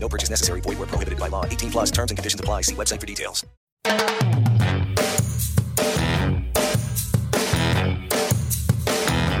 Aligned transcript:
No 0.00 0.08
purchase 0.08 0.30
necessary. 0.30 0.60
Void 0.62 0.78
where 0.78 0.86
prohibited 0.86 1.18
by 1.18 1.28
law. 1.28 1.44
18 1.44 1.70
plus 1.70 1.90
terms 1.90 2.10
and 2.10 2.18
conditions 2.18 2.40
apply. 2.40 2.62
See 2.62 2.74
website 2.74 3.00
for 3.00 3.06
details. 3.06 3.44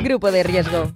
Grupo 0.02 0.30
de 0.30 0.42
riesgo. 0.42 0.92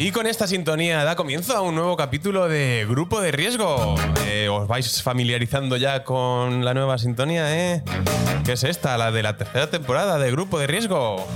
Y 0.00 0.12
con 0.12 0.28
esta 0.28 0.46
sintonía 0.46 1.02
da 1.02 1.16
comienzo 1.16 1.56
a 1.56 1.60
un 1.60 1.74
nuevo 1.74 1.96
capítulo 1.96 2.48
de 2.48 2.86
Grupo 2.88 3.20
de 3.20 3.32
Riesgo. 3.32 3.96
Eh, 4.26 4.48
os 4.48 4.68
vais 4.68 5.02
familiarizando 5.02 5.76
ya 5.76 6.04
con 6.04 6.64
la 6.64 6.72
nueva 6.72 6.98
sintonía, 6.98 7.74
¿eh? 7.74 7.82
¿Qué 8.44 8.52
es 8.52 8.62
esta? 8.62 8.96
La 8.96 9.10
de 9.10 9.24
la 9.24 9.36
tercera 9.36 9.68
temporada 9.68 10.20
de 10.20 10.30
Grupo 10.30 10.60
de 10.60 10.68
Riesgo. 10.68 11.26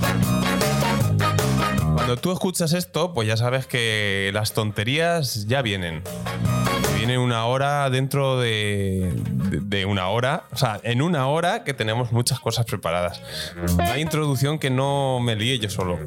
Cuando 1.93 2.15
tú 2.15 2.31
escuchas 2.31 2.71
esto, 2.71 3.13
pues 3.13 3.27
ya 3.27 3.35
sabes 3.35 3.67
que 3.67 4.31
las 4.33 4.53
tonterías 4.53 5.45
ya 5.45 5.61
vienen. 5.61 6.01
Viene 7.05 7.17
una 7.17 7.47
hora 7.47 7.89
dentro 7.89 8.39
de, 8.39 9.11
de- 9.25 9.59
de 9.59 9.85
una 9.85 10.07
hora, 10.07 10.43
o 10.53 10.55
sea, 10.55 10.79
en 10.83 11.01
una 11.01 11.27
hora 11.27 11.65
que 11.65 11.73
tenemos 11.73 12.13
muchas 12.13 12.39
cosas 12.39 12.65
preparadas. 12.65 13.21
Una 13.73 13.99
introducción 13.99 14.57
que 14.57 14.69
no 14.69 15.19
me 15.19 15.35
líe 15.35 15.59
yo 15.59 15.69
solo. 15.69 15.99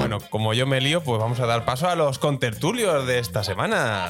Bueno, 0.00 0.18
como 0.28 0.52
yo 0.52 0.66
me 0.66 0.80
lío, 0.80 1.00
pues 1.04 1.20
vamos 1.20 1.38
a 1.38 1.46
dar 1.46 1.64
paso 1.64 1.88
a 1.88 1.94
los 1.94 2.18
contertulios 2.18 3.06
de 3.06 3.20
esta 3.20 3.44
semana. 3.44 4.08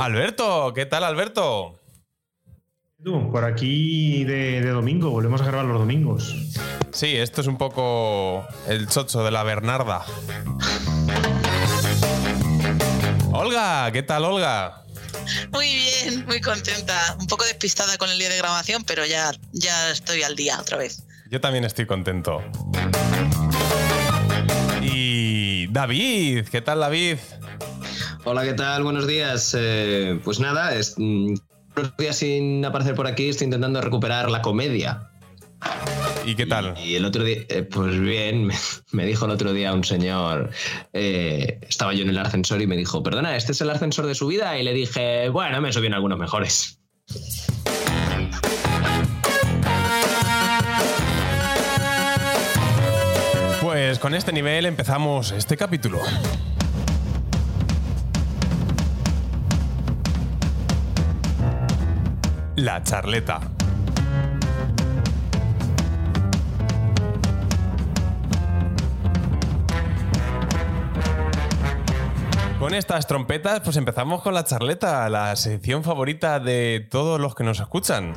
Alberto, 0.00 0.72
¿qué 0.74 0.84
tal 0.86 1.04
Alberto? 1.04 1.78
Tú, 3.04 3.30
por 3.30 3.44
aquí 3.44 4.24
de, 4.24 4.62
de 4.62 4.70
domingo, 4.70 5.10
volvemos 5.10 5.42
a 5.42 5.44
grabar 5.44 5.64
los 5.66 5.78
domingos. 5.78 6.34
Sí, 6.90 7.14
esto 7.14 7.42
es 7.42 7.46
un 7.46 7.56
poco 7.56 8.44
el 8.66 8.88
chocho 8.88 9.22
de 9.22 9.30
la 9.30 9.44
Bernarda. 9.44 10.04
Olga, 13.38 13.92
¿qué 13.92 14.02
tal 14.02 14.24
Olga? 14.24 14.82
Muy 15.52 15.66
bien, 15.66 16.26
muy 16.26 16.40
contenta. 16.40 17.16
Un 17.20 17.28
poco 17.28 17.44
despistada 17.44 17.96
con 17.96 18.10
el 18.10 18.18
día 18.18 18.28
de 18.28 18.36
grabación, 18.36 18.82
pero 18.82 19.06
ya, 19.06 19.30
ya 19.52 19.92
estoy 19.92 20.24
al 20.24 20.34
día 20.34 20.58
otra 20.60 20.76
vez. 20.76 21.04
Yo 21.30 21.40
también 21.40 21.64
estoy 21.64 21.86
contento. 21.86 22.42
Y 24.82 25.68
David, 25.68 26.48
¿qué 26.50 26.60
tal 26.62 26.80
David? 26.80 27.18
Hola, 28.24 28.42
¿qué 28.42 28.54
tal? 28.54 28.82
Buenos 28.82 29.06
días. 29.06 29.54
Eh, 29.56 30.20
pues 30.24 30.40
nada, 30.40 30.74
es, 30.74 30.94
mm, 30.96 31.34
unos 31.76 31.96
días 31.96 32.16
sin 32.16 32.64
aparecer 32.64 32.96
por 32.96 33.06
aquí, 33.06 33.28
estoy 33.28 33.44
intentando 33.44 33.80
recuperar 33.80 34.32
la 34.32 34.42
comedia. 34.42 35.12
¿Y 36.24 36.34
qué 36.34 36.46
tal? 36.46 36.74
Y 36.78 36.94
el 36.94 37.04
otro 37.04 37.24
día, 37.24 37.38
eh, 37.48 37.62
pues 37.62 37.98
bien, 37.98 38.50
me, 38.92 39.06
dijo 39.06 39.24
el 39.24 39.30
otro 39.30 39.52
día 39.52 39.72
un 39.72 39.84
señor, 39.84 40.50
eh, 40.92 41.58
estaba 41.68 41.94
yo 41.94 42.02
en 42.02 42.10
el 42.10 42.18
ascensor 42.18 42.60
y 42.60 42.66
me 42.66 42.76
dijo, 42.76 43.02
perdona, 43.02 43.36
¿este 43.36 43.52
es 43.52 43.60
el 43.60 43.70
ascensor 43.70 44.06
de 44.06 44.14
su 44.14 44.26
vida? 44.26 44.58
Y 44.58 44.62
le 44.62 44.72
dije, 44.72 45.28
bueno, 45.30 45.60
me 45.60 45.72
subí 45.72 45.86
en 45.86 45.94
algunos 45.94 46.18
mejores. 46.18 46.80
Pues 53.60 53.98
con 53.98 54.14
este 54.14 54.32
nivel 54.32 54.66
empezamos 54.66 55.32
este 55.32 55.56
capítulo. 55.56 56.00
La 62.56 62.82
charleta. 62.82 63.40
Con 72.58 72.74
estas 72.74 73.06
trompetas, 73.06 73.60
pues 73.60 73.76
empezamos 73.76 74.20
con 74.20 74.34
la 74.34 74.42
charleta, 74.42 75.08
la 75.08 75.36
sección 75.36 75.84
favorita 75.84 76.40
de 76.40 76.84
todos 76.90 77.20
los 77.20 77.36
que 77.36 77.44
nos 77.44 77.60
escuchan. 77.60 78.12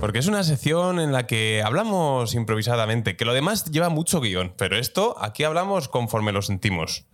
Porque 0.00 0.20
es 0.20 0.26
una 0.26 0.42
sección 0.42 0.98
en 0.98 1.12
la 1.12 1.26
que 1.26 1.62
hablamos 1.62 2.34
improvisadamente, 2.34 3.16
que 3.16 3.26
lo 3.26 3.34
demás 3.34 3.66
lleva 3.66 3.90
mucho 3.90 4.22
guion, 4.22 4.54
pero 4.56 4.78
esto 4.78 5.16
aquí 5.20 5.44
hablamos 5.44 5.88
conforme 5.88 6.32
lo 6.32 6.40
sentimos. 6.40 7.04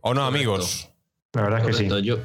¿O 0.00 0.14
no, 0.14 0.26
amigos? 0.26 0.90
La 1.32 1.42
verdad 1.42 1.60
es 1.60 1.66
que 1.66 1.72
sí. 1.72 1.88
Correcto, 1.88 1.98
yo, 2.00 2.18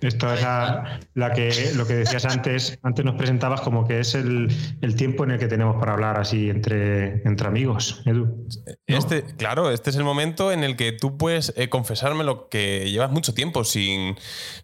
Esto 0.00 0.32
es 0.32 0.40
la, 0.42 1.00
la 1.14 1.32
que, 1.32 1.72
lo 1.74 1.86
que 1.86 1.94
decías 1.94 2.24
antes. 2.24 2.78
Antes 2.82 3.04
nos 3.04 3.16
presentabas 3.16 3.60
como 3.60 3.86
que 3.86 4.00
es 4.00 4.14
el, 4.14 4.48
el 4.80 4.94
tiempo 4.96 5.24
en 5.24 5.32
el 5.32 5.38
que 5.38 5.46
tenemos 5.46 5.76
para 5.78 5.92
hablar 5.92 6.18
así 6.18 6.48
entre, 6.50 7.22
entre 7.26 7.46
amigos, 7.48 8.02
Edu. 8.06 8.46
Este, 8.86 9.22
claro, 9.36 9.70
este 9.70 9.90
es 9.90 9.96
el 9.96 10.04
momento 10.04 10.52
en 10.52 10.64
el 10.64 10.76
que 10.76 10.92
tú 10.92 11.18
puedes 11.18 11.52
eh, 11.56 11.68
confesarme 11.68 12.24
lo 12.24 12.48
que 12.48 12.90
llevas 12.90 13.10
mucho 13.10 13.34
tiempo 13.34 13.64
sin, 13.64 14.16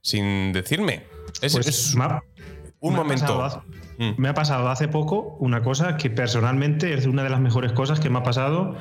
sin 0.03 0.53
decirme. 0.53 1.05
Es, 1.43 1.53
Pues 1.55 1.67
es 1.67 1.97
ha- 1.99 2.23
un 2.81 2.93
me 2.95 2.99
momento. 3.01 3.45
hace- 3.45 3.59
Mm. 3.99 4.13
Me 4.19 4.29
ha 4.29 4.35
pasado 4.35 4.69
hace 4.69 4.89
poco 4.89 5.39
una 5.41 5.63
cosa 5.63 5.97
que 5.97 6.11
personalmente 6.11 6.93
es 6.93 7.07
una 7.07 7.23
de 7.23 7.31
las 7.31 7.41
mejores 7.41 7.73
cosas 7.73 7.99
que 7.99 8.11
me 8.11 8.19
ha 8.19 8.23
pasado. 8.23 8.77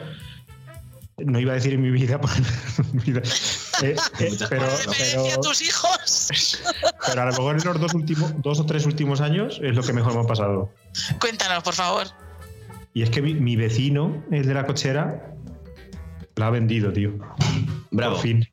No 1.17 1.39
iba 1.39 1.53
a 1.53 1.55
decir 1.55 1.73
en 1.73 1.81
mi 1.81 1.89
vida, 1.89 2.19
Eh, 3.81 3.95
eh, 4.19 4.37
pero, 4.49 4.65
a 4.65 5.41
tus 5.41 5.61
hijos. 5.61 6.61
pero 7.07 7.21
a 7.21 7.25
lo 7.25 7.31
mejor 7.31 7.57
en 7.57 7.63
los 7.65 7.79
dos, 7.81 7.93
últimos, 7.93 8.31
dos 8.41 8.59
o 8.59 8.65
tres 8.65 8.85
últimos 8.85 9.21
años 9.21 9.59
es 9.61 9.75
lo 9.75 9.83
que 9.83 9.93
mejor 9.93 10.13
me 10.15 10.21
ha 10.21 10.27
pasado. 10.27 10.73
Cuéntanos, 11.19 11.63
por 11.63 11.73
favor. 11.73 12.07
Y 12.93 13.03
es 13.03 13.09
que 13.09 13.21
mi, 13.21 13.33
mi 13.33 13.55
vecino, 13.55 14.23
el 14.31 14.45
de 14.47 14.53
la 14.53 14.65
cochera, 14.65 15.33
la 16.35 16.47
ha 16.47 16.49
vendido, 16.49 16.93
tío. 16.93 17.11
bravo. 17.91 18.13
Por 18.15 18.23
fin. 18.23 18.47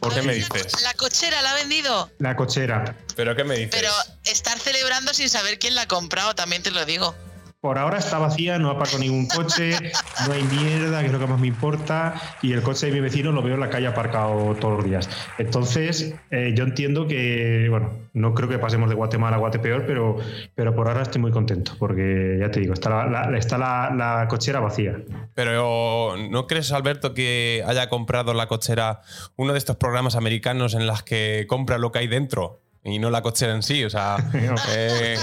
¿Por 0.00 0.14
qué 0.14 0.20
me 0.22 0.28
La- 0.28 0.32
dices? 0.34 0.82
La 0.82 0.94
cochera 0.94 1.42
la 1.42 1.50
ha 1.52 1.54
vendido, 1.54 2.10
La 2.18 2.36
cochera. 2.36 2.96
¿Pero 3.16 3.34
qué 3.36 3.44
me 3.44 3.54
dices? 3.56 3.70
pero 3.72 3.90
estar 4.24 4.58
celebrando 4.58 5.12
sin 5.12 5.28
saber 5.28 5.58
quién 5.58 5.74
la 5.74 5.82
ha 5.82 5.88
comprado, 5.88 6.34
también 6.34 6.62
te 6.62 6.70
lo 6.70 6.84
digo. 6.84 7.14
Por 7.62 7.78
ahora 7.78 7.98
está 7.98 8.18
vacía, 8.18 8.58
no 8.58 8.70
ha 8.70 8.76
parado 8.76 8.98
ningún 8.98 9.28
coche, 9.28 9.78
no 10.26 10.32
hay 10.32 10.42
mierda, 10.42 10.98
que 10.98 11.06
es 11.06 11.12
lo 11.12 11.20
que 11.20 11.28
más 11.28 11.38
me 11.38 11.46
importa, 11.46 12.14
y 12.42 12.52
el 12.54 12.60
coche 12.60 12.86
de 12.86 12.92
mi 12.92 12.98
vecino 12.98 13.30
lo 13.30 13.40
veo 13.40 13.54
en 13.54 13.60
la 13.60 13.70
calle 13.70 13.86
aparcado 13.86 14.56
todos 14.56 14.78
los 14.78 14.84
días. 14.84 15.08
Entonces, 15.38 16.12
eh, 16.32 16.54
yo 16.56 16.64
entiendo 16.64 17.06
que, 17.06 17.68
bueno, 17.70 17.92
no 18.14 18.34
creo 18.34 18.48
que 18.48 18.58
pasemos 18.58 18.88
de 18.88 18.96
Guatemala 18.96 19.36
a 19.36 19.38
Guatepeor, 19.38 19.86
pero, 19.86 20.16
pero 20.56 20.74
por 20.74 20.88
ahora 20.88 21.02
estoy 21.02 21.20
muy 21.20 21.30
contento, 21.30 21.74
porque 21.78 22.36
ya 22.40 22.50
te 22.50 22.58
digo, 22.58 22.74
está 22.74 22.90
la 22.90 24.26
cochera 24.28 24.58
vacía. 24.58 24.96
Pero 25.36 26.16
¿no 26.16 26.48
crees, 26.48 26.72
Alberto, 26.72 27.14
que 27.14 27.62
haya 27.64 27.88
comprado 27.88 28.34
la 28.34 28.48
cochera 28.48 29.02
uno 29.36 29.52
de 29.52 29.58
estos 29.58 29.76
programas 29.76 30.16
americanos 30.16 30.74
en 30.74 30.88
las 30.88 31.04
que 31.04 31.46
compra 31.48 31.78
lo 31.78 31.92
que 31.92 32.00
hay 32.00 32.08
dentro? 32.08 32.61
Y 32.84 32.98
no 32.98 33.10
la 33.10 33.22
cochera 33.22 33.54
en 33.54 33.62
sí, 33.62 33.84
o 33.84 33.90
sea, 33.90 34.16
eh, 34.70 35.16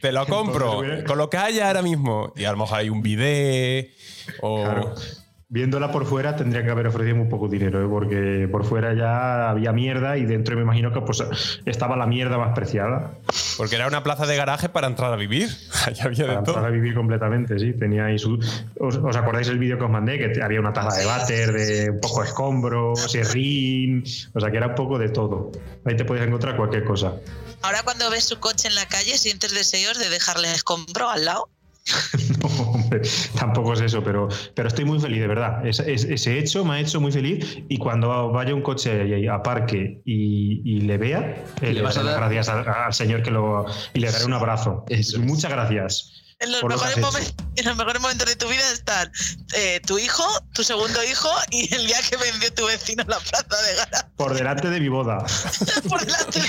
te 0.00 0.10
lo 0.10 0.26
compro 0.26 0.82
con 1.06 1.16
lo 1.16 1.30
que 1.30 1.36
haya 1.36 1.68
ahora 1.68 1.82
mismo. 1.82 2.32
Y 2.36 2.44
a 2.44 2.52
lo 2.52 2.58
mejor 2.58 2.78
hay 2.78 2.88
un 2.88 3.02
bidet 3.02 3.92
o... 4.40 4.62
Claro. 4.62 4.94
Viéndola 5.52 5.92
por 5.92 6.06
fuera 6.06 6.34
tendría 6.34 6.64
que 6.64 6.70
haber 6.70 6.86
ofrecido 6.86 7.14
muy 7.14 7.26
poco 7.26 7.46
dinero, 7.46 7.84
¿eh? 7.84 7.86
porque 7.86 8.48
por 8.50 8.64
fuera 8.64 8.94
ya 8.94 9.50
había 9.50 9.70
mierda 9.70 10.16
y 10.16 10.24
dentro 10.24 10.56
me 10.56 10.62
imagino 10.62 10.94
que 10.94 11.02
pues, 11.02 11.22
estaba 11.66 11.94
la 11.94 12.06
mierda 12.06 12.38
más 12.38 12.54
preciada. 12.54 13.18
Porque 13.58 13.76
era 13.76 13.86
una 13.86 14.02
plaza 14.02 14.24
de 14.24 14.34
garaje 14.34 14.70
para 14.70 14.86
entrar 14.86 15.12
a 15.12 15.16
vivir. 15.16 15.50
Ahí 15.86 15.94
había 16.02 16.24
Para 16.24 16.32
de 16.32 16.38
empezar 16.38 16.64
a 16.64 16.70
vivir 16.70 16.94
completamente, 16.94 17.58
sí. 17.58 17.74
Tenía 17.74 18.06
ahí 18.06 18.18
su. 18.18 18.38
¿Os, 18.80 18.96
os 18.96 19.14
acordáis 19.14 19.48
el 19.48 19.58
vídeo 19.58 19.76
que 19.76 19.84
os 19.84 19.90
mandé? 19.90 20.18
Que 20.18 20.42
había 20.42 20.58
una 20.58 20.72
taza 20.72 20.98
de 20.98 21.04
váter, 21.04 21.52
de 21.52 21.90
un 21.90 22.00
poco 22.00 22.22
de 22.22 22.28
escombro, 22.28 22.96
serrín. 22.96 24.04
O 24.32 24.40
sea, 24.40 24.50
que 24.50 24.56
era 24.56 24.68
un 24.68 24.74
poco 24.74 24.98
de 24.98 25.10
todo. 25.10 25.52
Ahí 25.84 25.96
te 25.96 26.06
podías 26.06 26.26
encontrar 26.26 26.56
cualquier 26.56 26.84
cosa. 26.84 27.12
Ahora 27.60 27.82
cuando 27.82 28.08
ves 28.08 28.24
su 28.24 28.40
coche 28.40 28.68
en 28.68 28.74
la 28.74 28.86
calle, 28.86 29.18
sientes 29.18 29.52
deseos 29.52 29.98
de 29.98 30.08
dejarle 30.08 30.50
escombro 30.50 31.10
al 31.10 31.26
lado. 31.26 31.50
No, 32.42 32.48
hombre, 32.70 33.02
tampoco 33.38 33.72
es 33.74 33.80
eso, 33.80 34.02
pero, 34.04 34.28
pero 34.54 34.68
estoy 34.68 34.84
muy 34.84 34.98
feliz, 35.00 35.20
de 35.20 35.26
verdad. 35.26 35.66
Es- 35.66 35.80
es- 35.80 36.04
ese 36.04 36.38
hecho 36.38 36.64
me 36.64 36.74
ha 36.74 36.80
hecho 36.80 37.00
muy 37.00 37.10
feliz. 37.12 37.58
Y 37.68 37.78
cuando 37.78 38.30
vaya 38.30 38.54
un 38.54 38.62
coche 38.62 39.28
a 39.28 39.42
parque 39.42 40.00
y, 40.04 40.62
y 40.64 40.80
le 40.82 40.98
vea, 40.98 41.44
eh, 41.60 41.66
¿Le 41.68 41.74
le 41.74 41.82
vas 41.82 41.94
daré 41.96 42.08
a 42.08 42.12
las 42.12 42.20
dar? 42.20 42.30
gracias 42.32 42.48
al, 42.48 42.68
al 42.68 42.92
señor 42.94 43.22
que 43.22 43.30
lo. 43.30 43.66
y 43.94 44.00
le 44.00 44.10
daré 44.10 44.24
un 44.24 44.32
abrazo. 44.34 44.84
Eso. 44.88 45.20
Muchas 45.20 45.50
gracias. 45.50 46.21
En 46.42 46.50
los, 46.50 46.62
lo 46.62 46.68
mejores 46.68 46.98
momentos, 46.98 47.34
en 47.54 47.64
los 47.64 47.76
mejores 47.76 48.02
momentos 48.02 48.28
de 48.28 48.34
tu 48.34 48.48
vida 48.48 48.72
están 48.72 49.12
eh, 49.54 49.80
tu 49.86 49.96
hijo, 49.96 50.24
tu 50.52 50.64
segundo 50.64 51.02
hijo 51.04 51.28
y 51.50 51.72
el 51.72 51.86
día 51.86 51.98
que 52.10 52.16
vendió 52.16 52.52
tu 52.52 52.66
vecino 52.66 53.02
en 53.02 53.08
la 53.08 53.20
plaza 53.20 53.62
de 53.62 53.76
Gara 53.76 54.08
Por 54.16 54.34
delante 54.34 54.68
de 54.68 54.80
mi 54.80 54.88
boda. 54.88 55.24
por 55.88 56.04
delante 56.04 56.40
de 56.40 56.48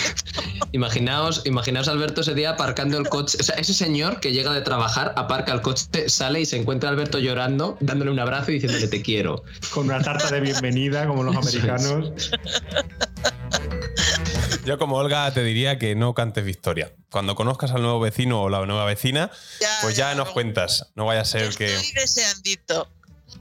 Imaginaos, 0.71 1.43
imaginaos 1.45 1.87
Alberto 1.87 2.21
ese 2.21 2.33
día 2.33 2.51
aparcando 2.51 2.97
el 2.97 3.07
coche. 3.07 3.37
O 3.39 3.43
sea, 3.43 3.55
ese 3.55 3.75
señor 3.75 4.19
que 4.19 4.31
llega 4.31 4.51
de 4.51 4.61
trabajar, 4.61 5.13
aparca 5.15 5.53
el 5.53 5.61
coche, 5.61 6.09
sale 6.09 6.41
y 6.41 6.45
se 6.47 6.57
encuentra 6.57 6.89
a 6.89 6.93
Alberto 6.93 7.19
llorando, 7.19 7.77
dándole 7.79 8.09
un 8.09 8.19
abrazo 8.19 8.49
y 8.49 8.55
diciéndole 8.55 8.87
te 8.87 9.03
quiero. 9.03 9.43
Con 9.71 9.85
una 9.85 10.01
tarta 10.01 10.31
de 10.31 10.41
bienvenida, 10.41 11.05
como 11.05 11.21
los 11.21 11.35
americanos. 11.45 12.31
Yo 14.65 14.77
como 14.77 14.95
Olga 14.97 15.31
te 15.33 15.43
diría 15.43 15.77
que 15.77 15.95
no 15.95 16.13
cantes 16.13 16.43
victoria. 16.45 16.91
Cuando 17.11 17.35
conozcas 17.35 17.71
al 17.71 17.81
nuevo 17.81 17.99
vecino 17.99 18.41
o 18.41 18.49
la 18.49 18.65
nueva 18.65 18.85
vecina, 18.85 19.29
Ya, 19.59 19.67
pues 19.81 19.95
ya 19.95 20.11
ya, 20.11 20.15
nos 20.15 20.27
me- 20.27 20.33
cuentas. 20.33 20.91
No 20.95 21.05
vaya 21.05 21.21
a 21.21 21.25
ser 21.25 21.53
que 21.55 21.67
deseandito. 21.95 22.87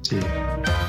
Sí. 0.03 0.19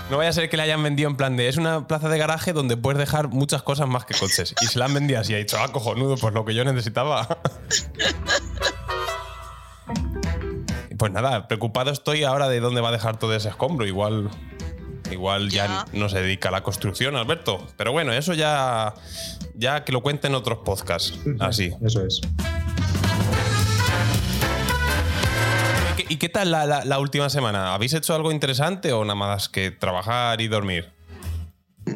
no 0.10 0.18
vaya 0.18 0.30
a 0.30 0.34
ser 0.34 0.50
que 0.50 0.56
le 0.56 0.64
hayan 0.64 0.82
vendido 0.82 1.10
en 1.10 1.18
plan 1.18 1.36
de 1.36 1.50
es 1.50 1.58
una 1.58 1.88
plaza 1.88 2.08
de 2.08 2.18
garaje 2.18 2.54
donde 2.54 2.78
puedes 2.78 2.98
dejar 2.98 3.28
muchas 3.28 3.62
cosas 3.62 3.88
más 3.88 4.06
que 4.06 4.14
coches 4.18 4.56
y 4.62 4.66
se 4.66 4.80
la 4.80 4.86
han 4.86 4.94
vendido 4.94 5.20
así 5.20 5.34
ha 5.34 5.38
dicho 5.38 5.58
ah 5.60 5.70
cojonudo 5.74 6.16
pues 6.18 6.34
lo 6.34 6.46
que 6.46 6.54
yo 6.56 6.64
necesitaba. 6.64 7.40
Pues 10.98 11.12
nada, 11.12 11.48
preocupado 11.50 11.92
estoy 11.92 12.24
ahora 12.24 12.48
de 12.48 12.60
dónde 12.62 12.80
va 12.80 12.88
a 12.90 12.92
dejar 12.94 13.18
todo 13.20 13.36
ese 13.36 13.50
escombro. 13.50 13.86
Igual 13.86 14.30
igual 15.12 15.50
ya, 15.50 15.66
Ya. 15.68 15.86
no 15.92 16.08
se 16.08 16.22
dedica 16.22 16.48
a 16.50 16.52
la 16.52 16.64
construcción, 16.64 17.16
Alberto. 17.18 17.68
Pero 17.78 17.92
bueno, 17.92 18.14
eso 18.14 18.34
ya 18.34 18.94
ya 19.56 19.84
que 19.84 19.92
lo 19.92 20.02
cuenten 20.02 20.36
otros 20.36 20.60
podcasts. 20.60 21.20
Así. 21.40 21.74
Eso 21.84 22.06
es. 22.06 22.22
¿Y 26.10 26.18
qué, 26.18 26.30
tal 26.30 26.52
la, 26.52 26.66
la- 26.66 26.86
la 26.86 27.00
última 27.00 27.30
semana? 27.30 27.74
¿Habéis 27.74 27.94
hecho 27.94 28.14
algo 28.14 28.32
interesante 28.32 28.92
o 28.94 29.04
nada 29.04 29.16
más 29.16 29.50
que 29.50 29.72
trabajar 29.72 30.42
y 30.42 30.48
dormir? 30.48 30.92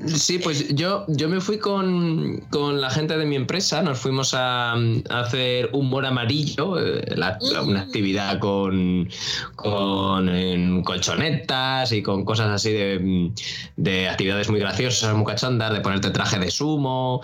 Sí, 0.07 0.39
pues 0.39 0.67
yo, 0.75 1.05
yo 1.07 1.27
me 1.29 1.41
fui 1.41 1.57
con, 1.59 2.37
con 2.49 2.79
la 2.81 2.89
gente 2.89 3.17
de 3.17 3.25
mi 3.25 3.35
empresa, 3.35 3.81
nos 3.81 3.99
fuimos 3.99 4.33
a, 4.33 4.73
a 4.73 5.19
hacer 5.19 5.69
humor 5.73 6.05
amarillo, 6.05 6.79
eh, 6.79 7.03
la- 7.15 7.37
una 7.41 7.81
actividad 7.81 8.39
con, 8.39 9.09
con 9.55 10.29
en 10.29 10.83
colchonetas 10.83 11.91
y 11.91 12.01
con 12.01 12.23
cosas 12.25 12.47
así 12.49 12.71
de, 12.71 13.31
de 13.75 14.09
actividades 14.09 14.49
muy 14.49 14.59
graciosas, 14.59 15.13
muy 15.15 15.25
cachondas, 15.25 15.73
de 15.73 15.81
ponerte 15.81 16.09
traje 16.11 16.39
de 16.39 16.51
sumo. 16.51 17.21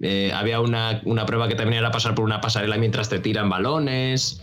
Eh, 0.00 0.30
había 0.34 0.60
una, 0.60 1.00
una 1.06 1.24
prueba 1.24 1.48
que 1.48 1.54
también 1.54 1.78
era 1.78 1.90
pasar 1.90 2.14
por 2.14 2.24
una 2.24 2.40
pasarela 2.40 2.76
mientras 2.76 3.08
te 3.08 3.18
tiran 3.18 3.48
balones. 3.48 4.40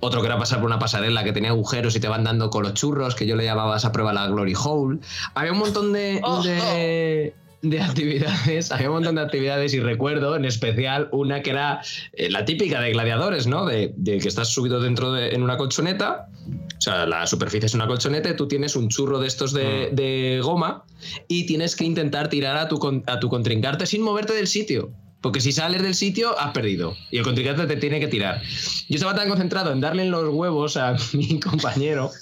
Otro 0.00 0.20
que 0.20 0.26
era 0.26 0.38
pasar 0.38 0.58
por 0.58 0.66
una 0.66 0.78
pasarela 0.78 1.24
que 1.24 1.32
tenía 1.32 1.50
agujeros 1.50 1.96
y 1.96 2.00
te 2.00 2.08
van 2.08 2.24
dando 2.24 2.50
con 2.50 2.62
los 2.62 2.74
churros, 2.74 3.14
que 3.14 3.26
yo 3.26 3.34
le 3.34 3.44
llamaba 3.44 3.74
a 3.74 3.76
esa 3.78 3.92
prueba 3.92 4.12
la 4.12 4.26
Glory 4.26 4.54
Hole. 4.54 4.98
Había 5.34 5.52
un 5.52 5.58
montón 5.58 5.92
de, 5.92 6.20
Oh, 6.22 6.42
de, 6.42 7.34
de 7.62 7.80
actividades, 7.80 8.70
había 8.72 8.88
un 8.88 8.96
montón 8.96 9.14
de 9.14 9.22
actividades 9.22 9.72
y 9.74 9.80
recuerdo 9.80 10.36
en 10.36 10.44
especial 10.44 11.08
una 11.12 11.42
que 11.42 11.50
era 11.50 11.80
eh, 12.12 12.30
la 12.30 12.44
típica 12.44 12.80
de 12.80 12.92
gladiadores, 12.92 13.46
¿no? 13.46 13.64
De, 13.64 13.92
de 13.96 14.18
que 14.18 14.28
estás 14.28 14.52
subido 14.52 14.80
dentro 14.80 15.12
de 15.12 15.30
en 15.30 15.42
una 15.42 15.56
colchoneta, 15.56 16.28
o 16.46 16.80
sea, 16.80 17.06
la 17.06 17.26
superficie 17.26 17.66
es 17.66 17.74
una 17.74 17.86
colchoneta 17.86 18.28
y 18.28 18.36
tú 18.36 18.46
tienes 18.46 18.76
un 18.76 18.88
churro 18.88 19.18
de 19.18 19.26
estos 19.26 19.52
de, 19.52 19.90
de 19.92 20.40
goma 20.42 20.84
y 21.26 21.46
tienes 21.46 21.74
que 21.74 21.84
intentar 21.84 22.28
tirar 22.28 22.56
a 22.58 22.68
tu, 22.68 23.02
a 23.06 23.18
tu 23.18 23.28
contrincante 23.28 23.86
sin 23.86 24.02
moverte 24.02 24.34
del 24.34 24.46
sitio. 24.46 24.92
Porque 25.26 25.40
si 25.40 25.50
sales 25.50 25.82
del 25.82 25.96
sitio, 25.96 26.38
has 26.38 26.52
perdido. 26.52 26.96
Y 27.10 27.18
el 27.18 27.24
contrincante 27.24 27.66
te 27.66 27.74
tiene 27.74 27.98
que 27.98 28.06
tirar. 28.06 28.40
Yo 28.88 28.94
estaba 28.94 29.12
tan 29.12 29.28
concentrado 29.28 29.72
en 29.72 29.80
darle 29.80 30.04
en 30.04 30.12
los 30.12 30.32
huevos 30.32 30.76
a 30.76 30.94
mi 31.14 31.40
compañero 31.40 32.12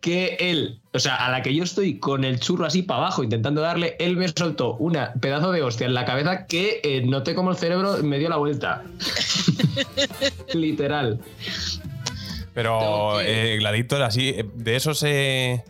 que 0.00 0.36
él, 0.38 0.78
o 0.92 1.00
sea, 1.00 1.16
a 1.16 1.32
la 1.32 1.42
que 1.42 1.52
yo 1.52 1.64
estoy 1.64 1.98
con 1.98 2.22
el 2.22 2.38
churro 2.38 2.64
así 2.64 2.82
para 2.82 3.00
abajo 3.00 3.24
intentando 3.24 3.60
darle, 3.60 3.96
él 3.98 4.16
me 4.16 4.28
soltó 4.28 4.74
una 4.74 5.14
pedazo 5.14 5.50
de 5.50 5.62
hostia 5.62 5.88
en 5.88 5.94
la 5.94 6.04
cabeza 6.04 6.46
que 6.46 6.80
eh, 6.84 7.02
noté 7.04 7.34
como 7.34 7.50
el 7.50 7.56
cerebro 7.56 7.96
me 8.04 8.20
dio 8.20 8.28
la 8.28 8.36
vuelta. 8.36 8.84
Literal. 10.54 11.18
Pero 12.54 13.20
eh, 13.20 13.56
Gladiator, 13.58 14.02
así, 14.02 14.28
eh, 14.28 14.48
de 14.54 14.76
eso 14.76 14.94
se, 14.94 15.64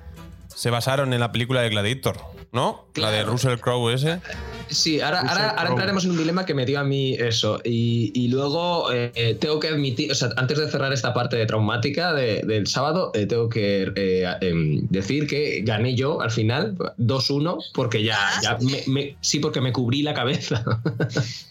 se 0.55 0.69
basaron 0.69 1.15
en 1.15 1.21
la 1.21 1.33
película 1.33 1.63
de 1.63 1.71
Gladiator, 1.71 2.19
¿no? 2.53 2.89
La 2.95 3.11
de. 3.11 3.23
Russell 3.23 3.57
Crowe 3.57 3.95
ese. 3.95 4.21
Sí, 4.69 5.01
ahora, 5.01 5.23
entraremos 5.69 6.05
en 6.05 6.13
un 6.13 6.19
dilema 6.19 6.45
que 6.47 6.55
me 6.55 6.67
dio 6.67 6.81
a 6.81 6.85
mí 6.85 7.15
eso. 7.15 7.61
Y, 7.65 8.11
y 8.15 8.29
luego 8.29 8.91
eh, 8.93 9.37
tengo 9.41 9.61
que 9.61 9.69
admitir, 9.69 10.11
o 10.11 10.15
sea, 10.15 10.31
antes 10.37 10.59
de 10.59 10.69
cerrar 10.71 10.93
esta 10.93 11.15
parte 11.15 11.37
de 11.37 11.47
traumática 11.47 12.13
de- 12.13 12.43
del 12.43 12.67
sábado, 12.67 13.11
eh, 13.15 13.27
tengo 13.27 13.49
que 13.49 13.93
eh, 13.95 14.27
em, 14.41 14.87
decir 14.89 15.27
que 15.27 15.61
gané 15.63 15.95
yo 15.95 16.21
al 16.21 16.31
final 16.31 16.77
2-1 16.99 17.59
porque 17.75 18.03
ya, 18.03 18.19
ya 18.43 18.59
me- 18.61 18.83
me- 18.87 19.17
sí, 19.21 19.39
porque 19.39 19.61
me 19.61 19.73
cubrí 19.73 20.03
la 20.03 20.15
cabeza. 20.15 20.65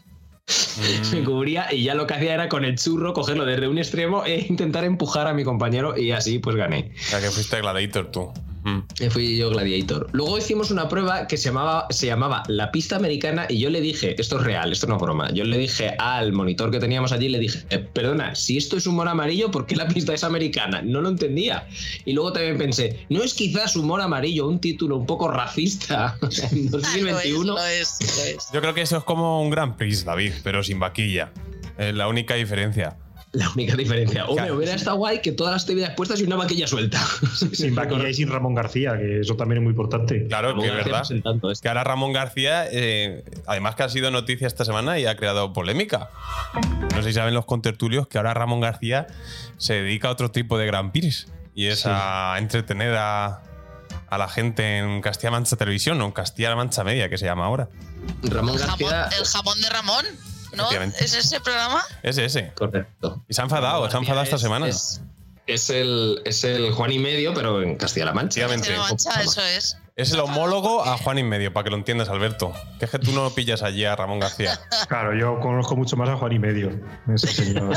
me 1.13 1.23
cubría 1.23 1.73
y 1.73 1.83
ya 1.83 1.95
lo 1.95 2.05
que 2.05 2.15
hacía 2.15 2.33
era 2.33 2.49
con 2.49 2.65
el 2.65 2.77
churro 2.77 3.13
cogerlo 3.13 3.45
desde 3.45 3.67
un 3.67 3.77
extremo 3.77 4.25
e 4.25 4.45
intentar 4.49 4.83
empujar 4.83 5.27
a 5.27 5.33
mi 5.33 5.43
compañero 5.43 5.97
y 5.97 6.11
así 6.11 6.39
pues 6.39 6.55
gané. 6.55 6.91
O 6.99 7.03
sea, 7.09 7.21
que 7.21 7.29
fuiste 7.29 7.59
Gladiator 7.61 8.11
tú. 8.11 8.31
Mm. 8.63 9.09
Fui 9.09 9.37
yo 9.37 9.49
gladiator. 9.49 10.07
Luego 10.13 10.37
hicimos 10.37 10.71
una 10.71 10.87
prueba 10.87 11.27
que 11.27 11.37
se 11.37 11.49
llamaba, 11.49 11.87
se 11.89 12.07
llamaba 12.07 12.43
la 12.47 12.71
pista 12.71 12.95
americana 12.95 13.45
y 13.49 13.59
yo 13.59 13.69
le 13.69 13.81
dije, 13.81 14.15
esto 14.19 14.37
es 14.39 14.43
real, 14.43 14.71
esto 14.71 14.87
no 14.87 14.95
es 14.95 15.01
broma, 15.01 15.31
yo 15.33 15.43
le 15.43 15.57
dije 15.57 15.95
al 15.99 16.31
monitor 16.33 16.71
que 16.71 16.79
teníamos 16.79 17.11
allí, 17.11 17.27
le 17.29 17.39
dije, 17.39 17.65
"Eh, 17.69 17.79
perdona, 17.79 18.35
si 18.35 18.57
esto 18.57 18.77
es 18.77 18.87
humor 18.87 19.07
amarillo, 19.07 19.51
¿por 19.51 19.65
qué 19.65 19.75
la 19.75 19.87
pista 19.87 20.13
es 20.13 20.23
americana? 20.23 20.81
No 20.81 21.01
lo 21.01 21.09
entendía. 21.09 21.67
Y 22.05 22.13
luego 22.13 22.31
también 22.33 22.57
pensé, 22.57 23.05
¿no 23.09 23.21
es 23.21 23.33
quizás 23.33 23.75
humor 23.75 24.01
amarillo 24.01 24.47
un 24.47 24.59
título 24.59 24.97
un 24.97 25.05
poco 25.05 25.29
racista 25.29 26.17
en 26.21 26.29
Ah, 26.29 26.29
lo 26.29 26.29
es, 26.29 26.71
2021? 26.71 27.43
lo 27.53 27.65
es, 27.65 27.97
lo 28.01 28.23
es. 28.23 28.47
Yo 28.53 28.61
creo 28.61 28.73
que 28.73 28.81
eso 28.81 28.97
es 28.97 29.03
como 29.03 29.41
un 29.41 29.49
Grand 29.49 29.75
Prix, 29.75 30.05
David, 30.05 30.33
pero 30.43 30.63
sin 30.63 30.79
vaquilla. 30.79 31.31
Es 31.77 31.93
la 31.93 32.07
única 32.07 32.35
diferencia. 32.35 32.97
La 33.33 33.49
única 33.49 33.75
diferencia. 33.75 34.25
Hombre, 34.25 34.43
Claro. 34.45 34.57
hubiera 34.57 34.73
estado 34.75 34.95
guay 34.97 35.19
que 35.21 35.31
todas 35.31 35.53
las 35.53 35.63
actividades 35.63 35.95
puestas 35.95 36.19
y 36.19 36.23
una 36.23 36.35
vaquilla 36.35 36.67
suelta. 36.67 37.03
Sin 37.51 37.73
vaquilla 37.73 38.07
y 38.07 38.13
sin 38.13 38.29
Ramón 38.29 38.53
García, 38.53 38.95
que 38.97 39.21
eso 39.21 39.35
también 39.35 39.57
es 39.57 39.63
muy 39.63 39.71
importante. 39.71 40.27
Claro 40.27 40.49
Ramón 40.49 40.63
que 40.65 40.69
es 40.69 40.75
García 40.75 40.91
verdad. 41.23 41.35
esto. 41.35 41.61
Que 41.61 41.67
ahora 41.67 41.83
Ramón 41.83 42.13
García, 42.13 42.67
eh, 42.71 43.23
además 43.47 43.73
que 43.75 43.83
ha 43.83 43.89
sido 43.89 44.11
noticia 44.11 44.45
esta 44.45 44.65
semana 44.65 44.99
y 44.99 45.07
ha 45.07 45.15
creado 45.17 45.51
polémica. 45.51 46.09
No 46.93 47.01
sé 47.01 47.09
si 47.09 47.13
saben 47.13 47.33
los 47.33 47.45
contertulios 47.45 48.07
que 48.07 48.17
ahora 48.19 48.35
Ramón 48.35 48.59
García 48.61 49.07
se 49.57 49.73
dedica 49.81 50.09
a 50.09 50.11
otro 50.11 50.29
tipo 50.29 50.57
de 50.59 50.67
Grand 50.67 50.91
Prix 50.91 51.27
y 51.55 51.65
es 51.67 51.79
Sí. 51.81 51.89
a 51.91 52.35
entretener 52.37 52.95
a, 52.97 53.41
a 54.09 54.17
la 54.19 54.27
gente 54.29 54.77
en 54.77 55.01
Castilla-La 55.01 55.37
Mancha 55.39 55.55
Televisión 55.55 55.99
o 56.01 56.05
en 56.05 56.11
Castilla-La 56.11 56.55
Mancha 56.55 56.83
Media, 56.83 57.09
que 57.09 57.17
se 57.17 57.25
llama 57.25 57.45
ahora. 57.45 57.67
Ramón 58.21 58.55
El 58.55 58.61
jamón, 58.61 58.89
García. 58.91 59.17
el 59.19 59.25
jamón 59.25 59.59
de 59.61 59.69
Ramón, 59.71 60.05
¿no? 60.55 60.69
¿Es 60.71 61.13
ese 61.13 61.39
programa? 61.41 61.83
Ese, 62.03 62.25
ese. 62.25 62.51
Correcto. 62.53 63.23
Y 63.27 63.33
se 63.33 63.41
ha 63.41 63.43
enfadado, 63.45 63.89
se 63.89 63.95
ha 63.95 63.99
enfadado 63.99 64.23
esta 64.23 64.35
Es- 64.37 64.41
semana. 64.41 64.67
Es, 64.67 65.01
es 65.47 65.69
el, 65.69 66.21
es 66.25 66.43
el 66.43 66.71
Juan 66.71 66.91
y 66.91 66.99
medio, 66.99 67.33
pero 67.33 67.61
en 67.61 67.75
Castilla-La 67.75 68.13
Mancha. 68.13 68.47
Castilla-La 68.47 68.83
Mancha, 68.83 69.21
eso 69.21 69.41
es. 69.41 69.77
Es 69.95 70.11
el 70.11 70.21
homólogo 70.21 70.83
a 70.83 70.97
Juan 70.97 71.19
y 71.19 71.23
medio, 71.23 71.53
para 71.53 71.65
que 71.65 71.69
lo 71.69 71.75
entiendas, 71.75 72.09
Alberto. 72.09 72.51
Que 72.79 72.85
es 72.85 72.91
que 72.91 72.97
tú 72.97 73.11
no 73.11 73.29
pillas 73.29 73.61
allí 73.61 73.85
a 73.85 73.95
Ramón 73.95 74.19
García. 74.19 74.59
Claro, 74.87 75.13
yo 75.15 75.39
conozco 75.39 75.75
mucho 75.75 75.95
más 75.97 76.09
a 76.09 76.15
Juan 76.17 76.31
y 76.31 76.39
medio. 76.39 76.71
Ese 77.13 77.27
señor. 77.27 77.75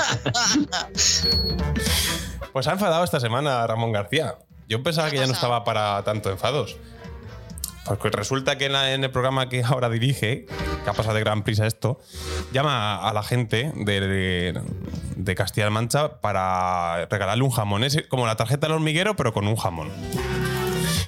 Pues 2.52 2.66
ha 2.68 2.72
enfadado 2.72 3.04
esta 3.04 3.20
semana 3.20 3.66
Ramón 3.66 3.92
García. 3.92 4.36
Yo 4.68 4.82
pensaba 4.82 5.08
¿Qué 5.08 5.14
que 5.16 5.20
ya 5.20 5.26
no 5.26 5.32
estaba 5.34 5.62
para 5.64 6.02
tanto 6.04 6.30
enfados. 6.30 6.76
Porque 7.86 8.10
resulta 8.10 8.58
que 8.58 8.66
en, 8.66 8.72
la- 8.72 8.92
en 8.94 9.04
el 9.04 9.10
programa 9.10 9.48
que 9.48 9.62
ahora 9.62 9.88
dirige, 9.88 10.46
que 10.84 10.90
ha 10.90 10.92
pasado 10.92 11.14
de 11.14 11.20
gran 11.20 11.42
prisa 11.42 11.66
esto, 11.66 12.00
llama 12.52 12.96
a 13.08 13.12
la 13.12 13.22
gente 13.22 13.72
de, 13.76 14.00
de- 14.00 14.60
de 15.16 15.34
Castilla-La 15.34 15.70
Mancha 15.70 16.20
para 16.20 17.06
regalarle 17.06 17.44
un 17.44 17.50
jamón. 17.50 17.84
Es 17.84 18.02
como 18.08 18.26
la 18.26 18.36
tarjeta 18.36 18.66
del 18.66 18.76
hormiguero, 18.76 19.16
pero 19.16 19.32
con 19.32 19.46
un 19.46 19.56
jamón. 19.56 19.90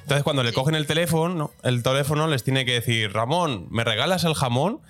Entonces, 0.02 0.24
cuando 0.24 0.42
le 0.42 0.52
cogen 0.54 0.74
el 0.74 0.86
teléfono, 0.86 1.50
el 1.62 1.82
teléfono 1.82 2.28
les 2.28 2.42
tiene 2.42 2.64
que 2.64 2.72
decir, 2.72 3.12
Ramón, 3.12 3.66
¿me 3.70 3.84
regalas 3.84 4.24
el 4.24 4.34
jamón? 4.34 4.80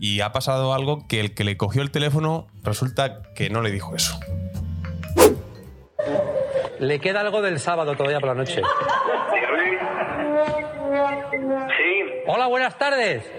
Y 0.00 0.20
ha 0.22 0.32
pasado 0.32 0.74
algo 0.74 1.06
que 1.06 1.20
el 1.20 1.34
que 1.34 1.44
le 1.44 1.56
cogió 1.56 1.82
el 1.82 1.92
teléfono 1.92 2.48
resulta 2.64 3.22
que 3.34 3.48
no 3.48 3.62
le 3.62 3.70
dijo 3.70 3.94
eso. 3.94 4.18
Le 6.80 6.98
queda 7.00 7.20
algo 7.20 7.42
del 7.42 7.60
sábado 7.60 7.94
todavía 7.94 8.18
por 8.20 8.30
la 8.30 8.34
noche. 8.34 8.60
Sí, 11.76 12.22
Hola, 12.26 12.46
buenas 12.46 12.76
tardes. 12.78 13.30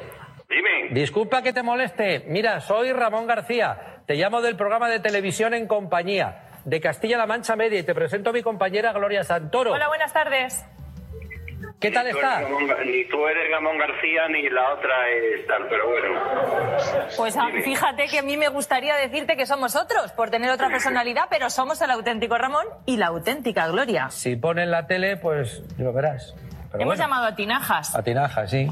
dime. 0.49 0.89
Disculpa 0.91 1.41
que 1.41 1.53
te 1.53 1.63
moleste. 1.63 2.23
Mira, 2.27 2.61
soy 2.61 2.91
Ramón 2.93 3.27
García. 3.27 4.01
Te 4.05 4.15
llamo 4.15 4.41
del 4.41 4.55
programa 4.55 4.89
de 4.89 4.99
televisión 4.99 5.53
en 5.53 5.67
compañía 5.67 6.43
de 6.65 6.81
Castilla-La 6.81 7.25
Mancha 7.25 7.55
Media 7.55 7.79
y 7.79 7.83
te 7.83 7.93
presento 7.93 8.29
a 8.29 8.33
mi 8.33 8.41
compañera 8.41 8.93
Gloria 8.93 9.23
Santoro. 9.23 9.71
Hola, 9.73 9.87
buenas 9.87 10.13
tardes. 10.13 10.65
¿Qué 11.79 11.91
tal 11.91 12.05
Ni 12.05 12.11
está? 12.11 12.41
Ramón 12.41 12.67
ni 12.85 13.05
tú 13.07 13.27
eres 13.27 13.51
Ramón 13.51 13.77
García 13.77 14.27
ni 14.29 14.49
la 14.49 14.73
otra 14.73 15.09
es 15.09 15.45
tal, 15.45 15.67
pero 15.69 15.87
bueno. 15.89 16.19
Pues 17.15 17.37
ah, 17.37 17.49
fíjate 17.63 18.07
que 18.07 18.19
a 18.19 18.23
mí 18.23 18.35
me 18.35 18.47
gustaría 18.49 18.95
decirte 18.95 19.35
que 19.37 19.45
somos 19.45 19.75
otros, 19.75 20.11
por 20.13 20.29
tener 20.31 20.49
otra 20.49 20.69
personalidad, 20.69 21.25
pero 21.29 21.49
somos 21.51 21.79
el 21.81 21.91
auténtico 21.91 22.37
Ramón 22.37 22.65
y 22.85 22.97
la 22.97 23.07
auténtica 23.07 23.67
Gloria. 23.67 24.09
Si 24.09 24.35
ponen 24.35 24.71
la 24.71 24.87
tele, 24.87 25.17
pues 25.17 25.61
lo 25.77 25.93
verás. 25.93 26.35
Pero 26.71 26.83
Hemos 26.83 26.95
bueno, 26.97 27.03
llamado 27.03 27.25
a 27.27 27.35
Tinajas. 27.35 27.95
a 27.95 28.03
Tinaja, 28.03 28.47
sí. 28.47 28.67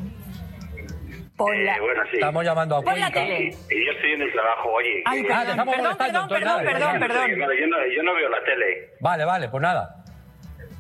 Ponla. 1.38 1.76
Eh, 1.76 1.80
bueno, 1.82 2.02
sí. 2.12 2.16
Estamos 2.18 2.46
llamando 2.46 2.76
a 2.78 2.82
Pon 2.82 3.00
la 3.00 3.12
Cuenca. 3.12 3.24
Y, 3.24 3.28
tele. 3.28 3.44
y 3.50 3.86
yo 3.86 3.92
estoy 3.92 4.12
en 4.14 4.22
el 4.22 4.32
trabajo, 4.32 4.70
oye. 4.72 5.04
Ay, 5.06 5.20
Ah, 5.20 5.24
perdón, 5.24 5.46
te 5.46 5.52
estamos 5.52 5.76
perdón, 5.76 5.98
perdón, 5.98 6.22
entonces 6.22 6.40
perdón, 6.40 6.56
nada, 6.56 6.64
perdón, 7.00 7.00
perdón. 7.00 7.58
Yo 7.60 7.68
no, 7.68 7.78
yo 7.96 8.04
no 8.04 8.16
veo 8.16 8.30
la 8.30 8.44
tele. 8.46 8.90
Vale, 9.02 9.26
vale, 9.26 9.50
pues 9.50 9.62
nada. 9.62 10.04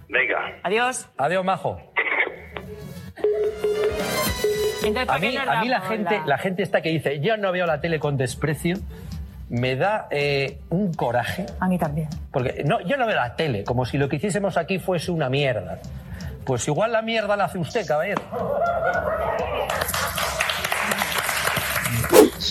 Venga. 0.08 0.60
Adiós. 0.64 1.10
Adiós, 1.18 1.44
majo. 1.44 1.82
Entonces, 4.84 5.04
A 5.04 5.06
¿para 5.08 5.20
qué 5.20 5.30
mí, 5.30 5.38
a 5.38 5.60
mí 5.62 5.68
la 5.68 5.82
gente, 5.82 6.22
la 6.26 6.38
gente 6.38 6.64
esta 6.64 6.82
que 6.82 6.90
dice, 6.90 7.20
yo 7.20 7.38
no 7.38 7.52
veo 7.52 7.66
la 7.66 7.82
tele 7.82 8.00
con 8.00 8.18
desprecio, 8.18 8.78
me 9.50 9.76
da 9.76 10.08
eh, 10.12 10.60
un 10.70 10.94
coraje. 10.94 11.48
A 11.60 11.68
mí 11.68 11.78
también. 11.80 12.08
Porque 12.32 12.64
no, 12.66 12.80
yo 12.82 12.96
no 12.98 13.08
veo 13.08 13.16
la 13.16 13.36
tele, 13.36 13.64
como 13.64 13.86
si 13.86 13.98
lo 13.98 14.08
que 14.10 14.18
hiciésemos 14.18 14.58
aquí 14.58 14.78
fuese 14.80 15.12
una 15.12 15.30
mierda. 15.30 15.80
Pues 16.46 16.68
igual 16.68 16.92
la 16.92 17.02
mierda 17.02 17.36
la 17.36 17.46
hace 17.46 17.58
usted, 17.58 17.86
caballero. 17.88 18.22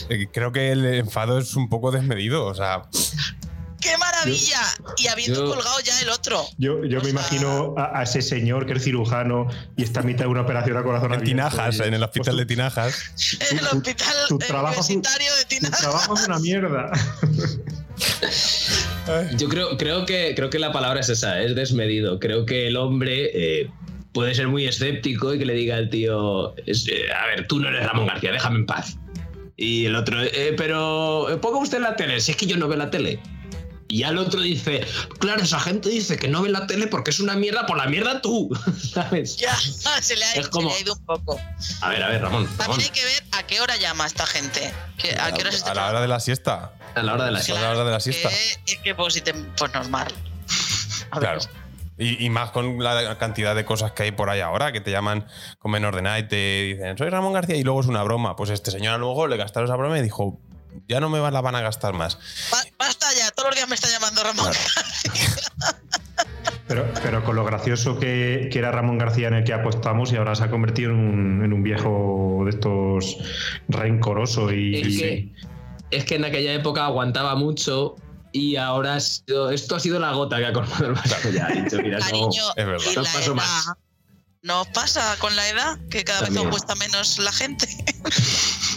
Eh, 0.08 0.28
Creo 0.32 0.52
que 0.52 0.72
el 0.72 0.84
enfado 0.86 1.38
es 1.38 1.54
un 1.56 1.68
poco 1.68 1.90
desmedido. 1.90 2.44
O 2.46 2.54
sea, 2.54 2.82
¡Qué 3.80 3.96
maravilla! 3.98 4.60
y 4.96 5.06
habiendo 5.08 5.44
yo- 5.44 5.54
colgado 5.54 5.76
ya 5.84 5.98
el 6.00 6.08
otro. 6.10 6.42
Yo, 6.58 6.84
yo 6.84 6.98
me 6.98 7.02
sea, 7.04 7.10
imagino 7.10 7.74
a, 7.76 8.00
a 8.00 8.02
ese 8.02 8.22
señor 8.22 8.66
que 8.66 8.72
es 8.72 8.82
cirujano 8.82 9.46
y 9.76 9.82
está 9.84 10.00
a 10.00 10.02
mitad 10.02 10.24
de 10.24 10.30
una 10.30 10.40
operación 10.42 10.76
a 10.76 10.82
corazón 10.82 11.12
en 11.12 11.20
abierto 11.20 11.30
Tinajas, 11.50 11.78
y- 11.78 11.82
en 11.82 11.94
el 11.94 12.02
hospital 12.02 12.36
de 12.36 12.46
pues, 12.46 12.56
Tinajas. 12.56 13.12
En 13.50 13.58
el 13.58 13.68
tu- 13.68 13.76
hospital 13.76 14.14
tu 14.28 14.38
trabajo 14.38 14.80
es 14.80 14.88
un- 14.88 14.96
universitario 14.96 15.34
de 15.36 15.42
Tu 15.42 15.48
Tinajas. 15.48 15.80
trabajo 15.80 16.14
es 16.14 16.26
una 16.26 16.38
mierda. 16.38 16.90
Yo 19.36 19.48
creo, 19.50 19.76
creo, 19.76 20.06
que, 20.06 20.32
creo 20.34 20.48
que 20.50 20.58
la 20.58 20.72
palabra 20.72 21.00
es 21.00 21.08
esa, 21.10 21.40
es 21.42 21.54
desmedido. 21.54 22.18
Creo 22.18 22.46
que 22.46 22.66
el 22.68 22.76
hombre 22.78 23.30
eh, 23.62 23.70
puede 24.14 24.34
ser 24.34 24.48
muy 24.48 24.66
escéptico 24.66 25.34
y 25.34 25.38
que 25.38 25.44
le 25.44 25.52
diga 25.54 25.76
al 25.76 25.90
tío, 25.90 26.56
eh, 26.56 27.12
a 27.12 27.26
ver, 27.26 27.46
tú 27.46 27.58
no 27.60 27.68
eres 27.68 27.84
Ramón 27.86 28.06
García, 28.06 28.32
déjame 28.32 28.56
en 28.60 28.66
paz. 28.66 28.96
Y 29.56 29.84
el 29.86 29.94
otro, 29.96 30.22
"Eh, 30.22 30.54
pero 30.56 31.28
eh, 31.30 31.36
ponga 31.36 31.58
usted 31.58 31.80
la 31.80 31.94
tele, 31.96 32.20
si 32.20 32.30
es 32.32 32.36
que 32.38 32.46
yo 32.46 32.56
no 32.56 32.66
veo 32.68 32.78
la 32.78 32.90
tele. 32.90 33.20
Y 33.86 34.02
al 34.02 34.16
otro 34.18 34.40
dice, 34.40 34.84
claro, 35.20 35.42
esa 35.42 35.60
gente 35.60 35.88
dice 35.90 36.16
que 36.16 36.26
no 36.26 36.42
ve 36.42 36.48
la 36.48 36.66
tele 36.66 36.86
porque 36.86 37.10
es 37.10 37.20
una 37.20 37.34
mierda, 37.34 37.66
por 37.66 37.76
la 37.76 37.86
mierda 37.86 38.20
tú, 38.22 38.48
¿sabes? 38.94 39.36
Ya, 39.36 39.54
se 40.00 40.16
le, 40.16 40.24
ha, 40.24 40.32
Es 40.34 40.46
se 40.46 40.62
le 40.62 40.72
ha 40.72 40.80
ido 40.80 40.94
un 40.94 41.04
poco. 41.04 41.38
A 41.82 41.90
ver, 41.90 42.02
a 42.02 42.08
ver, 42.08 42.22
Ramón, 42.22 42.44
Ramón, 42.44 42.56
También 42.56 42.80
hay 42.80 42.98
que 42.98 43.04
ver 43.04 43.22
a 43.32 43.46
qué 43.46 43.60
hora 43.60 43.76
llama 43.76 44.06
esta 44.06 44.26
gente. 44.26 44.72
¿A 45.20 45.32
qué 45.32 45.42
hora 45.42 45.52
se 45.52 45.68
A 45.68 45.74
la 45.74 45.88
hora 45.90 46.00
de 46.00 46.08
la 46.08 46.18
siesta. 46.18 46.72
a 46.94 47.02
la 47.02 47.14
hora 47.14 47.24
de 47.26 47.32
la 47.32 47.38
a 47.40 47.42
la 47.60 47.70
hora 47.70 47.84
de 47.84 47.90
la 47.90 48.00
siesta. 48.00 48.28
Que, 48.30 48.72
es 48.72 48.78
que 48.82 48.94
pues, 48.94 49.14
si 49.14 49.20
te- 49.20 49.34
pues 49.34 49.72
normal. 49.74 50.08
A 51.10 51.20
ver, 51.20 51.28
Claro. 51.28 51.63
Y, 51.96 52.24
y 52.24 52.28
más 52.30 52.50
con 52.50 52.82
la 52.82 53.16
cantidad 53.18 53.54
de 53.54 53.64
cosas 53.64 53.92
que 53.92 54.02
hay 54.04 54.10
por 54.12 54.28
ahí 54.28 54.40
ahora, 54.40 54.72
que 54.72 54.80
te 54.80 54.90
llaman 54.90 55.26
con 55.58 55.70
menor 55.70 55.94
de 55.94 56.02
nada 56.02 56.18
y 56.18 56.26
te 56.26 56.74
dicen, 56.74 56.98
soy 56.98 57.08
Ramón 57.08 57.32
García, 57.32 57.56
y 57.56 57.62
luego 57.62 57.80
es 57.80 57.86
una 57.86 58.02
broma. 58.02 58.34
Pues 58.34 58.50
este 58.50 58.70
señor 58.70 58.98
luego 58.98 59.26
le 59.28 59.36
gastaron 59.36 59.68
esa 59.68 59.76
broma 59.76 59.98
y 59.98 60.02
dijo, 60.02 60.40
ya 60.88 60.98
no 60.98 61.08
me 61.08 61.18
la 61.30 61.40
van 61.40 61.54
a 61.54 61.60
gastar 61.60 61.94
más. 61.94 62.18
ba- 62.50 62.64
basta 62.78 63.06
ya, 63.16 63.30
todos 63.30 63.50
los 63.50 63.56
días 63.56 63.68
me 63.68 63.76
está 63.76 63.88
llamando 63.88 64.22
Ramón. 64.24 64.52
Pero, 66.66 66.86
pero 67.02 67.22
con 67.24 67.36
lo 67.36 67.44
gracioso 67.44 67.98
que, 67.98 68.48
que 68.50 68.58
era 68.58 68.72
Ramón 68.72 68.96
García 68.96 69.28
en 69.28 69.34
el 69.34 69.44
que 69.44 69.52
apostamos 69.52 70.10
y 70.12 70.16
ahora 70.16 70.34
se 70.34 70.44
ha 70.44 70.50
convertido 70.50 70.90
en 70.92 70.96
un, 70.96 71.44
en 71.44 71.52
un 71.52 71.62
viejo 71.62 72.40
de 72.44 72.50
estos 72.50 73.18
rencoroso 73.68 74.50
y. 74.52 74.76
Es 74.80 74.98
que, 74.98 75.32
es 75.90 76.04
que 76.06 76.14
en 76.16 76.24
aquella 76.24 76.54
época 76.54 76.86
aguantaba 76.86 77.34
mucho 77.36 77.96
y 78.34 78.56
ahora 78.56 78.96
ha 78.96 79.00
sido- 79.00 79.48
esto 79.50 79.76
ha 79.76 79.80
sido 79.80 80.00
la 80.00 80.10
gota 80.12 80.38
que 80.38 80.46
ha 80.46 80.52
colmado 80.52 80.86
el 80.86 80.92
vaso. 80.94 81.30
Ya, 81.30 81.46
dicho, 81.48 81.76
mira, 81.80 81.98
no. 82.00 82.04
Cariño, 82.04 82.42
es 82.56 82.66
verdad. 82.66 82.86
No 82.96 83.02
la 83.02 83.12
paso 83.12 83.26
edad. 83.30 83.34
más. 83.34 83.66
¿No 84.42 84.60
os 84.62 84.68
pasa 84.68 85.16
con 85.20 85.34
la 85.36 85.48
edad? 85.48 85.78
Que 85.88 86.02
cada 86.04 86.22
También. 86.24 86.44
vez 86.50 86.54
os 86.54 86.62
cuesta 86.64 86.74
menos 86.74 87.18
la 87.20 87.32
gente. 87.32 87.68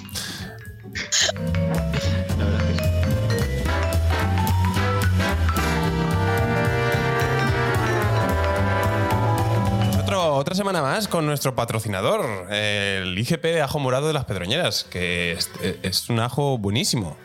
Otra 10.30 10.54
semana 10.56 10.82
más 10.84 11.08
con 11.08 11.26
nuestro 11.26 11.56
patrocinador, 11.56 12.52
el 12.54 13.18
IGP 13.18 13.42
de 13.44 13.62
ajo 13.62 13.80
morado 13.80 14.08
de 14.08 14.14
las 14.14 14.26
Pedroñeras, 14.26 14.84
que 14.84 15.32
es, 15.34 15.50
es 15.82 16.10
un 16.10 16.20
ajo 16.20 16.58
buenísimo. 16.60 17.18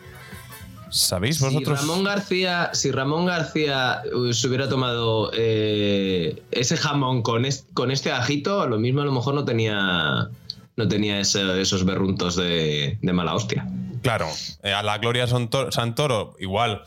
¿Sabéis 0.93 1.41
vosotros? 1.41 1.81
Si 1.81 1.87
Ramón 1.87 2.05
García, 2.05 2.71
si 2.75 2.91
Ramón 2.93 3.27
García 3.27 4.03
eh, 4.05 4.33
se 4.35 4.47
hubiera 4.49 4.69
tomado 4.69 5.31
eh, 5.35 6.43
ese 6.51 6.77
jamón 6.77 7.23
con, 7.23 7.45
es- 7.45 7.67
con 7.75 7.91
este 7.91 8.13
ajito, 8.13 8.67
lo 8.67 8.79
mismo 8.79 9.01
a 9.01 9.05
lo 9.05 9.13
mejor 9.13 9.35
no 9.35 9.45
tenía, 9.45 10.29
no 10.77 10.89
tenía 10.89 11.19
ese- 11.21 11.61
esos 11.61 11.85
berruntos 11.85 12.37
de, 12.37 12.99
de 13.01 13.13
mala 13.13 13.35
hostia. 13.35 13.67
Claro, 14.03 14.27
eh, 14.63 14.73
a 14.73 14.83
la 14.83 14.99
Gloria 14.99 15.27
Santoro 15.27 16.37
igual 16.39 16.83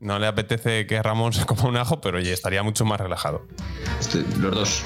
no 0.00 0.18
le 0.18 0.26
apetece 0.26 0.86
que 0.86 1.02
Ramón 1.02 1.32
se 1.32 1.46
coma 1.46 1.64
un 1.64 1.76
ajo, 1.76 2.00
pero 2.00 2.18
oye, 2.18 2.32
estaría 2.32 2.62
mucho 2.62 2.84
más 2.84 3.00
relajado. 3.00 3.46
Este- 4.00 4.24
los 4.40 4.54
dos. 4.54 4.82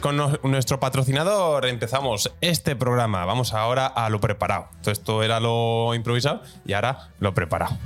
Con 0.00 0.16
nuestro 0.42 0.78
patrocinador 0.80 1.66
empezamos 1.66 2.32
este 2.40 2.76
programa. 2.76 3.24
Vamos 3.24 3.54
ahora 3.54 3.86
a 3.86 4.10
lo 4.10 4.20
preparado. 4.20 4.68
Esto 4.84 5.22
era 5.22 5.40
lo 5.40 5.94
improvisado 5.94 6.42
y 6.64 6.74
ahora 6.74 7.10
lo 7.18 7.34
preparado. 7.34 7.76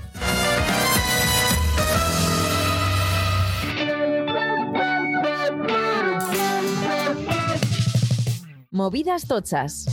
Movidas 8.71 9.27
tochas. 9.27 9.87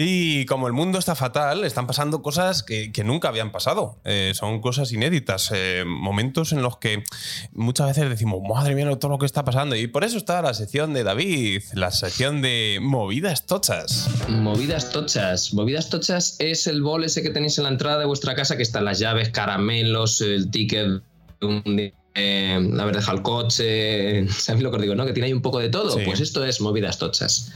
Y 0.00 0.46
como 0.46 0.68
el 0.68 0.72
mundo 0.74 1.00
está 1.00 1.16
fatal, 1.16 1.64
están 1.64 1.88
pasando 1.88 2.22
cosas 2.22 2.62
que, 2.62 2.92
que 2.92 3.02
nunca 3.02 3.26
habían 3.26 3.50
pasado. 3.50 3.98
Eh, 4.04 4.30
son 4.32 4.60
cosas 4.60 4.92
inéditas, 4.92 5.50
eh, 5.52 5.82
momentos 5.84 6.52
en 6.52 6.62
los 6.62 6.78
que 6.78 7.02
muchas 7.50 7.88
veces 7.88 8.08
decimos, 8.08 8.40
madre 8.48 8.76
mía, 8.76 8.88
todo 8.96 9.10
lo 9.10 9.18
que 9.18 9.26
está 9.26 9.44
pasando. 9.44 9.74
Y 9.74 9.88
por 9.88 10.04
eso 10.04 10.16
está 10.16 10.40
la 10.40 10.54
sección 10.54 10.94
de 10.94 11.02
David, 11.02 11.62
la 11.74 11.90
sección 11.90 12.42
de 12.42 12.78
movidas 12.80 13.46
tochas. 13.46 14.08
Movidas 14.28 14.92
tochas. 14.92 15.52
Movidas 15.52 15.90
tochas 15.90 16.36
es 16.38 16.68
el 16.68 16.80
bol 16.80 17.02
ese 17.02 17.20
que 17.20 17.30
tenéis 17.30 17.58
en 17.58 17.64
la 17.64 17.70
entrada 17.70 17.98
de 17.98 18.06
vuestra 18.06 18.36
casa 18.36 18.56
que 18.56 18.62
están 18.62 18.84
las 18.84 19.00
llaves, 19.00 19.30
caramelos, 19.30 20.20
el 20.20 20.48
ticket, 20.52 21.02
un, 21.42 21.92
eh, 22.14 22.70
la 22.72 22.84
verdeja 22.84 23.10
al 23.10 23.22
coche. 23.22 24.28
¿Sabéis 24.30 24.62
lo 24.62 24.70
que 24.70 24.76
os 24.76 24.82
digo, 24.82 24.94
no? 24.94 25.06
Que 25.06 25.12
tiene 25.12 25.26
ahí 25.26 25.32
un 25.32 25.42
poco 25.42 25.58
de 25.58 25.70
todo. 25.70 25.90
Sí. 25.90 26.02
Pues 26.04 26.20
esto 26.20 26.44
es 26.44 26.60
movidas 26.60 26.98
tochas, 26.98 27.50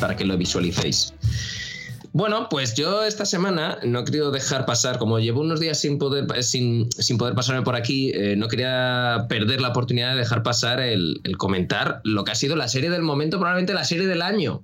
para 0.00 0.16
que 0.16 0.24
lo 0.24 0.38
visualicéis. 0.38 1.12
Bueno, 2.14 2.48
pues 2.50 2.74
yo 2.74 3.04
esta 3.04 3.24
semana 3.24 3.78
no 3.84 4.04
querido 4.04 4.30
dejar 4.30 4.66
pasar, 4.66 4.98
como 4.98 5.18
llevo 5.18 5.40
unos 5.40 5.60
días 5.60 5.80
sin 5.80 5.98
poder, 5.98 6.42
sin, 6.42 6.90
sin 6.92 7.16
poder 7.16 7.34
pasarme 7.34 7.62
por 7.62 7.74
aquí, 7.74 8.10
eh, 8.14 8.36
no 8.36 8.48
quería 8.48 9.24
perder 9.30 9.62
la 9.62 9.68
oportunidad 9.70 10.12
de 10.12 10.18
dejar 10.18 10.42
pasar 10.42 10.80
el, 10.80 11.20
comentar 11.38 12.02
lo 12.04 12.24
que 12.24 12.32
ha 12.32 12.34
sido 12.34 12.54
la 12.54 12.68
serie 12.68 12.90
del 12.90 13.00
momento, 13.02 13.38
probablemente 13.38 13.72
la 13.72 13.84
serie 13.84 14.06
del 14.06 14.20
año. 14.20 14.62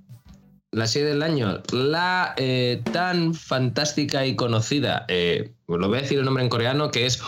La 0.71 0.85
serie 0.85 1.07
del 1.07 1.23
año, 1.23 1.63
la 1.71 2.35
eh, 2.37 2.83
tan 2.91 3.33
fantástica 3.33 4.27
y 4.27 4.35
conocida, 4.35 5.05
eh, 5.07 5.53
lo 5.67 5.87
voy 5.89 5.97
a 5.97 6.01
decir 6.01 6.19
el 6.19 6.25
nombre 6.25 6.43
en 6.43 6.49
coreano, 6.49 6.91
que 6.91 7.07
es 7.07 7.19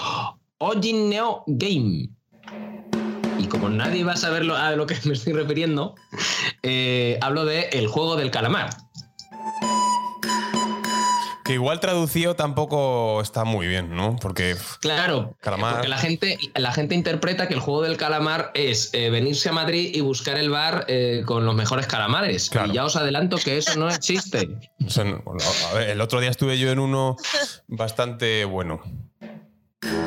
Ojin 0.60 1.10
Neo 1.10 1.44
Game. 1.48 2.10
Y 3.40 3.48
como 3.48 3.70
nadie 3.70 4.04
va 4.04 4.14
a 4.14 4.18
saber 4.18 4.46
lo- 4.46 4.56
a 4.56 4.76
lo 4.76 4.86
que 4.86 4.96
me 5.06 5.14
estoy 5.14 5.34
refiriendo, 5.34 5.96
eh, 6.62 7.18
hablo 7.22 7.46
de 7.46 7.62
El 7.72 7.88
juego 7.88 8.16
del 8.16 8.30
calamar. 8.30 8.70
Que 11.52 11.56
igual 11.56 11.82
traducido 11.82 12.34
tampoco 12.38 13.20
está 13.22 13.44
muy 13.44 13.68
bien, 13.68 13.94
¿no? 13.94 14.16
Porque 14.22 14.56
Claro, 14.80 15.36
Calamar. 15.42 15.74
porque 15.74 15.90
la 15.90 15.98
gente, 15.98 16.38
la 16.56 16.72
gente 16.72 16.96
interpreta 16.96 17.50
que 17.50 17.54
el 17.56 17.60
juego 17.60 17.82
del 17.82 17.98
calamar 17.98 18.52
es 18.54 18.90
eh, 18.94 19.10
venirse 19.10 19.50
a 19.50 19.52
Madrid 19.52 19.92
y 19.94 20.00
buscar 20.00 20.38
el 20.38 20.50
bar 20.50 20.86
eh, 20.88 21.24
con 21.26 21.46
los 21.46 21.54
mejores 21.54 21.88
calamares. 21.88 22.50
Claro. 22.50 22.70
Y 22.72 22.76
ya 22.76 22.86
os 22.86 22.96
adelanto 22.96 23.36
que 23.36 23.58
eso 23.58 23.78
no 23.78 23.90
existe. 23.90 24.48
o 24.86 24.90
sea, 24.90 25.04
no- 25.04 25.22
a 25.72 25.74
ver, 25.74 25.90
el 25.90 26.00
otro 26.00 26.22
día 26.22 26.30
estuve 26.30 26.58
yo 26.58 26.72
en 26.72 26.80
uno 26.80 27.18
bastante 27.68 28.46
bueno. 28.46 28.82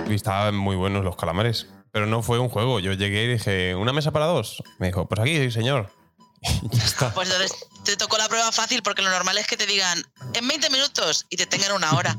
Y 0.08 0.14
estaban 0.14 0.54
muy 0.56 0.76
buenos 0.76 1.04
los 1.04 1.16
calamares. 1.16 1.68
pero 1.92 2.06
no 2.06 2.22
fue 2.22 2.38
un 2.38 2.48
juego. 2.48 2.80
Yo 2.80 2.92
llegué 2.94 3.24
y 3.24 3.28
dije, 3.34 3.74
¿una 3.74 3.92
mesa 3.92 4.12
para 4.12 4.24
dos? 4.26 4.62
Me 4.78 4.86
dijo, 4.86 5.06
pues 5.06 5.20
aquí, 5.20 5.50
señor. 5.50 5.90
Pues 7.14 7.28
entonces 7.30 7.52
te 7.84 7.96
tocó 7.96 8.16
la 8.18 8.28
prueba 8.28 8.50
fácil 8.52 8.82
porque 8.82 9.02
lo 9.02 9.10
normal 9.10 9.36
es 9.38 9.46
que 9.46 9.56
te 9.56 9.66
digan 9.66 10.02
en 10.34 10.48
20 10.48 10.70
minutos 10.70 11.26
y 11.30 11.36
te 11.36 11.46
tengan 11.46 11.72
una 11.72 11.92
hora. 11.94 12.16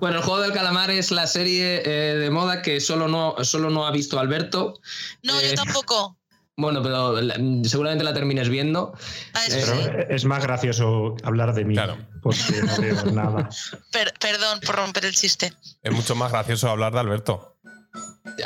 Bueno, 0.00 0.18
el 0.18 0.22
juego 0.24 0.40
del 0.42 0.52
calamar 0.52 0.90
es 0.90 1.10
la 1.10 1.26
serie 1.26 1.82
eh, 1.84 2.14
de 2.16 2.30
moda 2.30 2.62
que 2.62 2.80
solo 2.80 3.08
no, 3.08 3.34
solo 3.44 3.70
no 3.70 3.86
ha 3.86 3.90
visto 3.90 4.18
Alberto. 4.18 4.74
No, 5.22 5.40
yo 5.40 5.48
Eh, 5.48 5.54
tampoco. 5.54 6.14
Bueno, 6.60 6.82
pero 6.82 7.20
la- 7.20 7.36
seguramente 7.68 8.02
la 8.02 8.12
termines 8.12 8.48
viendo. 8.48 8.92
Ah, 9.32 9.44
Eh, 9.46 9.62
sí. 9.64 9.90
Es 10.08 10.24
más 10.24 10.42
gracioso 10.42 11.14
hablar 11.22 11.54
de 11.54 11.64
mí. 11.64 11.76
Porque 12.20 12.42
no 12.64 12.76
veo 12.78 13.04
nada. 13.12 13.48
Per- 13.92 14.12
perdón 14.18 14.58
por 14.66 14.74
romper 14.74 15.04
el 15.04 15.14
chiste. 15.14 15.52
Es 15.84 15.92
mucho 15.92 16.16
más 16.16 16.32
gracioso 16.32 16.68
hablar 16.68 16.92
de 16.92 16.98
Alberto. 16.98 17.57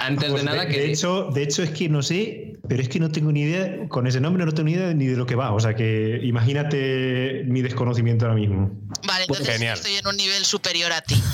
Antes 0.01 0.31
Pues 0.31 0.43
de 0.43 0.51
nada, 0.51 0.67
que. 0.67 0.79
de 0.79 0.93
hecho, 0.93 1.31
de 1.35 1.43
hecho, 1.43 1.63
es 1.63 1.71
que 1.71 1.89
no 1.89 2.03
sé, 2.03 2.55
pero 2.69 2.83
es 2.83 2.89
que 2.89 3.01
no 3.01 3.11
tengo 3.11 3.33
ni 3.33 3.43
idea, 3.43 3.89
con 3.89 4.07
ese 4.07 4.21
nombre 4.21 4.45
no 4.45 4.53
tengo 4.53 4.69
ni 4.69 4.73
idea 4.75 4.93
ni 4.95 5.07
de 5.07 5.17
lo 5.17 5.27
que 5.27 5.35
va. 5.35 5.53
O 5.53 5.61
sea 5.61 5.75
que 5.75 6.21
imagínate 6.23 7.43
mi 7.47 7.63
desconocimiento 7.63 8.27
ahora 8.27 8.37
mismo. 8.37 8.71
Vale, 9.07 9.25
entonces 9.29 9.49
Genial. 9.49 9.77
estoy 9.77 9.95
en 9.95 10.07
un 10.07 10.17
nivel 10.17 10.45
superior 10.45 10.93
a 10.93 11.01
ti. 11.01 11.17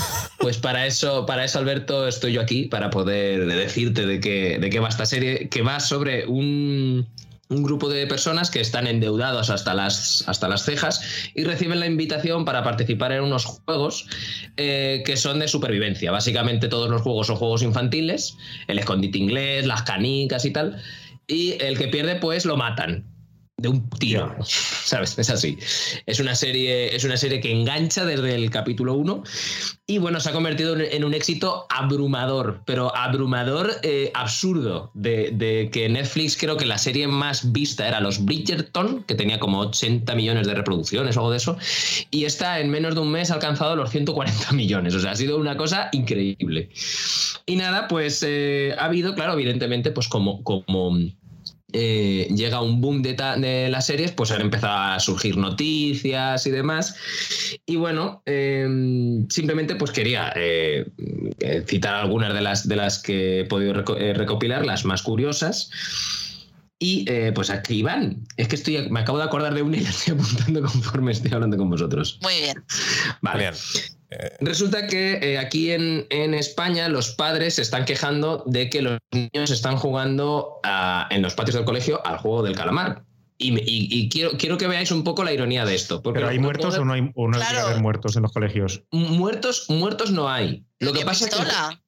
Pues 0.40 0.57
para 0.57 0.87
eso, 0.87 1.26
para 1.26 1.45
eso, 1.45 1.59
Alberto, 1.59 2.07
estoy 2.07 2.35
yo 2.35 2.40
aquí, 2.40 2.67
para 2.67 2.90
poder 2.90 3.45
decirte 3.47 4.07
de 4.07 4.21
qué, 4.21 4.59
de 4.61 4.71
qué 4.71 4.78
va 4.78 4.88
esta 4.88 5.05
serie, 5.05 5.49
que 5.49 5.62
va 5.62 5.81
sobre 5.81 6.26
un, 6.26 7.09
un 7.49 7.62
grupo 7.62 7.88
de 7.88 8.07
personas 8.07 8.50
que 8.50 8.61
están 8.61 8.87
endeudados 8.87 9.50
hasta 9.50 9.75
las, 9.75 10.25
hasta 10.26 10.49
las 10.49 10.64
cejas 10.64 11.31
y 11.35 11.45
reciben 11.45 11.81
la 11.81 11.87
invitación 11.87 12.45
para 12.45 12.62
participar 12.62 13.12
en 13.12 13.23
unos 13.23 13.47
juegos 13.47 14.07
eh, 14.57 15.02
que 15.07 15.17
son 15.17 15.38
de 15.38 15.49
supervivencia. 15.49 16.11
Básicamente 16.11 16.69
todos 16.69 16.90
los 16.90 17.02
juegos 17.02 17.28
son 17.28 17.37
juegos 17.37 17.62
infantiles, 17.62 18.37
el 18.67 18.78
escondite 18.78 19.19
inglés, 19.19 19.67
las 19.67 19.83
canicas 19.83 20.45
y 20.45 20.50
tal, 20.50 20.83
y 21.26 21.62
el 21.62 21.78
que 21.78 21.88
pierde 21.88 22.17
pues 22.17 22.45
lo 22.45 22.57
matan 22.57 23.05
de 23.59 23.69
un 23.69 23.91
tiro, 23.91 24.37
¿sabes? 24.45 25.19
Es 25.19 25.31
así. 25.31 25.59
Es 26.07 26.21
una 26.21 26.35
serie, 26.37 26.95
es 26.95 27.03
una 27.05 27.17
serie 27.17 27.41
que 27.41 27.50
engancha 27.50 28.05
desde 28.05 28.37
el 28.37 28.50
capítulo 28.50 28.95
1 28.95 29.25
y 29.87 29.99
bueno, 29.99 30.21
se 30.21 30.31
ha 30.31 30.33
convertido 30.33 30.75
en- 30.77 30.83
en 30.93 31.05
un 31.05 31.12
éxito 31.12 31.67
abrumador, 31.69 32.62
pero 32.67 32.95
abrumador 32.97 33.73
eh, 33.83 34.12
absurdo, 34.15 34.93
de, 34.95 35.33
de 35.33 35.71
que 35.73 35.88
Netflix 35.88 36.37
creo 36.37 36.57
que 36.57 36.67
la 36.67 36.79
serie 36.79 37.09
más 37.09 37.53
vista 37.53 37.88
era 37.88 38.00
Los 38.00 38.25
Bridgerton, 38.25 39.03
que 39.03 39.17
tenía 39.17 39.41
como 39.41 39.59
80 39.61 40.15
millones 40.15 40.47
de 40.47 40.55
reproducciones 40.55 41.17
o 41.17 41.21
algo 41.21 41.31
de 41.33 41.38
eso, 41.38 41.59
y 42.12 42.27
esta 42.27 42.61
en 42.61 42.71
menos 42.71 42.95
de 42.95 43.00
un 43.00 43.11
mes 43.11 43.31
ha 43.33 43.35
alcanzado 43.35 43.75
los 43.75 43.91
140 43.91 44.53
millones, 44.53 44.95
o 44.95 45.00
sea, 45.00 45.11
ha 45.12 45.17
sido 45.17 45.37
una 45.37 45.57
cosa 45.57 45.88
increíble. 45.91 46.69
Y 47.45 47.57
nada, 47.57 47.88
pues 47.88 48.23
eh, 48.25 48.77
ha 48.79 48.85
habido, 48.85 49.15
claro, 49.17 49.33
evidentemente, 49.33 49.91
pues 49.91 50.07
como... 50.07 50.45
como 50.45 50.97
eh, 51.73 52.29
llega 52.35 52.63
un 52.63 52.81
boom 52.81 53.03
de, 53.03 53.69
las 53.71 53.87
series, 53.87 54.13
pues 54.13 54.31
han 54.31 54.41
empezado 54.41 54.95
a 54.95 55.01
surgir 55.01 55.37
noticias 55.37 56.47
y 56.47 56.51
demás. 56.51 56.97
Y 57.67 57.77
bueno, 57.77 58.23
eh, 58.27 58.67
simplemente 59.29 59.75
pues 59.77 59.91
quería 59.91 60.33
eh, 60.35 60.87
citar 61.67 61.95
algunas 61.95 62.33
de 62.35 62.41
las, 62.41 62.67
de 62.67 62.77
las 62.77 62.99
que 62.99 63.41
he 63.41 63.45
podido 63.45 63.85
eh, 63.99 64.15
recopilar, 64.15 64.65
las 64.65 64.85
más 64.85 65.03
curiosas. 65.03 65.71
Y 66.81 67.05
eh, 67.11 67.33
pues 67.35 67.51
aquí 67.51 67.83
van. 67.83 68.25
Es 68.37 68.47
que 68.49 68.55
estoy, 68.57 68.89
me 68.91 69.01
acabo 69.01 69.19
de 69.19 69.25
acordar 69.25 69.53
de 69.55 69.63
una 69.63 69.77
y 69.77 69.81
la 69.81 69.91
estoy 69.91 70.15
apuntando 70.15 70.63
conforme 70.63 71.13
estoy 71.13 71.33
hablando 71.33 71.57
con 71.57 71.69
vosotros. 71.71 72.19
Muy 72.23 72.35
bien. 72.41 72.65
Vale. 73.21 73.51
Resulta 74.41 74.87
que 74.87 75.15
eh, 75.21 75.39
aquí 75.39 75.71
en, 75.73 76.07
en 76.11 76.33
España 76.35 76.89
los 76.89 77.11
padres 77.11 77.55
se 77.57 77.63
están 77.63 77.85
quejando 77.85 78.43
de 78.47 78.71
que 78.71 78.81
los 78.81 78.99
niños 79.13 79.51
están 79.51 79.77
jugando 79.77 80.61
a- 80.65 81.07
en 81.11 81.21
los 81.21 81.35
patios 81.35 81.57
del 81.57 81.65
colegio 81.65 82.05
al 82.07 82.19
juego 82.19 82.43
del 82.43 82.55
calamar. 82.57 83.05
Y, 83.37 83.53
me- 83.53 83.61
y- 83.61 83.89
y 83.91 84.09
quiero, 84.09 84.33
quiero 84.39 84.57
que 84.57 84.67
veáis 84.67 84.91
un 84.93 85.05
poco 85.05 85.25
la 85.25 85.33
ironía 85.33 85.65
de 85.67 85.75
esto. 85.75 86.03
Porque 86.03 86.21
¿Pero 86.21 86.31
hay 86.31 86.39
muertos 86.39 86.77
o 86.79 86.85
no 86.85 86.93
hay, 86.95 87.11
o 87.15 87.29
no 87.29 87.39
hay 87.39 87.47
que 87.55 87.59
haber 87.61 87.81
muertos 87.83 88.17
en 88.17 88.23
los 88.23 88.33
colegios? 88.33 88.83
Muertos, 88.91 89.67
muertos 89.69 90.11
no 90.11 90.29
hay. 90.31 90.65
Lo 90.81 90.93
que 90.93 91.01
¿Qué 91.01 91.05
pasa 91.05 91.27
es 91.27 91.31
que 91.35 91.37
pistola? 91.43 91.83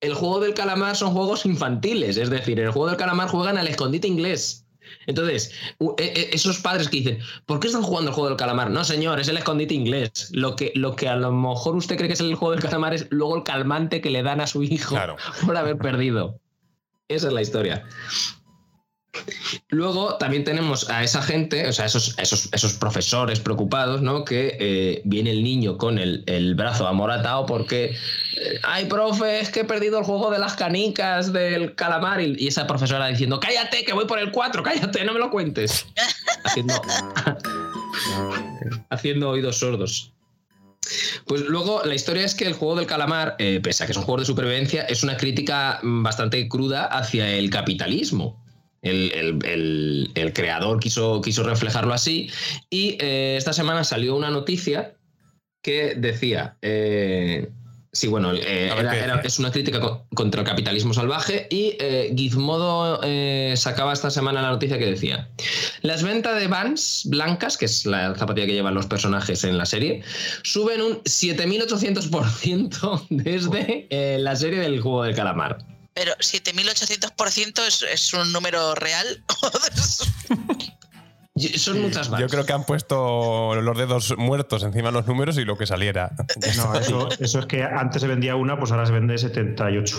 El 0.00 0.14
juego 0.14 0.40
del 0.40 0.54
calamar 0.54 0.96
son 0.96 1.12
juegos 1.12 1.46
infantiles. 1.46 2.16
Es 2.16 2.30
decir, 2.30 2.58
en 2.60 2.66
el 2.66 2.72
juego 2.72 2.88
del 2.88 2.96
calamar 2.96 3.28
juegan 3.28 3.58
al 3.58 3.68
escondite 3.68 4.06
inglés. 4.08 4.62
Entonces, 5.08 5.50
e- 5.98 6.04
e- 6.04 6.30
esos 6.32 6.58
padres 6.60 6.88
que 6.88 6.98
dicen, 6.98 7.18
¿por 7.44 7.58
qué 7.60 7.66
están 7.68 7.82
jugando 7.82 8.10
el 8.10 8.14
juego 8.14 8.28
del 8.28 8.36
calamar? 8.38 8.70
No, 8.70 8.84
señor, 8.84 9.18
es 9.20 9.28
el 9.28 9.36
escondite 9.36 9.74
inglés. 9.74 10.28
Lo 10.32 10.54
que, 10.54 10.72
lo 10.74 10.94
que 10.94 11.08
a 11.08 11.16
lo 11.16 11.32
mejor 11.32 11.76
usted 11.76 11.96
cree 11.96 12.08
que 12.08 12.14
es 12.14 12.20
el 12.20 12.34
juego 12.34 12.52
del 12.52 12.62
calamar 12.62 12.94
es 12.94 13.06
luego 13.10 13.36
el 13.36 13.42
calmante 13.42 14.00
que 14.00 14.10
le 14.10 14.22
dan 14.22 14.40
a 14.40 14.46
su 14.46 14.62
hijo 14.62 14.94
Claro. 14.94 15.16
por 15.46 15.56
haber 15.56 15.76
perdido. 15.78 16.38
Esa 17.08 17.28
es 17.28 17.32
la 17.32 17.42
historia. 17.42 17.84
Luego 19.68 20.16
también 20.16 20.44
tenemos 20.44 20.88
a 20.90 21.02
esa 21.02 21.22
gente, 21.22 21.68
o 21.68 21.72
sea, 21.72 21.86
esos, 21.86 22.18
esos, 22.18 22.48
esos 22.52 22.74
profesores 22.74 23.40
preocupados, 23.40 24.02
¿no? 24.02 24.24
Que 24.24 24.56
eh, 24.58 25.02
viene 25.04 25.30
el 25.30 25.42
niño 25.42 25.78
con 25.78 25.98
el, 25.98 26.24
el 26.26 26.54
brazo 26.54 26.86
amoratado 26.86 27.46
porque, 27.46 27.86
eh, 27.86 28.60
ay, 28.62 28.86
profe, 28.86 29.40
es 29.40 29.50
que 29.50 29.60
he 29.60 29.64
perdido 29.64 29.98
el 29.98 30.04
juego 30.04 30.30
de 30.30 30.38
las 30.38 30.54
canicas 30.54 31.32
del 31.32 31.74
calamar. 31.74 32.20
Y, 32.20 32.36
y 32.38 32.48
esa 32.48 32.66
profesora 32.66 33.08
diciendo, 33.08 33.40
cállate, 33.40 33.84
que 33.84 33.92
voy 33.92 34.06
por 34.06 34.18
el 34.18 34.30
4, 34.30 34.62
cállate, 34.62 35.04
no 35.04 35.12
me 35.12 35.18
lo 35.18 35.30
cuentes. 35.30 35.86
Haciendo, 36.44 36.74
haciendo 38.90 39.30
oídos 39.30 39.58
sordos. 39.58 40.12
Pues 41.26 41.42
luego 41.42 41.82
la 41.84 41.94
historia 41.94 42.24
es 42.24 42.34
que 42.34 42.46
el 42.46 42.52
juego 42.52 42.76
del 42.76 42.86
calamar, 42.86 43.34
eh, 43.38 43.60
pese 43.62 43.82
a 43.82 43.86
que 43.86 43.92
es 43.92 43.98
un 43.98 44.04
juego 44.04 44.20
de 44.20 44.26
supervivencia, 44.26 44.82
es 44.82 45.02
una 45.02 45.16
crítica 45.16 45.80
bastante 45.82 46.48
cruda 46.48 46.84
hacia 46.84 47.28
el 47.28 47.50
capitalismo. 47.50 48.44
El, 48.82 49.10
el- 49.12 49.44
el- 49.46 50.10
el 50.14 50.32
creador 50.32 50.78
quiso, 50.80 51.20
quiso 51.20 51.42
reflejarlo 51.42 51.92
así 51.94 52.30
y 52.70 52.96
eh, 53.00 53.34
esta 53.36 53.52
semana 53.52 53.82
salió 53.84 54.14
una 54.14 54.30
noticia 54.30 54.94
que 55.62 55.94
decía, 55.96 56.56
eh, 56.62 57.48
sí, 57.92 58.06
bueno, 58.06 58.32
eh, 58.32 58.70
era- 59.02 59.14
es 59.24 59.38
una 59.40 59.50
crítica 59.50 59.80
co- 59.80 60.06
contra 60.14 60.42
el 60.42 60.46
capitalismo 60.46 60.94
salvaje 60.94 61.48
y 61.50 61.74
eh, 61.80 62.14
Gizmodo 62.16 63.00
sacaba 63.56 63.92
esta 63.92 64.10
semana 64.10 64.40
la 64.42 64.50
noticia 64.50 64.78
que 64.78 64.86
decía, 64.86 65.28
las 65.82 66.04
ventas 66.04 66.38
de 66.38 66.46
Vans 66.46 67.02
blancas, 67.06 67.56
que 67.56 67.64
es 67.64 67.84
la 67.86 68.14
zapatilla 68.14 68.46
que 68.46 68.52
llevan 68.52 68.74
los 68.74 68.86
personajes 68.86 69.42
en 69.42 69.58
la 69.58 69.66
serie, 69.66 70.02
suben 70.44 70.80
un 70.82 71.02
7800% 71.02 73.06
desde 73.10 73.88
la 74.20 74.36
serie 74.36 74.60
del 74.60 74.80
juego 74.80 75.02
del 75.02 75.16
calamar. 75.16 75.58
Pero 75.96 76.12
7800% 76.18 77.66
es, 77.66 77.82
es 77.82 78.12
un 78.12 78.30
número 78.30 78.74
real. 78.74 79.24
Son 81.56 81.80
muchas 81.80 82.08
Vans. 82.10 82.20
Yo 82.20 82.28
creo 82.28 82.44
que 82.46 82.52
han 82.52 82.64
puesto 82.64 83.54
los 83.60 83.76
dedos 83.78 84.14
muertos 84.16 84.62
encima 84.62 84.88
de 84.88 84.92
los 84.92 85.06
números 85.06 85.36
y 85.38 85.44
lo 85.44 85.56
que 85.58 85.66
saliera. 85.66 86.12
No, 86.56 86.74
eso, 86.78 87.08
eso 87.20 87.38
es 87.40 87.46
que 87.46 87.62
antes 87.62 88.00
se 88.02 88.08
vendía 88.08 88.36
una, 88.36 88.58
pues 88.58 88.70
ahora 88.72 88.84
se 88.86 88.92
vende 88.92 89.16
78. 89.18 89.98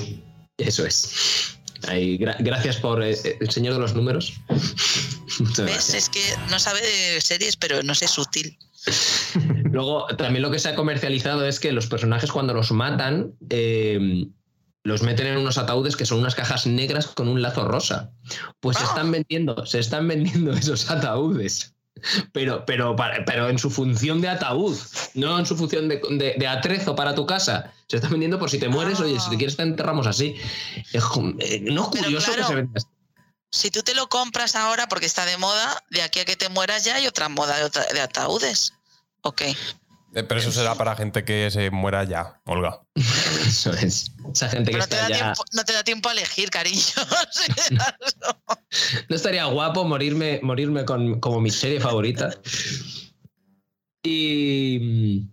Eso 0.58 0.86
es. 0.86 1.58
Ahí, 1.88 2.18
gra- 2.20 2.36
gracias 2.40 2.78
por 2.78 3.04
eh, 3.04 3.16
eh, 3.24 3.38
el 3.40 3.50
señor 3.52 3.74
de 3.74 3.80
los 3.80 3.94
números. 3.96 4.34
¿Ves? 5.58 5.94
Es 5.96 6.10
que 6.10 6.22
no 6.50 6.60
sabe 6.60 6.82
de 6.82 7.22
series, 7.22 7.56
pero 7.56 7.82
no 7.84 7.94
sé 7.96 8.08
sutil. 8.08 8.58
Luego, 9.72 10.06
también 10.18 10.42
lo 10.44 10.52
que 10.52 10.60
se 10.60 10.70
ha 10.70 10.76
comercializado 10.76 11.46
es 11.48 11.60
que 11.60 11.72
los 11.72 11.88
personajes 11.88 12.32
cuando 12.32 12.54
los 12.54 12.72
matan 12.72 13.34
eh, 13.50 14.28
los 14.88 15.02
meten 15.04 15.28
en 15.28 15.38
unos 15.38 15.58
ataúdes 15.58 15.96
que 15.98 16.06
son 16.06 16.20
unas 16.20 16.34
cajas 16.34 16.66
negras 16.66 17.08
con 17.08 17.28
un 17.28 17.42
lazo 17.42 17.68
rosa. 17.68 18.12
Pues 18.62 18.78
se 18.78 18.84
Ah. 18.84 18.88
están 18.88 19.12
vendiendo, 19.12 19.66
se 19.66 19.80
están 19.80 20.08
vendiendo 20.08 20.52
esos 20.54 20.90
ataúdes. 20.90 21.74
Pero, 22.32 22.64
pero, 22.66 22.96
pero 23.26 23.50
en 23.50 23.58
su 23.58 23.70
función 23.72 24.22
de 24.22 24.30
ataúd, 24.30 24.78
no 25.16 25.40
en 25.40 25.46
su 25.48 25.58
función 25.58 25.88
de, 25.90 26.00
de- 26.12 26.36
de 26.38 26.48
atrezo 26.48 26.96
para 26.96 27.16
tu 27.16 27.26
casa. 27.26 27.74
Se 27.88 27.96
están 27.98 28.12
vendiendo 28.12 28.38
por 28.40 28.50
si 28.52 28.60
te 28.60 28.70
mueres, 28.70 29.00
oye, 29.00 29.20
si 29.20 29.30
te 29.32 29.38
quieres 29.38 29.58
te 29.58 29.64
enterramos 29.64 30.06
así. 30.08 30.36
Eh, 30.94 31.60
no 31.64 31.82
es 31.84 31.88
curioso 32.02 32.32
que 32.36 32.44
se 32.44 32.56
venda 32.56 32.72
así. 32.76 32.88
Si 33.50 33.72
tú 33.72 33.82
te 33.82 33.96
lo 33.96 34.08
compras 34.10 34.56
ahora 34.56 34.88
porque 34.88 35.06
está 35.08 35.26
de 35.26 35.38
moda, 35.38 35.84
de 35.90 36.02
aquí 36.04 36.20
a 36.20 36.26
que 36.26 36.36
te 36.36 36.50
mueras 36.50 36.84
ya 36.86 36.96
hay 36.96 37.08
otra 37.08 37.30
moda 37.30 37.56
de, 37.58 37.94
de 37.94 38.02
ataúdes. 38.02 38.74
Ok. 39.22 39.42
Eh, 40.18 40.24
Pero 40.24 40.40
eso 40.40 40.52
será 40.52 40.74
para 40.74 40.96
gente 40.96 41.24
que 41.24 41.52
se 41.52 41.70
muera 41.70 42.04
ya, 42.04 42.42
Olga. 42.46 42.82
Eso 42.96 43.72
es. 43.74 44.12
Esa 44.34 44.50
gente 44.50 44.72
que 44.72 44.78
Pero 44.78 44.86
no 44.86 44.88
te, 44.90 44.96
está 44.96 45.04
da 45.04 45.10
ya. 45.10 45.16
tiempo, 45.26 45.44
no 45.54 45.64
te 45.64 45.74
da 45.74 45.84
tiempo 45.84 46.10
a 46.10 46.12
elegir, 46.14 46.50
cariño. 46.50 46.82
No 49.10 49.16
estaría 49.16 49.46
guapo 49.46 49.86
morirme, 49.86 50.40
morirme 50.44 50.84
con, 50.86 51.20
como 51.20 51.40
mi 51.40 51.52
serie 51.52 51.80
favorita. 51.80 52.32
Y, 54.04 55.28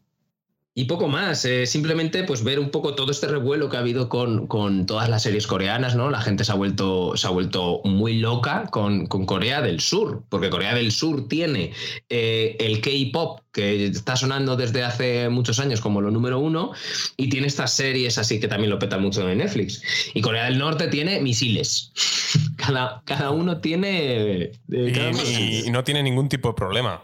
Y 0.76 0.86
poco 0.86 1.06
más, 1.06 1.44
eh, 1.44 1.66
simplemente 1.66 2.24
pues 2.24 2.42
ver 2.42 2.58
un 2.58 2.70
poco 2.70 2.96
todo 2.96 3.12
este 3.12 3.28
revuelo 3.28 3.68
que 3.70 3.76
ha 3.76 3.80
habido 3.80 4.08
con, 4.08 4.48
con 4.48 4.86
todas 4.86 5.08
las 5.08 5.22
series 5.22 5.46
coreanas, 5.46 5.94
¿no? 5.94 6.10
La 6.10 6.20
gente 6.20 6.42
se 6.44 6.50
ha 6.50 6.56
vuelto, 6.56 7.16
se 7.16 7.28
ha 7.28 7.30
vuelto 7.30 7.80
muy 7.84 8.18
loca 8.18 8.66
con, 8.72 9.06
con 9.06 9.24
Corea 9.24 9.60
del 9.62 9.78
Sur, 9.80 10.24
porque 10.28 10.50
Corea 10.50 10.74
del 10.74 10.90
Sur 10.90 11.28
tiene 11.28 11.70
eh, 12.08 12.56
el 12.58 12.80
K-pop 12.80 13.38
que 13.52 13.86
está 13.86 14.16
sonando 14.16 14.56
desde 14.56 14.82
hace 14.82 15.28
muchos 15.28 15.60
años 15.60 15.80
como 15.80 16.00
lo 16.00 16.10
número 16.10 16.40
uno, 16.40 16.72
y 17.16 17.28
tiene 17.28 17.46
estas 17.46 17.72
series 17.72 18.18
así 18.18 18.40
que 18.40 18.48
también 18.48 18.70
lo 18.70 18.80
peta 18.80 18.98
mucho 18.98 19.30
en 19.30 19.38
Netflix. 19.38 19.80
Y 20.12 20.22
Corea 20.22 20.46
del 20.46 20.58
Norte 20.58 20.88
tiene 20.88 21.20
misiles. 21.20 21.92
Cada, 22.56 23.02
cada 23.04 23.30
uno 23.30 23.58
tiene... 23.60 24.42
eh, 24.42 24.92
cada 24.92 25.10
uno- 25.10 25.22
Y, 25.22 25.66
y 25.66 25.70
no 25.70 25.84
tiene 25.84 26.02
ningún 26.02 26.28
tipo 26.28 26.48
de 26.48 26.54
problema, 26.54 27.00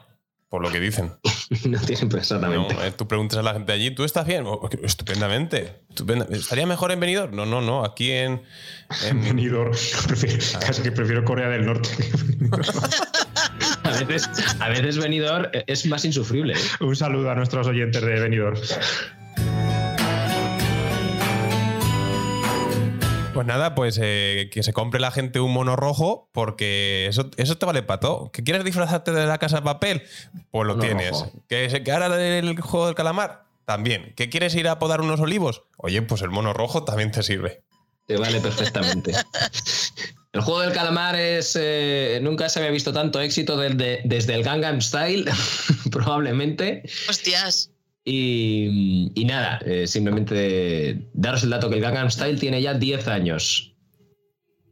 por 0.51 0.61
lo 0.63 0.71
que 0.71 0.81
dicen. 0.81 1.13
no 1.65 1.81
tiene 1.81 2.17
exactamente. 2.19 2.75
No, 2.75 2.83
eh, 2.85 2.93
tú 2.93 3.09
preguntas 3.09 3.39
a 3.39 3.43
la 3.43 3.55
gente 3.55 3.73
allí, 3.73 3.91
¿tú 3.93 4.05
estás 4.05 4.27
bien? 4.27 4.45
Oh, 4.47 4.69
estupendamente. 4.83 5.77
estupenda- 5.89 6.27
¿Estaría 6.31 6.67
mejor 6.67 6.93
en 6.93 7.01
Benidorm? 7.01 7.35
No, 7.35 7.47
no, 7.47 7.61
no. 7.63 7.85
Aquí 7.85 8.11
en. 8.11 8.43
en 9.07 9.23
Benidorm. 9.25 9.73
Prefiero- 10.07 10.39
casi 10.61 10.83
que 10.83 10.93
prefiero 10.93 11.25
Corea 11.25 11.49
del 11.49 11.65
Norte. 11.65 11.89
A 13.83 14.05
veces, 14.05 14.29
a 14.61 14.69
veces 14.69 14.99
Benidorm 14.99 15.47
es 15.67 15.87
más 15.87 16.05
insufrible. 16.05 16.55
¿eh? 16.55 16.85
Un 16.85 16.95
saludo 16.97 17.31
a 17.31 17.35
nuestros 17.35 17.67
oyentes 17.67 18.01
de 18.03 18.21
Benidorm. 18.21 18.57
Pues 23.41 23.47
nada, 23.47 23.75
pues 23.75 23.99
eh, 24.03 24.51
que 24.53 24.63
se 24.63 24.75
compre 24.75 25.01
la 25.01 25.11
gente 25.11 25.41
un 25.41 25.51
mono 25.55 25.75
rojo 25.75 26.29
porque 26.33 27.07
eso, 27.07 27.31
eso 27.39 27.57
te 27.57 27.65
vale 27.65 27.83
para 27.83 27.99
todo. 27.99 28.31
¿Que 28.33 28.45
quieres 28.45 28.65
disfrazarte 28.65 29.13
de 29.13 29.25
la 29.25 29.39
casa 29.39 29.57
de 29.57 29.63
papel? 29.63 30.03
Pues 30.51 30.67
lo 30.67 30.75
Mono 30.77 30.83
tienes. 30.83 31.13
rojo. 31.13 31.33
¿Que 31.49 31.71
se 31.71 31.83
quedara 31.83 32.11
del 32.15 32.61
juego 32.61 32.85
del 32.85 32.95
calamar? 32.95 33.45
También. 33.65 34.13
¿Que 34.15 34.29
quieres 34.29 34.55
ir 34.57 34.69
a 34.69 34.79
podar 34.79 35.01
unos 35.01 35.21
olivos? 35.21 35.63
Oye, 35.79 36.03
pues 36.03 36.21
el 36.21 36.29
mono 36.29 36.53
rojo 36.53 36.85
también 36.85 37.13
te 37.13 37.23
sirve. 37.23 37.63
Te 38.07 38.19
vale 38.19 38.43
perfectamente. 38.43 39.15
El 40.33 40.43
juego 40.43 40.61
del 40.61 40.73
calamar 40.75 41.17
es. 41.17 41.57
eh, 41.59 42.19
nunca 42.21 42.51
se 42.51 42.59
había 42.59 42.71
visto 42.71 42.93
tanto 42.93 43.23
éxito 43.23 43.57
desde, 43.57 44.03
desde 44.05 44.35
el 44.35 44.43
Gangnam 44.45 44.83
Style, 44.83 45.25
probablemente. 45.91 46.83
Hostias. 47.09 47.71
Y, 48.05 49.13
y 49.15 49.25
nada, 49.25 49.61
eh, 49.65 49.87
simplemente 49.87 51.09
daros 51.13 51.43
el 51.43 51.51
dato 51.51 51.69
que 51.69 51.77
el 51.77 51.81
Gangnam 51.83 52.11
Style 52.11 52.39
tiene 52.39 52.63
ya 52.63 52.75
10 52.75 53.09
años. 53.09 53.75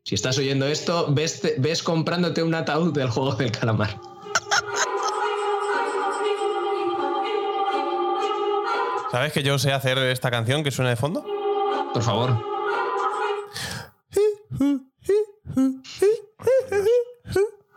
Si 0.05 0.15
estás 0.15 0.39
oyendo 0.39 0.67
esto, 0.67 1.13
ves, 1.13 1.43
ves 1.59 1.83
comprándote 1.83 2.43
un 2.43 2.55
ataúd 2.55 2.95
del 2.95 3.11
juego 3.11 3.35
del 3.35 3.53
calamar. 3.53 4.01
¿Sabes 9.11 9.33
que 9.33 9.43
yo 9.43 9.59
sé 9.59 9.73
hacer 9.73 9.99
esta 9.99 10.31
canción 10.31 10.63
que 10.65 10.71
suena 10.71 10.91
de 10.91 10.97
fondo? 10.97 11.25
Por 11.93 12.03
favor. 12.03 12.43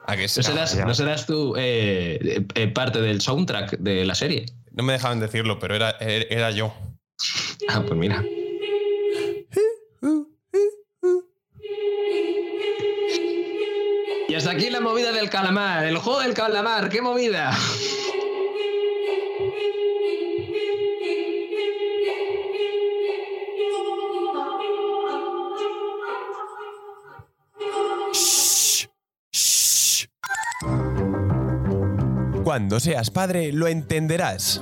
¿A 0.08 0.16
que 0.16 0.24
¿No 0.24 0.28
serás, 0.28 0.76
ya. 0.76 0.86
no 0.86 0.94
serás 0.94 1.26
tú 1.26 1.56
eh, 1.58 2.46
eh, 2.56 2.68
parte 2.68 3.02
del 3.02 3.22
soundtrack 3.22 3.78
de 3.80 4.04
la 4.06 4.16
serie? 4.16 4.46
No 4.72 4.84
me 4.84 4.94
dejaban 4.94 5.20
decirlo, 5.20 5.60
pero 5.60 5.76
era, 5.76 5.92
era 6.00 6.52
yo. 6.52 6.74
Ah, 7.68 7.84
pues 7.86 7.98
mira. 8.00 8.24
Y 14.28 14.34
hasta 14.34 14.52
aquí 14.52 14.70
la 14.70 14.80
movida 14.80 15.12
del 15.12 15.30
calamar, 15.30 15.86
el 15.86 15.98
juego 15.98 16.22
del 16.22 16.34
calamar, 16.34 16.90
qué 16.90 17.02
movida. 17.02 17.52
Cuando 32.62 32.80
seas 32.80 33.10
padre, 33.10 33.52
lo 33.52 33.67
entenderás. 33.67 34.62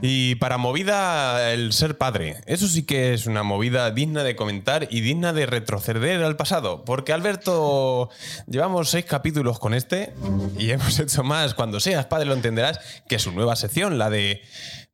Y 0.00 0.36
para 0.36 0.56
movida, 0.56 1.52
el 1.52 1.74
ser 1.74 1.98
padre. 1.98 2.38
Eso 2.46 2.66
sí 2.66 2.84
que 2.84 3.12
es 3.12 3.26
una 3.26 3.42
movida 3.42 3.90
digna 3.90 4.24
de 4.24 4.36
comentar 4.36 4.88
y 4.90 5.02
digna 5.02 5.34
de 5.34 5.44
retroceder 5.44 6.24
al 6.24 6.36
pasado. 6.36 6.82
Porque 6.86 7.12
Alberto, 7.12 8.08
llevamos 8.46 8.88
seis 8.88 9.04
capítulos 9.04 9.58
con 9.58 9.74
este 9.74 10.14
y 10.58 10.70
hemos 10.70 10.98
hecho 10.98 11.22
más. 11.22 11.52
Cuando 11.52 11.78
seas 11.78 12.06
padre 12.06 12.24
lo 12.24 12.32
entenderás, 12.32 12.80
que 13.06 13.16
es 13.16 13.22
su 13.22 13.32
nueva 13.32 13.54
sección, 13.54 13.98
la 13.98 14.08
de 14.08 14.40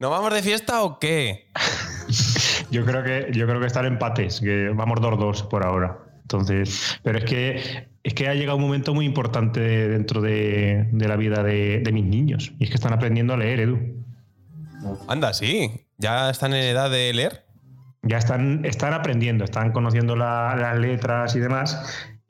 ¿nos 0.00 0.10
vamos 0.10 0.34
de 0.34 0.42
fiesta 0.42 0.82
o 0.82 0.98
qué? 0.98 1.48
Yo 2.72 2.84
creo 2.84 3.04
que, 3.04 3.28
yo 3.32 3.46
creo 3.46 3.60
que 3.60 3.66
están 3.66 3.86
empates, 3.86 4.40
que 4.40 4.70
vamos 4.74 4.98
2-2 5.00 5.48
por 5.48 5.64
ahora. 5.64 5.98
Entonces, 6.22 6.98
pero 7.02 7.18
es 7.18 7.24
que 7.24 7.86
es 8.04 8.14
que 8.14 8.26
ha 8.28 8.34
llegado 8.34 8.56
un 8.56 8.62
momento 8.64 8.94
muy 8.94 9.04
importante 9.06 9.60
dentro 9.60 10.20
de, 10.20 10.88
de 10.90 11.08
la 11.08 11.14
vida 11.16 11.42
de, 11.44 11.80
de 11.84 11.92
mis 11.92 12.04
niños. 12.04 12.52
Y 12.58 12.64
es 12.64 12.70
que 12.70 12.74
están 12.76 12.92
aprendiendo 12.92 13.34
a 13.34 13.36
leer, 13.36 13.60
Edu. 13.60 13.78
Anda, 15.06 15.32
sí. 15.32 15.70
¿Ya 15.98 16.28
están 16.30 16.52
en 16.54 16.64
edad 16.64 16.90
de 16.90 17.12
leer? 17.12 17.44
Ya 18.02 18.18
están, 18.18 18.64
están 18.64 18.92
aprendiendo, 18.94 19.44
están 19.44 19.70
conociendo 19.70 20.16
la- 20.16 20.56
las 20.56 20.78
letras 20.78 21.36
y 21.36 21.38
demás. 21.40 21.78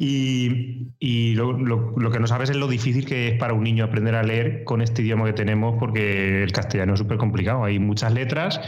Y, 0.04 0.88
y 0.98 1.34
lo, 1.34 1.52
lo- 1.52 1.94
lo 1.96 2.10
que 2.10 2.18
no 2.18 2.26
sabes 2.26 2.50
es 2.50 2.56
lo 2.56 2.66
difícil 2.66 3.06
que 3.06 3.28
es 3.28 3.38
para 3.38 3.54
un 3.54 3.62
niño 3.62 3.84
aprender 3.84 4.16
a 4.16 4.24
leer 4.24 4.64
con 4.64 4.82
este 4.82 5.02
idioma 5.02 5.26
que 5.26 5.32
tenemos, 5.32 5.76
porque 5.78 6.42
el 6.42 6.50
castellano 6.50 6.94
es 6.94 6.98
súper 6.98 7.18
complicado. 7.18 7.62
Hay 7.64 7.78
muchas 7.78 8.12
letras 8.12 8.60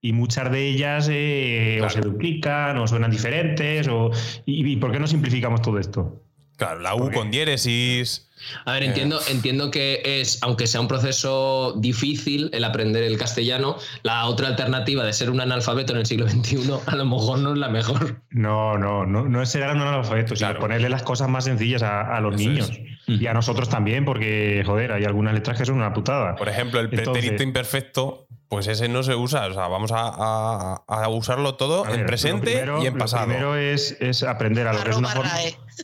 y 0.00 0.12
muchas 0.12 0.48
de 0.52 0.68
ellas 0.68 1.08
eh, 1.10 1.80
o 1.82 1.90
se 1.90 2.00
duplican 2.02 2.78
o 2.78 2.86
suenan 2.86 3.10
diferentes. 3.10 3.88
O, 3.88 4.12
y, 4.44 4.64
y 4.74 4.76
por 4.76 4.92
qué 4.92 5.00
no 5.00 5.08
simplificamos 5.08 5.60
todo 5.60 5.80
esto? 5.80 6.22
Claro, 6.56 6.80
la 6.80 6.94
U 6.94 7.10
con 7.12 7.30
diéresis. 7.30 8.22
A 8.64 8.72
ver, 8.74 8.82
Eh. 8.84 8.86
entiendo, 8.86 9.18
entiendo 9.30 9.70
que 9.70 10.02
es, 10.04 10.38
aunque 10.42 10.66
sea 10.66 10.80
un 10.80 10.88
proceso 10.88 11.74
difícil 11.78 12.48
el 12.52 12.64
aprender 12.64 13.02
el 13.02 13.18
castellano, 13.18 13.76
la 14.02 14.26
otra 14.26 14.48
alternativa 14.48 15.04
de 15.04 15.12
ser 15.12 15.30
un 15.30 15.40
analfabeto 15.40 15.92
en 15.94 15.98
el 16.00 16.06
siglo 16.06 16.28
XXI 16.28 16.70
a 16.86 16.94
lo 16.96 17.04
mejor 17.06 17.38
no 17.40 17.52
es 17.52 17.58
la 17.58 17.68
mejor. 17.68 18.20
No, 18.30 18.78
no, 18.78 19.04
no, 19.06 19.24
no 19.24 19.42
es 19.42 19.48
ser 19.50 19.62
un 19.64 19.80
analfabeto, 19.80 20.36
sino 20.36 20.48
Claro. 20.50 20.60
ponerle 20.60 20.88
las 20.90 21.02
cosas 21.02 21.28
más 21.28 21.44
sencillas 21.44 21.82
a, 21.82 22.16
a 22.16 22.20
los 22.20 22.34
Eso 22.34 22.48
niños. 22.48 22.70
Y 23.06 23.26
a 23.26 23.34
nosotros 23.34 23.68
también, 23.68 24.04
porque, 24.04 24.62
joder, 24.66 24.92
hay 24.92 25.04
algunas 25.04 25.32
letras 25.34 25.56
que 25.58 25.64
son 25.64 25.76
una 25.76 25.92
putada. 25.92 26.34
Por 26.36 26.48
ejemplo, 26.48 26.80
el 26.80 26.86
Entonces- 26.86 27.12
pretérito 27.12 27.42
imperfecto, 27.42 28.26
pues 28.48 28.66
ese 28.66 28.88
no 28.88 29.02
se 29.02 29.14
usa. 29.14 29.46
O 29.46 29.52
sea, 29.54 29.68
vamos 29.68 29.92
a, 29.92 30.08
a- 30.08 30.82
a 30.86 31.08
usarlo 31.08 31.54
todo 31.54 31.84
A 31.84 31.90
en 31.90 31.98
ver, 31.98 32.06
presente 32.06 32.52
primero- 32.52 32.82
y 32.82 32.86
en 32.86 32.98
pasado. 32.98 33.26
Lo 33.26 33.28
primero 33.32 33.56
es, 33.56 33.96
es 34.00 34.22
aprender 34.22 34.66
a 34.66 34.72
lo 34.72 34.82
que 34.82 34.90
es 34.90 34.96
una 34.96 35.08
forma, 35.10 35.32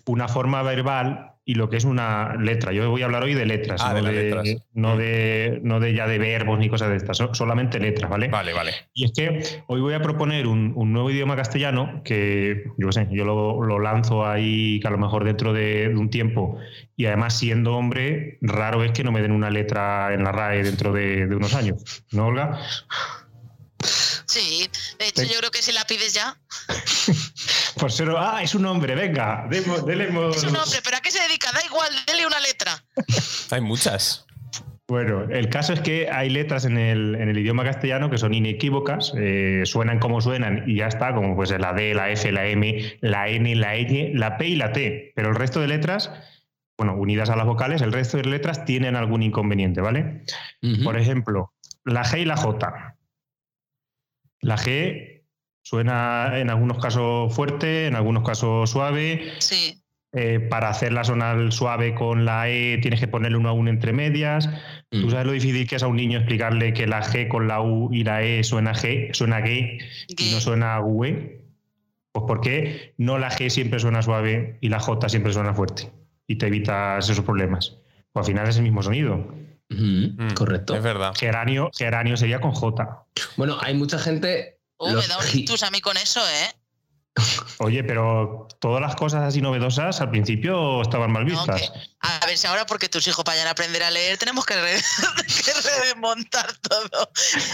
una 0.07 0.29
forma 0.29 0.63
verbal 0.63 1.32
y 1.45 1.55
lo 1.55 1.69
que 1.69 1.77
es 1.77 1.85
una 1.85 2.37
letra. 2.37 2.73
Yo 2.73 2.89
voy 2.91 3.03
a 3.03 3.07
hablar 3.07 3.25
hoy 3.25 3.35
de 3.35 3.45
letras, 3.47 3.81
Ah, 3.85 3.93
no, 3.95 4.03
de 4.03 4.13
de, 4.13 4.31
las 4.31 4.45
letras. 4.45 4.65
no 4.75 4.95
Mm. 4.95 4.99
de 4.99 5.61
no 5.65 5.81
de 5.81 5.95
ya 5.95 6.07
de 6.07 6.19
verbos 6.19 6.59
ni 6.59 6.69
cosas 6.69 6.91
de 6.91 6.97
estas, 6.97 7.17
so- 7.17 7.35
solamente 7.35 7.81
letras, 7.81 8.09
¿vale? 8.09 8.29
Vale, 8.29 8.53
vale. 8.53 8.73
Y 8.95 9.05
es 9.07 9.13
que 9.13 9.63
hoy 9.67 9.81
voy 9.81 9.95
a 9.95 10.01
proponer 10.03 10.47
un, 10.47 10.73
un 10.77 10.93
nuevo 10.93 11.11
idioma 11.11 11.35
castellano 11.35 12.01
que, 12.05 12.65
yo 12.79 12.93
sé, 12.93 13.09
yo 13.11 13.25
lo, 13.25 13.63
lo 13.65 13.79
lanzo 13.81 14.25
ahí 14.27 14.79
que 14.81 14.87
a 14.87 14.91
lo 14.93 14.99
mejor 14.99 15.25
dentro 15.25 15.53
de, 15.53 15.89
de 15.89 15.97
un 15.97 16.11
tiempo 16.11 16.59
y 16.97 17.07
además 17.07 17.37
siendo 17.37 17.75
hombre, 17.77 18.39
raro 18.41 18.85
es 18.85 18.93
que 18.93 19.03
no 19.03 19.11
me 19.11 19.21
den 19.23 19.33
una 19.33 19.51
letra 19.51 20.15
en 20.15 20.23
la 20.23 20.31
RAE 20.31 20.63
dentro 20.63 20.93
de, 20.93 21.27
de 21.27 21.35
unos 21.35 21.55
años, 21.55 22.05
¿no, 22.13 22.27
Olga? 22.27 22.61
Sí, 24.27 24.69
de 24.99 25.09
hecho 25.09 25.25
yo 25.25 25.39
creo 25.41 25.51
que 25.51 25.61
si 25.61 25.73
la 25.73 25.85
pides 25.85 26.15
ya. 26.15 26.37
Por 27.83 27.91
ser, 27.91 28.11
ah, 28.17 28.41
es 28.41 28.55
un 28.55 28.65
hombre, 28.65 28.95
venga, 28.95 29.45
demos, 29.51 29.81
Es 30.37 30.45
un 30.45 30.55
hombre, 30.55 30.79
pero 30.85 30.99
¿a 30.99 31.01
qué 31.01 31.11
se 31.11 31.21
dedica? 31.21 31.51
Da 31.51 31.65
igual, 31.67 31.91
dele 32.07 32.25
una 32.29 32.39
letra. 32.39 32.71
Hay 33.51 33.61
muchas. 33.61 34.25
Bueno, 34.87 35.25
el 35.29 35.49
caso 35.49 35.73
es 35.73 35.81
que 35.81 36.09
hay 36.09 36.31
letras 36.31 36.65
en 36.65 36.79
el, 36.79 37.17
en 37.17 37.29
el 37.29 37.37
idioma 37.37 37.65
castellano 37.65 38.09
que 38.09 38.19
son 38.19 38.35
inequívocas, 38.35 39.13
eh, 39.17 39.63
suenan 39.65 39.99
como 39.99 40.21
suenan 40.21 40.63
y 40.69 40.77
ya 40.77 40.87
está, 40.87 41.13
como 41.13 41.35
pues 41.35 41.51
la 41.59 41.73
D, 41.73 41.93
la 41.93 42.09
F, 42.11 42.31
la 42.31 42.47
M, 42.47 42.99
la 43.01 43.29
N, 43.29 43.53
la 43.57 43.75
Ñ, 43.75 44.13
la 44.15 44.39
P 44.39 44.47
y 44.47 44.55
la 44.55 44.73
T. 44.73 45.13
Pero 45.17 45.31
el 45.31 45.35
resto 45.35 45.59
de 45.59 45.67
letras, 45.67 46.13
bueno, 46.79 46.95
unidas 46.95 47.31
a 47.31 47.37
las 47.37 47.47
vocales, 47.47 47.83
el 47.83 47.93
resto 47.93 48.17
de 48.17 48.27
letras 48.27 48.65
tienen 48.65 48.95
algún 48.95 49.25
inconveniente, 49.25 49.81
¿vale? 49.81 50.23
Por 50.85 50.97
ejemplo, 50.97 51.53
la 51.85 52.05
G 52.05 52.21
y 52.21 52.25
la 52.27 52.37
J. 52.37 52.97
La 54.41 54.57
G 54.57 55.12
suena 55.63 56.39
en 56.39 56.51
algunos 56.51 56.79
casos 56.79 57.35
fuerte, 57.35 57.87
en 57.87 57.95
algunos 57.97 58.25
casos 58.25 58.71
suave. 58.71 59.33
Sí. 59.39 59.79
Eh, 60.15 60.41
para 60.41 60.69
hacerla 60.69 61.05
sonar 61.05 61.51
suave 61.53 61.95
con 61.95 62.27
la 62.27 62.47
E 62.51 62.77
tienes 62.83 63.01
que 63.01 63.09
ponerle 63.09 63.39
una 63.39 63.55
U 63.55 63.67
entre 63.67 63.95
medias. 63.95 64.47
¿Tú 64.91 65.07
Mm. 65.07 65.11
sabes 65.11 65.25
lo 65.27 65.33
difícil 65.33 65.67
que 65.67 65.77
es 65.77 65.83
a 65.83 65.87
un 65.87 65.97
niño 65.97 66.19
explicarle 66.19 66.75
que 66.75 66.87
la 66.87 67.03
G 67.03 67.29
con 67.29 67.49
la 67.49 67.63
U 67.63 67.89
y 67.91 68.05
la 68.05 68.23
E 68.23 68.45
suena 68.45 68.75
G, 68.75 69.15
suena 69.15 69.41
gay 69.41 69.79
y 70.09 70.33
no 70.35 70.41
suena 70.41 70.79
GUE? 70.81 71.41
Pues 72.13 72.25
porque 72.29 72.93
no 72.99 73.17
la 73.19 73.31
G 73.31 73.49
siempre 73.49 73.79
suena 73.81 74.03
suave 74.03 74.59
y 74.61 74.69
la 74.69 74.81
J 74.81 75.09
siempre 75.09 75.33
suena 75.33 75.55
fuerte. 75.55 75.91
Y 76.27 76.37
te 76.37 76.49
evitas 76.49 77.09
esos 77.09 77.25
problemas. 77.25 77.79
Pues 78.13 78.27
al 78.27 78.33
final 78.33 78.47
es 78.49 78.59
el 78.59 78.65
mismo 78.65 78.83
sonido. 78.83 79.35
Mm, 79.71 80.35
correcto. 80.35 80.75
Es 80.77 80.83
verdad. 80.83 81.15
Geranio, 81.19 81.71
geranio 81.75 82.19
sería 82.19 82.39
con 82.39 82.51
J. 82.53 83.07
Bueno, 83.39 83.57
hay 83.63 83.73
mucha 83.75 83.99
gente. 83.99 84.59
Uh, 84.83 84.93
los 84.95 85.05
me 85.05 85.09
da 85.09 85.19
un 85.19 85.27
ictus 85.39 85.63
a 85.63 85.71
mí 85.71 85.81
con 85.81 85.97
eso, 85.97 86.21
¿eh? 86.29 86.55
Oye, 87.59 87.85
pero 87.85 88.49
todas 88.59 88.81
las 88.81 88.97
cosas 88.97 89.23
así 89.23 89.43
novedosas 89.43 90.01
al 90.01 90.11
principio 90.11 90.81
estaban 90.81 91.13
mal 91.13 91.27
No, 91.27 91.45
vistas. 91.45 91.71
a 92.01 92.25
ver 92.25 92.39
si 92.39 92.47
ahora 92.47 92.65
porque 92.65 92.89
tus 92.89 93.07
hijos 93.07 93.23
vayan 93.23 93.47
a 93.47 93.51
aprender 93.51 93.83
a 93.83 93.91
leer 93.91 94.17
tenemos 94.17 94.47
que, 94.47 94.55
re- 94.59 94.81
que 95.45 95.53
remontar 95.93 96.57
todo 96.57 97.11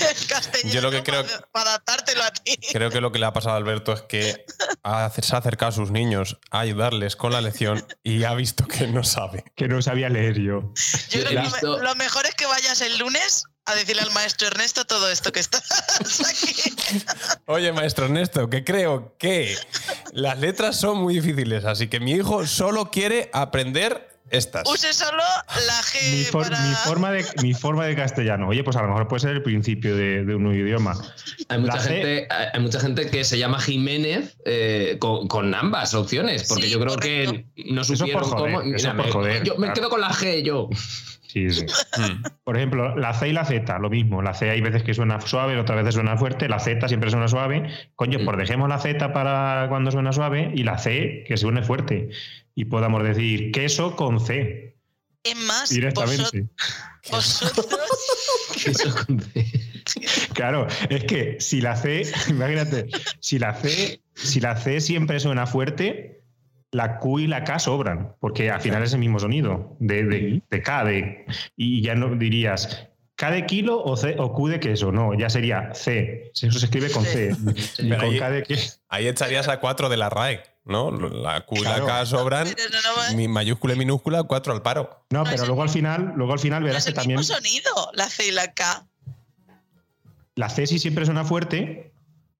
el 0.08 0.26
castellano 0.28 0.72
Yo 0.72 0.80
lo 0.80 0.90
que 0.92 1.02
creo- 1.02 1.26
para, 1.26 1.40
para 1.50 1.70
adaptártelo 1.70 2.22
a 2.22 2.30
ti. 2.30 2.56
Creo 2.72 2.90
que 2.90 3.00
lo 3.00 3.10
que 3.10 3.18
le 3.18 3.26
ha 3.26 3.32
pasado 3.32 3.56
a 3.56 3.58
Alberto 3.58 3.92
es 3.92 4.02
que 4.02 4.46
ha- 4.84 5.10
se 5.10 5.34
ha 5.34 5.38
acercado 5.38 5.70
a 5.70 5.72
sus 5.74 5.90
niños 5.90 6.38
a 6.52 6.60
ayudarles 6.60 7.16
con 7.16 7.32
la 7.32 7.40
lección 7.40 7.84
y 8.04 8.22
ha 8.22 8.34
visto 8.34 8.64
que 8.64 8.86
no 8.86 9.02
sabe. 9.02 9.42
Que 9.56 9.66
no 9.66 9.82
sabía 9.82 10.08
leer 10.08 10.38
yo. 10.38 10.72
Yo 11.10 11.24
creo 11.24 11.30
he 11.30 11.34
que 11.34 11.40
visto- 11.40 11.78
lo 11.82 11.94
mejor 11.96 12.26
es 12.26 12.34
que 12.36 12.46
vayas 12.46 12.80
el 12.80 12.96
lunes 12.98 13.42
a 13.68 13.74
decirle 13.74 14.02
al 14.02 14.10
maestro 14.12 14.46
Ernesto 14.48 14.84
todo 14.84 15.10
esto 15.10 15.32
que 15.32 15.40
estás 15.40 15.62
aquí. 16.30 16.74
Oye, 17.46 17.72
maestro 17.72 18.06
Ernesto, 18.06 18.48
que 18.50 18.64
creo 18.64 19.14
que 19.18 19.56
las 20.12 20.38
letras 20.38 20.76
son 20.78 20.98
muy 20.98 21.14
difíciles, 21.20 21.64
así 21.64 21.88
que 21.88 22.00
mi 22.00 22.12
hijo 22.12 22.46
solo 22.46 22.90
quiere 22.90 23.30
aprender 23.32 24.08
estas. 24.30 24.68
Use 24.68 24.92
solo 24.92 25.22
la 25.66 25.82
G 25.82 26.10
Mi, 26.18 26.24
for- 26.24 26.42
para... 26.50 26.60
mi 26.60 26.74
forma 26.74 27.10
de, 27.12 27.24
mi 27.42 27.54
forma 27.54 27.86
de 27.86 27.96
castellano. 27.96 28.48
Oye, 28.48 28.62
pues 28.62 28.76
a 28.76 28.82
lo 28.82 28.88
mejor 28.88 29.08
puede 29.08 29.20
ser 29.20 29.30
el 29.30 29.42
principio 29.42 29.96
de, 29.96 30.24
de 30.24 30.34
un 30.34 30.42
nuevo 30.44 30.58
idioma. 30.58 30.94
Hay 31.48 31.58
mucha, 31.58 31.76
La 31.76 31.80
gente, 31.82 32.26
hay 32.30 32.46
hay 32.52 32.60
mucha 32.60 32.78
gente 32.78 33.08
que 33.10 33.24
se 33.24 33.38
llama 33.38 33.58
Jiménez 33.58 34.36
eh, 34.44 34.96
con, 35.00 35.28
con 35.28 35.54
ambas 35.54 35.94
opciones, 35.94 36.44
porque 36.46 36.64
Sí, 36.64 36.70
yo 36.70 36.78
creo 36.78 36.94
correcto. 36.94 37.32
que 37.56 37.64
no 37.72 37.80
Eso 37.82 37.92
por 37.92 37.98
supieron 37.98 38.24
joder, 38.24 38.54
cómo. 38.54 38.74
eso 38.76 38.88
por 38.88 38.96
me- 39.06 39.12
joder, 39.12 39.44
yo 39.44 39.54
me 39.54 39.58
claro. 39.68 39.74
quedo 39.74 39.88
con 39.90 40.00
la 40.02 40.10
G, 40.10 40.42
yo. 40.42 40.68
Sí, 41.28 41.50
sí. 41.50 41.66
Mm. 41.98 42.22
Por 42.42 42.56
ejemplo, 42.56 42.96
la 42.96 43.12
C 43.12 43.28
y 43.28 43.32
la 43.32 43.44
Z, 43.44 43.78
lo 43.78 43.90
mismo. 43.90 44.22
La 44.22 44.32
C 44.32 44.48
hay 44.50 44.62
veces 44.62 44.82
que 44.82 44.94
suena 44.94 45.20
suave, 45.20 45.58
otras 45.58 45.76
veces 45.78 45.94
suena 45.94 46.16
fuerte. 46.16 46.48
La 46.48 46.58
Z 46.58 46.88
siempre 46.88 47.10
suena 47.10 47.28
suave. 47.28 47.68
Coño, 47.94 48.18
Mm. 48.18 48.24
pues 48.24 48.38
dejemos 48.38 48.68
la 48.68 48.78
Z 48.78 49.12
para 49.12 49.66
cuando 49.68 49.90
suena 49.90 50.12
suave 50.12 50.50
y 50.54 50.62
la 50.64 50.78
C 50.78 51.24
que 51.28 51.36
suene 51.36 51.62
fuerte. 51.62 52.08
Y 52.54 52.64
podamos 52.64 53.02
decir 53.04 53.52
queso 53.52 53.94
con 53.94 54.20
C 54.20 54.74
Es 55.22 55.36
más, 55.36 55.70
vosot- 55.70 55.74
directamente. 55.74 56.46
vosotros, 57.10 57.68
Eso 58.66 59.06
con 59.06 59.20
C. 59.20 59.44
Claro, 60.34 60.66
es 60.90 61.04
que 61.04 61.36
si 61.40 61.60
la 61.60 61.76
C, 61.76 62.02
imagínate, 62.28 62.86
si 63.20 63.38
la 63.38 63.54
C, 63.54 64.00
si 64.14 64.40
la 64.40 64.56
C 64.56 64.80
siempre 64.80 65.18
suena 65.20 65.46
fuerte, 65.46 66.22
la 66.70 66.98
Q 66.98 67.20
y 67.20 67.26
la 67.26 67.44
K 67.44 67.58
sobran, 67.58 68.14
porque 68.20 68.50
al 68.50 68.60
final 68.60 68.82
es 68.82 68.92
el 68.92 68.98
mismo 69.00 69.18
sonido 69.18 69.76
de, 69.80 70.04
de, 70.04 70.42
de 70.50 70.62
K, 70.62 70.84
de, 70.84 71.24
y 71.56 71.80
ya 71.82 71.94
no 71.94 72.14
dirías 72.16 72.86
K 73.16 73.30
de 73.30 73.46
kilo 73.46 73.82
o, 73.82 73.96
C, 73.96 74.14
o 74.18 74.32
Q 74.32 74.48
de 74.48 74.60
queso, 74.60 74.92
no, 74.92 75.12
ya 75.14 75.28
sería 75.30 75.70
C, 75.74 76.30
eso 76.34 76.58
se 76.58 76.66
escribe 76.66 76.90
con 76.90 77.04
C, 77.04 77.34
y 77.78 77.88
con 77.90 78.00
ahí- 78.00 78.18
K 78.18 78.30
de 78.30 78.42
queso. 78.42 78.78
Ahí 78.88 79.08
echarías 79.08 79.48
a 79.48 79.60
cuatro 79.60 79.88
de 79.88 79.96
la 79.96 80.08
RAE, 80.08 80.42
¿no? 80.64 80.90
La 80.92 81.40
Q 81.46 81.56
y 81.56 81.60
la. 81.62 81.84
K 81.84 82.06
sobran, 82.06 82.46
no, 82.46 83.16
mi 83.16 83.26
mayúscula 83.28 83.74
y 83.74 83.76
minúscula, 83.78 84.22
cuatro 84.24 84.52
al 84.52 84.62
paro. 84.62 85.04
No, 85.10 85.20
No, 85.20 85.24
pero 85.24 85.34
es 85.36 85.40
el- 85.42 85.46
luego 85.48 85.62
al 85.62 85.70
final, 85.70 86.12
luego 86.16 86.32
al 86.34 86.38
final 86.38 86.60
no 86.60 86.66
verás 86.66 86.86
es 86.86 86.94
que 86.94 87.00
el 87.00 87.06
mismo 87.08 87.22
también 87.22 87.62
sonido, 87.64 87.90
la 87.94 88.08
C 88.08 88.28
y 88.28 88.30
la 88.30 88.52
K. 88.54 88.86
la 90.36 90.48
C 90.48 90.66
si 90.66 90.78
siempre 90.78 91.04
suena 91.04 91.24
fuerte, 91.24 91.92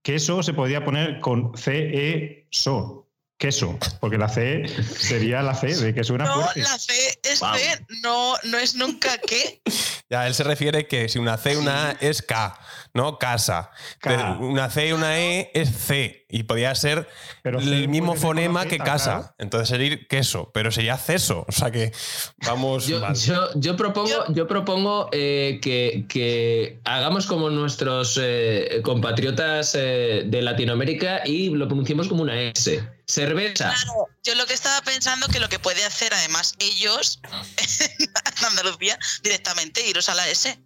queso 0.03 0.43
se 0.45 0.53
podría 0.55 0.85
poner 0.85 1.19
con 1.21 1.57
C, 1.57 1.73
E, 1.93 2.47
SO. 2.51 2.98
Queso, 3.38 3.79
porque 4.01 4.18
la 4.18 4.29
C 4.29 4.64
sería 4.98 5.42
la 5.42 5.55
C 5.55 5.68
de 5.68 5.94
que 5.94 6.03
suena 6.03 6.24
No, 6.24 6.35
fuerte. 6.42 6.61
la 6.61 6.77
C 6.77 6.92
es 7.22 7.38
Wow. 7.40 7.55
C, 7.55 7.85
no, 8.03 8.35
no 8.44 8.59
es 8.59 8.74
nunca 8.74 9.16
qué. 9.18 9.61
Ya, 10.11 10.27
él 10.27 10.33
se 10.33 10.42
refiere 10.42 10.87
que 10.87 11.07
si 11.11 11.18
una 11.18 11.37
C 11.37 11.53
y 11.53 11.57
una 11.57 11.90
A 11.90 11.92
es 12.01 12.22
K, 12.22 12.59
¿no? 12.94 13.18
Casa. 13.18 13.70
K. 14.01 14.38
Una 14.40 14.70
C 14.70 14.88
y 14.88 14.92
una 14.92 15.20
E 15.20 15.51
es 15.53 15.68
C. 15.70 16.24
Y 16.31 16.44
podría 16.44 16.74
ser 16.74 17.07
Pero 17.42 17.59
el 17.61 17.88
mismo 17.88 18.14
fonema 18.16 18.64
que 18.64 18.79
casa. 18.79 19.18
claro. 19.18 19.35
Entonces 19.37 19.68
sería 19.68 19.98
queso, 20.09 20.51
pero 20.55 20.70
sería 20.72 20.96
ceso. 20.96 21.44
O 21.46 21.53
sea 21.53 21.70
que 21.70 21.92
vamos 22.38 22.87
Yo, 22.87 23.01
mal. 23.01 23.14
yo- 23.16 23.51
yo 23.57 23.77
propongo, 23.77 24.24
yo 24.31 24.48
propongo 24.48 25.11
eh, 25.12 25.59
que, 25.62 26.07
que 26.09 26.81
hagamos 26.85 27.27
como 27.27 27.51
nuestros 27.51 28.18
eh, 28.20 28.81
compatriotas 28.83 29.74
eh, 29.79 30.22
de 30.24 30.40
Latinoamérica 30.40 31.20
y 31.27 31.51
lo 31.51 31.66
pronunciemos 31.68 32.09
como 32.09 32.22
una 32.22 32.40
S. 32.40 32.83
Cerveza. 33.09 33.71
Claro, 33.71 34.07
yo 34.23 34.35
lo 34.35 34.44
que 34.47 34.53
estaba 34.53 34.83
pensando 34.83 35.27
que 35.29 35.40
lo 35.40 35.49
que 35.49 35.59
puede 35.59 35.83
hacer 35.85 36.12
además 36.12 36.55
ellos 36.59 37.21
en 37.99 38.44
Andalucía 38.44 38.99
directamente 39.23 39.87
iros 39.88 40.09
a 40.11 40.14
la 40.14 40.29
S. 40.29 40.59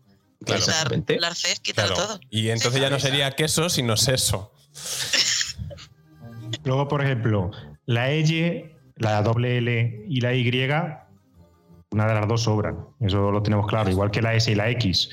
Claro, 0.45 0.61
quitar 0.61 0.75
exactamente. 0.75 1.21
las 1.21 1.39
C, 1.39 1.57
quitar 1.63 1.87
Claro. 1.87 2.03
todo. 2.03 2.21
Y 2.31 2.51
entonces 2.51 2.81
ya 2.81 2.91
no 2.91 2.99
sería 2.99 3.31
queso, 3.31 3.69
sino 3.71 3.97
seso. 3.97 4.53
Luego, 6.65 6.89
por 6.89 7.05
ejemplo, 7.05 7.53
la 7.87 8.13
Y, 8.13 8.73
la 8.97 9.23
doble 9.23 9.59
L 9.59 10.05
y 10.09 10.21
la 10.21 10.35
Y, 10.35 10.51
una 11.91 12.07
de 12.07 12.15
las 12.15 12.27
dos 12.27 12.43
sobran. 12.43 12.87
Eso 13.01 13.31
lo 13.31 13.43
tenemos 13.43 13.67
claro. 13.69 13.89
Igual 13.91 14.11
que 14.11 14.21
la 14.21 14.35
S 14.35 14.51
y 14.51 14.55
la 14.57 14.69
X. 14.71 15.11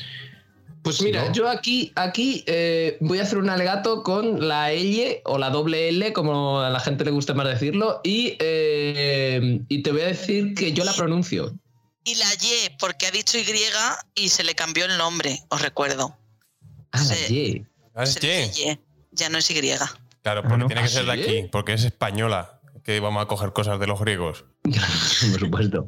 Pues 0.83 1.01
mira, 1.01 1.25
¿No? 1.25 1.33
yo 1.33 1.49
aquí, 1.49 1.91
aquí 1.95 2.43
eh, 2.47 2.97
voy 3.01 3.19
a 3.19 3.23
hacer 3.23 3.37
un 3.37 3.49
alegato 3.49 4.01
con 4.03 4.47
la 4.47 4.71
L 4.71 5.21
o 5.25 5.37
la 5.37 5.49
doble 5.49 5.89
L, 5.89 6.13
como 6.13 6.61
a 6.61 6.69
la 6.69 6.79
gente 6.79 7.03
le 7.03 7.11
gusta 7.11 7.33
más 7.33 7.47
decirlo, 7.47 7.99
y, 8.03 8.35
eh, 8.39 9.59
y 9.67 9.83
te 9.83 9.91
voy 9.91 10.01
a 10.01 10.05
decir 10.07 10.53
que 10.55 10.71
yo 10.71 10.85
la 10.85 10.93
pronuncio. 10.93 11.53
Y 12.05 12.15
la 12.15 12.33
Y, 12.33 12.69
porque 12.79 13.07
ha 13.07 13.11
dicho 13.11 13.37
Y 13.37 13.43
y 14.15 14.29
se 14.29 14.43
le 14.43 14.55
cambió 14.55 14.85
el 14.85 14.97
nombre, 14.97 15.43
os 15.49 15.61
recuerdo. 15.61 16.17
Ah, 16.91 17.03
la. 17.03 17.15
Y. 17.29 17.65
¿Sabes 17.93 18.13
Se 18.13 18.51
Y, 18.55 18.79
ya 19.11 19.29
no 19.29 19.37
es 19.37 19.51
Y. 19.51 19.59
Claro, 19.61 19.91
Ah, 20.23 20.41
porque 20.41 20.57
no. 20.57 20.67
tiene 20.67 20.81
que 20.81 20.87
¿Ah, 20.87 20.91
ser 20.91 21.05
de 21.05 21.11
aquí, 21.11 21.49
porque 21.51 21.73
es 21.73 21.83
española. 21.83 22.55
Que 22.83 22.99
vamos 23.01 23.21
a 23.21 23.27
coger 23.27 23.51
cosas 23.53 23.79
de 23.79 23.85
los 23.85 23.99
griegos. 23.99 24.45
Por 24.63 25.39
supuesto. 25.39 25.85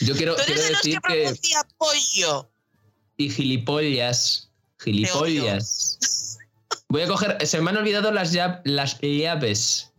Yo 0.00 0.16
quiero, 0.16 0.34
Tú 0.34 0.42
quiero 0.46 0.60
eres 0.60 0.64
de 0.64 0.70
los 0.72 0.82
decir 0.82 0.98
que 1.00 1.08
que. 1.12 1.20
pronuncia 1.22 1.60
pollo. 1.78 2.50
Y 3.20 3.28
gilipollas. 3.28 4.50
Gilipollas. 4.78 6.38
Voy 6.88 7.02
a 7.02 7.06
coger. 7.06 7.46
Se 7.46 7.60
me 7.60 7.70
han 7.70 7.76
olvidado 7.76 8.10
las, 8.12 8.34
las 8.64 8.98
llaves. 9.02 9.92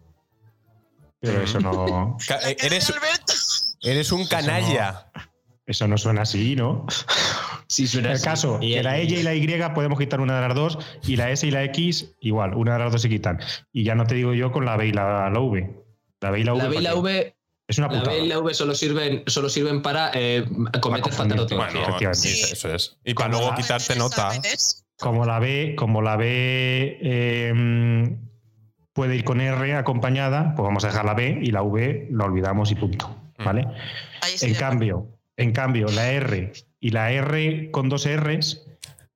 Pero 1.20 1.44
eso 1.44 1.60
no, 1.60 2.18
eh, 2.48 2.58
Eres, 2.62 2.92
eres 3.84 4.12
un 4.12 4.26
canalla. 4.26 5.12
eso 5.68 5.88
no 5.88 6.00
suena 6.00 6.24
así, 6.24 6.56
¿no? 6.56 6.88
Sí, 7.68 7.86
suena 7.86 8.10
El 8.10 8.16
así. 8.16 8.24
caso, 8.24 8.60
que 8.60 8.82
la 8.82 9.00
Y 9.00 9.14
y 9.14 9.22
la 9.22 9.36
Y 9.36 9.48
podemos 9.76 10.00
quitar 10.00 10.20
una 10.20 10.42
de 10.42 10.48
las 10.48 10.56
dos 10.56 10.80
y 11.04 11.16
la 11.16 11.30
S 11.30 11.46
y 11.46 11.52
la 11.52 11.64
X 11.66 12.16
igual, 12.22 12.56
una 12.56 12.74
de 12.74 12.80
las 12.80 12.92
dos 12.92 13.04
se 13.04 13.10
quitan. 13.10 13.40
Y 13.72 13.84
ya 13.84 13.94
no 13.94 14.08
te 14.08 14.16
digo 14.16 14.34
yo 14.34 14.52
con 14.52 14.66
la 14.66 14.78
B 14.78 14.88
y 14.88 14.94
la, 14.94 15.30
la 15.30 15.40
V. 15.40 15.86
La 16.22 16.32
B 16.32 16.40
y 16.40 16.44
la 16.44 16.54
V. 16.56 16.64
La 16.64 16.70
B 16.70 16.76
y 16.76 16.82
la. 16.82 16.96
V. 16.96 17.36
Es 17.72 17.78
una 17.78 17.88
La. 17.88 18.04
B 18.04 18.20
y 18.20 18.28
la 18.28 18.38
V 18.40 18.54
solo 18.54 18.76
sirven, 18.76 19.24
solo 19.28 19.48
sirven 19.50 19.82
para 19.82 20.12
eh, 20.14 20.46
cometer 20.82 21.04
confundir. 21.04 21.40
fatal 21.40 21.58
Bueno, 21.58 22.14
sí, 22.14 22.42
eso 22.52 22.74
es. 22.74 22.98
Y 23.06 23.14
para 23.14 23.30
luego 23.30 23.50
la- 23.50 23.56
quitarte 23.56 23.96
nota. 23.96 24.30
Como 25.00 25.26
la 25.26 25.40
B, 25.40 25.74
como 25.78 26.02
la 26.02 26.16
B 26.18 26.98
eh, 27.02 28.18
puede 28.94 29.16
ir 29.16 29.24
con 29.24 29.40
R 29.42 29.74
acompañada, 29.76 30.54
pues 30.56 30.66
vamos 30.66 30.84
a 30.84 30.88
dejar 30.88 31.06
la 31.06 31.14
B 31.14 31.40
y 31.42 31.52
la 31.52 31.64
V 31.64 32.08
la 32.12 32.26
olvidamos 32.26 32.72
y 32.72 32.76
punto. 32.76 33.08
Mm. 33.38 33.44
¿Vale? 33.46 33.68
En 34.42 34.54
cambio, 34.56 35.08
en 35.38 35.54
cambio, 35.54 35.88
la 35.88 36.12
R 36.12 36.52
y 36.80 36.90
la 36.92 37.12
R 37.12 37.72
con 37.72 37.90
dos 37.90 38.06
Rs, 38.08 38.64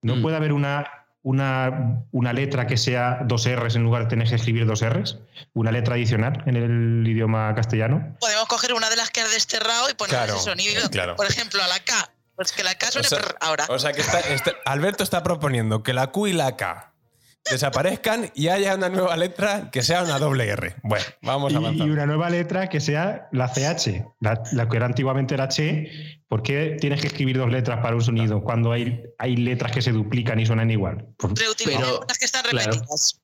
no 0.02 0.16
Mm. 0.16 0.22
puede 0.22 0.38
haber 0.38 0.54
una, 0.54 0.86
una, 1.26 2.04
una 2.12 2.34
letra 2.34 2.68
que 2.68 2.78
sea 2.78 3.22
dos 3.26 3.48
Rs 3.50 3.76
en 3.76 3.82
lugar 3.84 4.04
de 4.04 4.10
tener 4.10 4.30
que 4.30 4.36
escribir 4.36 4.68
dos 4.68 4.82
Rs, 4.88 5.18
una 5.56 5.72
letra 5.72 5.96
adicional 5.96 6.44
en 6.46 6.56
el 6.56 7.08
idioma 7.08 7.54
castellano. 7.56 8.16
Podemos 8.20 8.46
coger 8.46 8.74
una 8.74 8.92
de 8.92 8.96
las 8.96 9.10
que 9.10 9.22
has 9.22 9.32
desterrado 9.32 9.90
y 9.90 9.96
poner 9.96 10.16
Claro, 10.16 10.36
ese 10.36 10.44
sonido. 10.44 10.88
claro. 10.92 11.16
Por 11.16 11.26
ejemplo, 11.26 11.64
a 11.64 11.68
la 11.68 11.80
K. 11.80 12.12
Pues 12.36 12.52
que 12.52 12.64
la 12.64 12.76
K 12.76 12.90
O 12.90 12.92
suene 12.92 13.08
sea, 13.08 13.18
prr 13.20 13.38
ahora. 13.42 13.66
o 13.70 13.80
sea 13.80 13.92
que 13.94 14.02
está- 14.02 14.20
está- 14.20 14.54
Alberto 14.66 15.04
está 15.04 15.24
proponiendo 15.24 15.82
que 15.82 15.94
la 15.94 16.08
Q 16.12 16.28
y 16.28 16.34
la 16.34 16.56
K 16.58 16.92
desaparezcan 17.50 18.32
y 18.36 18.48
haya 18.48 18.76
una 18.76 18.90
nueva 18.90 19.16
letra 19.18 19.70
que 19.72 19.82
sea 19.84 20.04
una 20.04 20.20
doble 20.20 20.48
R. 20.50 20.76
Bueno, 20.84 21.06
vamos 21.22 21.52
Y, 21.52 21.56
y 21.56 21.58
avanzando. 21.58 21.94
una 21.94 22.06
nueva 22.06 22.30
letra 22.30 22.70
que 22.70 22.80
sea 22.82 23.28
la 23.32 23.48
CH, 23.48 24.04
la, 24.20 24.42
la 24.54 24.68
que 24.70 24.78
era 24.78 24.86
antiguamente 24.86 25.38
la 25.38 25.44
H. 25.46 25.90
¿Por 26.28 26.42
qué 26.42 26.78
tienes 26.80 27.02
que 27.02 27.08
escribir 27.08 27.38
dos 27.38 27.52
letras 27.52 27.80
para 27.82 27.96
un 27.96 28.02
sonido 28.02 28.42
cuando 28.44 28.72
hay, 28.72 29.04
hay 29.20 29.38
letras 29.38 29.72
que 29.72 29.82
se 29.82 29.92
duplican 29.92 30.40
y 30.40 30.46
suenan 30.46 30.72
igual? 30.72 31.06
Reutilizar 31.20 31.82
pero- 31.84 32.00
unas 32.04 32.18
que 32.18 32.26
están 32.26 32.44
claro. 32.44 32.72
repetidas. 32.72 33.22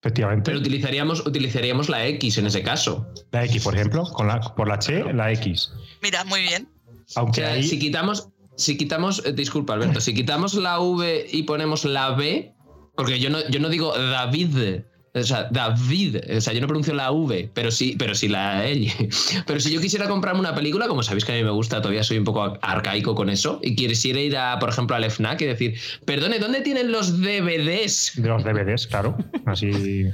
efectivamente. 0.00 0.44
Pero 0.50 0.58
utilizaríamos, 0.60 1.26
utilizaríamos 1.26 1.88
la 1.88 2.06
X 2.06 2.38
en 2.38 2.46
ese 2.46 2.62
caso. 2.62 3.06
La 3.32 3.44
X, 3.44 3.64
por 3.64 3.74
ejemplo, 3.74 4.04
con 4.04 4.28
la, 4.28 4.40
por 4.40 4.68
la 4.68 4.74
H, 4.74 5.12
la 5.12 5.32
X. 5.32 5.70
Mira, 6.02 6.24
muy 6.24 6.42
bien. 6.42 6.68
O 7.16 7.20
Aunque 7.20 7.40
sea, 7.40 7.50
ahí, 7.52 7.62
si 7.64 7.78
quitamos, 7.78 8.28
si 8.56 8.76
quitamos, 8.76 9.24
eh, 9.26 9.32
disculpa 9.32 9.74
Alberto, 9.74 10.00
si 10.00 10.14
quitamos 10.14 10.54
la 10.54 10.78
V 10.78 11.26
y 11.30 11.42
ponemos 11.42 11.84
la 11.84 12.10
B, 12.12 12.53
porque 12.96 13.18
yo 13.18 13.30
no, 13.30 13.46
yo 13.48 13.60
no 13.60 13.68
digo 13.68 13.96
David, 13.96 14.82
O 15.14 15.22
sea, 15.22 15.48
David. 15.50 16.16
O 16.36 16.40
sea, 16.40 16.52
yo 16.52 16.60
no 16.60 16.66
pronuncio 16.66 16.92
la 16.94 17.10
V, 17.10 17.48
pero 17.54 17.70
sí, 17.70 17.94
pero 17.98 18.14
sí 18.14 18.28
la 18.28 18.66
L. 18.66 18.90
Pero 19.46 19.60
si 19.60 19.72
yo 19.72 19.80
quisiera 19.80 20.08
comprarme 20.08 20.40
una 20.40 20.54
película, 20.54 20.88
como 20.88 21.02
sabéis 21.02 21.24
que 21.24 21.32
a 21.32 21.36
mí 21.36 21.44
me 21.44 21.50
gusta, 21.50 21.80
todavía 21.80 22.02
soy 22.02 22.18
un 22.18 22.24
poco 22.24 22.58
arcaico 22.62 23.14
con 23.14 23.30
eso, 23.30 23.60
y 23.62 23.76
quisiera 23.76 24.20
ir 24.20 24.36
a, 24.36 24.58
por 24.58 24.70
ejemplo, 24.70 24.96
al 24.96 25.04
FNAC 25.04 25.42
y 25.42 25.46
decir, 25.46 25.74
perdone, 26.04 26.38
¿dónde 26.38 26.62
tienen 26.62 26.90
los 26.90 27.20
DVDs? 27.20 28.12
De 28.16 28.28
los 28.28 28.42
DVDs, 28.42 28.86
claro. 28.88 29.16
Así, 29.46 30.06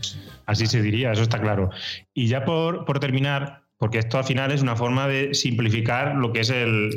así 0.46 0.66
se 0.66 0.82
diría, 0.82 1.12
eso 1.12 1.22
está 1.22 1.40
claro. 1.40 1.70
Y 2.12 2.28
ya 2.28 2.44
por, 2.44 2.84
por 2.84 3.00
terminar, 3.00 3.62
porque 3.78 3.98
esto 3.98 4.18
al 4.18 4.24
final 4.24 4.52
es 4.52 4.60
una 4.60 4.76
forma 4.76 5.08
de 5.08 5.32
simplificar 5.32 6.14
lo 6.16 6.32
que 6.32 6.40
es 6.40 6.50
el, 6.50 6.94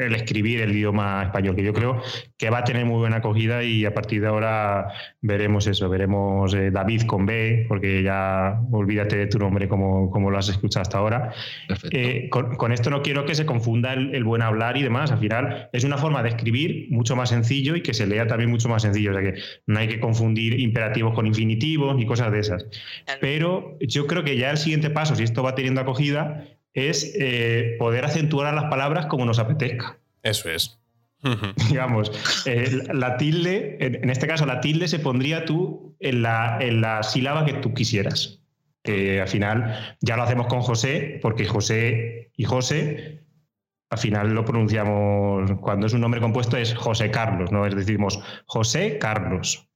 el 0.00 0.14
escribir 0.14 0.60
el 0.60 0.72
idioma 0.72 1.24
español, 1.24 1.56
que 1.56 1.62
yo 1.62 1.72
creo 1.72 2.02
que 2.36 2.50
va 2.50 2.58
a 2.58 2.64
tener 2.64 2.84
muy 2.84 2.98
buena 2.98 3.16
acogida 3.16 3.62
y 3.62 3.84
a 3.84 3.94
partir 3.94 4.20
de 4.20 4.28
ahora 4.28 4.88
veremos 5.20 5.66
eso, 5.66 5.88
veremos 5.88 6.54
eh, 6.54 6.70
David 6.70 7.02
con 7.02 7.26
B, 7.26 7.66
porque 7.68 8.02
ya 8.02 8.60
olvídate 8.70 9.16
de 9.16 9.26
tu 9.26 9.38
nombre 9.38 9.68
como, 9.68 10.10
como 10.10 10.30
lo 10.30 10.38
has 10.38 10.48
escuchado 10.48 10.82
hasta 10.82 10.98
ahora. 10.98 11.32
Eh, 11.90 12.28
con, 12.30 12.56
con 12.56 12.72
esto 12.72 12.90
no 12.90 13.02
quiero 13.02 13.24
que 13.24 13.34
se 13.34 13.46
confunda 13.46 13.92
el, 13.92 14.14
el 14.14 14.24
buen 14.24 14.42
hablar 14.42 14.76
y 14.76 14.82
demás, 14.82 15.10
al 15.12 15.18
final 15.18 15.68
es 15.72 15.84
una 15.84 15.98
forma 15.98 16.22
de 16.22 16.30
escribir 16.30 16.86
mucho 16.90 17.16
más 17.16 17.28
sencillo 17.28 17.76
y 17.76 17.82
que 17.82 17.94
se 17.94 18.06
lea 18.06 18.26
también 18.26 18.50
mucho 18.50 18.68
más 18.68 18.82
sencillo, 18.82 19.10
o 19.10 19.14
sea 19.14 19.22
que 19.22 19.40
no 19.66 19.78
hay 19.78 19.88
que 19.88 20.00
confundir 20.00 20.58
imperativos 20.60 21.14
con 21.14 21.26
infinitivos 21.26 22.00
y 22.00 22.06
cosas 22.06 22.32
de 22.32 22.40
esas. 22.40 22.66
Pero 23.20 23.76
yo 23.80 24.06
creo 24.06 24.24
que 24.24 24.36
ya 24.36 24.50
el 24.50 24.58
siguiente 24.58 24.90
paso, 24.90 25.14
si 25.14 25.24
esto 25.24 25.42
va 25.42 25.54
teniendo 25.54 25.80
acogida, 25.80 26.44
es 26.74 27.12
eh, 27.18 27.76
poder 27.78 28.04
acentuar 28.04 28.52
las 28.54 28.64
palabras 28.64 29.06
como 29.06 29.24
nos 29.24 29.38
apetezca. 29.38 29.98
Eso 30.22 30.50
es. 30.50 30.78
Digamos, 31.68 32.10
eh, 32.46 32.82
la 32.92 33.16
tilde, 33.16 33.76
en, 33.80 34.08
este 34.08 34.26
caso 34.26 34.46
la 34.46 34.60
tilde 34.60 34.88
se 34.88 34.98
pondría 34.98 35.44
tú 35.44 35.94
en 36.00 36.22
la, 36.22 36.58
en 36.60 36.80
la 36.80 37.02
sílaba 37.02 37.44
que 37.44 37.54
tú 37.54 37.74
quisieras. 37.74 38.40
Que 38.82 39.20
al 39.20 39.28
final 39.28 39.96
ya 40.00 40.16
lo 40.16 40.22
hacemos 40.22 40.46
con 40.46 40.62
José, 40.62 41.18
porque 41.20 41.44
José 41.44 42.32
y 42.34 42.44
José, 42.44 43.22
al 43.90 43.98
final 43.98 44.32
lo 44.32 44.46
pronunciamos, 44.46 45.52
cuando 45.60 45.86
es 45.86 45.92
un 45.92 46.00
nombre 46.00 46.20
compuesto 46.20 46.56
es 46.56 46.74
José 46.74 47.10
Carlos, 47.10 47.52
¿no? 47.52 47.66
Es 47.66 47.74
decimos 47.74 48.22
José 48.46 48.96
Carlos. 48.98 49.69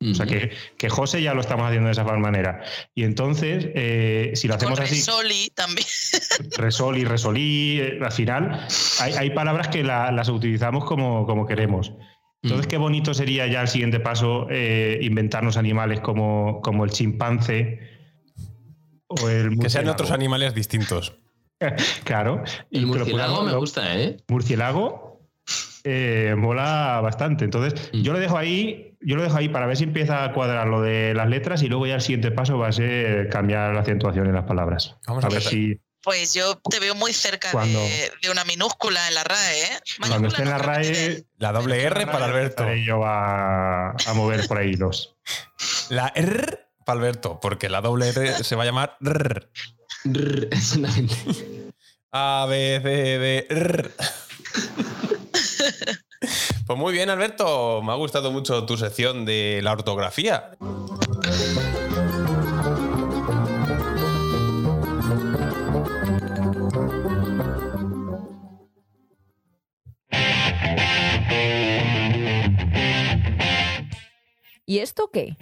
O 0.00 0.14
sea 0.14 0.26
que, 0.26 0.52
que 0.76 0.88
José 0.88 1.20
ya 1.22 1.34
lo 1.34 1.40
estamos 1.40 1.66
haciendo 1.66 1.86
de 1.88 1.92
esa 1.92 2.04
manera. 2.04 2.62
Y 2.94 3.02
entonces, 3.02 3.66
eh, 3.74 4.30
si 4.34 4.46
lo 4.46 4.54
hacemos 4.54 4.78
así. 4.78 4.94
Resoli 4.94 5.50
también. 5.56 5.86
Resol 6.56 6.98
y 6.98 7.04
resolí, 7.04 7.80
eh, 7.80 7.98
al 8.00 8.12
final 8.12 8.64
hay, 9.00 9.12
hay 9.14 9.30
palabras 9.30 9.66
que 9.68 9.82
la- 9.82 10.12
las 10.12 10.28
utilizamos 10.28 10.84
como, 10.84 11.26
como 11.26 11.46
queremos. 11.46 11.92
Entonces, 12.44 12.68
qué 12.68 12.76
bonito 12.76 13.12
sería 13.12 13.48
ya 13.48 13.60
el 13.62 13.66
siguiente 13.66 13.98
paso 13.98 14.46
eh, 14.50 15.00
inventarnos 15.02 15.56
animales 15.56 15.98
como, 16.00 16.60
como 16.62 16.84
el 16.84 16.90
chimpancé 16.92 17.80
o 19.08 19.28
el 19.28 19.58
Que 19.58 19.68
sean 19.68 19.88
otros 19.88 20.10
animales 20.12 20.54
distintos. 20.54 21.14
Claro. 22.04 22.44
El 22.70 22.86
murciélago 22.86 23.32
podamos- 23.34 23.52
me 23.52 23.58
gusta, 23.58 23.98
¿eh? 23.98 24.16
Murciélago 24.28 25.26
eh, 25.82 26.36
mola 26.38 27.00
bastante. 27.02 27.44
Entonces, 27.44 27.90
Mm. 27.92 28.02
yo 28.02 28.12
lo 28.12 28.20
dejo 28.20 28.38
ahí, 28.38 28.87
yo 29.00 29.16
lo 29.16 29.22
dejo 29.22 29.36
ahí 29.36 29.48
para 29.48 29.66
ver 29.66 29.76
si 29.76 29.84
empieza 29.84 30.24
a 30.24 30.32
cuadrar 30.32 30.66
lo 30.66 30.80
de 30.82 31.14
las 31.14 31.28
letras 31.28 31.62
y 31.62 31.68
luego 31.68 31.86
ya 31.86 31.94
el 31.96 32.00
siguiente 32.00 32.30
paso 32.30 32.58
va 32.58 32.68
a 32.68 32.72
ser 32.72 33.28
cambiar 33.28 33.74
la 33.74 33.80
acentuación 33.80 34.26
en 34.26 34.34
las 34.34 34.44
palabras. 34.44 34.96
Vamos 35.06 35.24
a 35.24 35.28
ver 35.28 35.42
si 35.42 35.80
Pues 36.02 36.32
yo 36.34 36.60
te 36.70 36.78
veo 36.80 36.94
muy 36.94 37.12
cerca 37.12 37.50
Cuando- 37.52 37.80
de, 37.80 38.10
de 38.22 38.30
una 38.30 38.44
minúscula 38.44 39.06
en 39.08 39.14
la 39.14 39.24
RAE, 39.24 39.62
¿eh? 39.62 39.78
cuando 40.08 40.28
esté 40.28 40.42
en 40.42 40.50
la 40.50 40.58
RAE 40.58 41.24
La 41.38 41.52
doble 41.52 41.82
R 41.82 42.06
para 42.06 42.24
Alberto. 42.26 42.64
Yo 42.74 43.04
a, 43.04 43.90
a 43.90 44.14
mover 44.14 44.46
por 44.48 44.58
ahí 44.58 44.74
los. 44.74 45.16
La 45.90 46.12
R 46.14 46.58
para 46.86 46.98
Alberto, 47.00 47.38
porque 47.40 47.68
la 47.68 47.80
doble 47.80 48.08
R 48.08 48.42
se 48.44 48.56
va 48.56 48.62
a 48.62 48.66
llamar 48.66 48.96
R. 49.04 49.48
Rrr, 50.04 50.48
exactamente. 50.50 51.14
A, 52.12 52.46
B, 52.48 52.80
C, 52.82 52.88
D, 52.88 53.46
R. 53.50 53.90
Pues 56.68 56.78
muy 56.78 56.92
bien, 56.92 57.08
Alberto. 57.08 57.80
Me 57.82 57.92
ha 57.92 57.94
gustado 57.94 58.30
mucho 58.30 58.66
tu 58.66 58.76
sección 58.76 59.24
de 59.24 59.60
la 59.62 59.72
ortografía. 59.72 60.50
¿Y 74.66 74.80
esto 74.80 75.08
qué? 75.10 75.38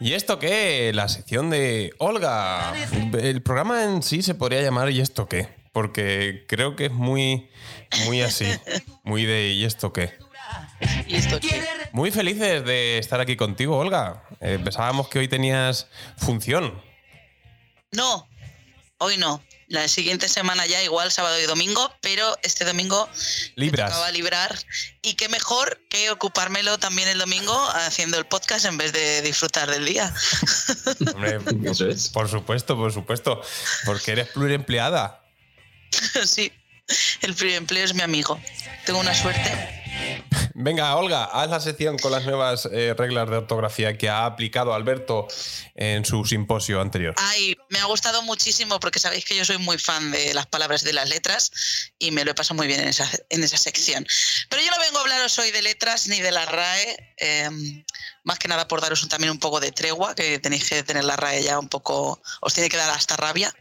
¿Y 0.00 0.12
esto 0.12 0.38
qué? 0.38 0.92
La 0.94 1.08
sección 1.08 1.50
de 1.50 1.92
Olga. 1.98 2.72
El 3.18 3.42
programa 3.42 3.84
en 3.84 4.02
sí 4.02 4.22
se 4.22 4.34
podría 4.34 4.62
llamar 4.62 4.90
¿Y 4.90 5.00
esto 5.00 5.28
qué? 5.28 5.48
Porque 5.72 6.44
creo 6.48 6.76
que 6.76 6.86
es 6.86 6.92
muy, 6.92 7.50
muy 8.06 8.22
así. 8.22 8.46
Muy 9.02 9.24
de 9.24 9.52
¿y 9.52 9.64
esto 9.64 9.92
qué? 9.92 10.14
¿Y 11.06 11.16
esto 11.16 11.40
qué? 11.40 11.62
Muy 11.92 12.10
felices 12.10 12.64
de 12.64 12.98
estar 12.98 13.20
aquí 13.20 13.36
contigo, 13.36 13.76
Olga. 13.76 14.24
Eh, 14.40 14.58
pensábamos 14.62 15.08
que 15.08 15.18
hoy 15.18 15.28
tenías 15.28 15.88
función. 16.16 16.82
No, 17.92 18.28
hoy 18.98 19.16
no. 19.16 19.42
La 19.68 19.88
siguiente 19.88 20.28
semana 20.28 20.66
ya, 20.66 20.82
igual 20.82 21.10
sábado 21.10 21.38
y 21.40 21.44
domingo, 21.44 21.92
pero 22.00 22.36
este 22.42 22.64
domingo 22.64 23.08
Libras. 23.56 23.90
acaba 23.90 24.06
de 24.08 24.12
librar. 24.12 24.58
Y 25.02 25.14
qué 25.14 25.28
mejor 25.28 25.80
que 25.88 26.10
ocupármelo 26.10 26.78
también 26.78 27.08
el 27.08 27.18
domingo 27.18 27.54
haciendo 27.70 28.18
el 28.18 28.26
podcast 28.26 28.64
en 28.66 28.76
vez 28.76 28.92
de 28.92 29.22
disfrutar 29.22 29.70
del 29.70 29.84
día. 29.84 30.12
Hombre, 31.14 31.38
Eso 31.70 31.88
es. 31.88 32.08
por 32.08 32.28
supuesto, 32.28 32.76
por 32.76 32.92
supuesto. 32.92 33.40
Porque 33.86 34.12
eres 34.12 34.28
pluriempleada. 34.28 35.22
sí, 36.26 36.52
el 37.22 37.34
primer 37.34 37.56
empleo 37.56 37.84
es 37.84 37.94
mi 37.94 38.02
amigo. 38.02 38.40
Tengo 38.84 39.00
una 39.00 39.14
suerte. 39.14 39.83
Venga, 40.56 40.94
Olga, 40.94 41.24
haz 41.24 41.50
la 41.50 41.58
sección 41.58 41.98
con 41.98 42.12
las 42.12 42.24
nuevas 42.24 42.68
eh, 42.70 42.94
reglas 42.96 43.28
de 43.28 43.38
ortografía 43.38 43.98
que 43.98 44.08
ha 44.08 44.24
aplicado 44.24 44.72
Alberto 44.72 45.26
en 45.74 46.04
su 46.04 46.24
simposio 46.24 46.80
anterior. 46.80 47.12
Ay, 47.18 47.56
me 47.70 47.80
ha 47.80 47.86
gustado 47.86 48.22
muchísimo 48.22 48.78
porque 48.78 49.00
sabéis 49.00 49.24
que 49.24 49.34
yo 49.34 49.44
soy 49.44 49.58
muy 49.58 49.78
fan 49.78 50.12
de 50.12 50.32
las 50.32 50.46
palabras 50.46 50.82
y 50.82 50.86
de 50.86 50.92
las 50.92 51.08
letras 51.08 51.50
y 51.98 52.12
me 52.12 52.24
lo 52.24 52.30
he 52.30 52.34
pasado 52.34 52.54
muy 52.56 52.68
bien 52.68 52.78
en 52.80 52.86
esa, 52.88 53.10
en 53.30 53.42
esa 53.42 53.56
sección. 53.56 54.06
Pero 54.48 54.62
yo 54.62 54.70
no 54.70 54.78
vengo 54.78 54.98
a 54.98 55.00
hablaros 55.00 55.36
hoy 55.40 55.50
de 55.50 55.60
letras 55.60 56.06
ni 56.06 56.20
de 56.20 56.30
la 56.30 56.46
RAE, 56.46 57.14
eh, 57.18 57.50
más 58.22 58.38
que 58.38 58.46
nada 58.46 58.68
por 58.68 58.80
daros 58.80 59.02
un- 59.02 59.08
también 59.08 59.32
un 59.32 59.40
poco 59.40 59.58
de 59.58 59.72
tregua, 59.72 60.14
que 60.14 60.38
tenéis 60.38 60.68
que 60.68 60.84
tener 60.84 61.02
la 61.02 61.16
RAE 61.16 61.42
ya 61.42 61.58
un 61.58 61.68
poco, 61.68 62.22
os 62.40 62.54
tiene 62.54 62.68
que 62.68 62.76
dar 62.76 62.90
hasta 62.90 63.16
rabia. 63.16 63.50
de 63.50 63.56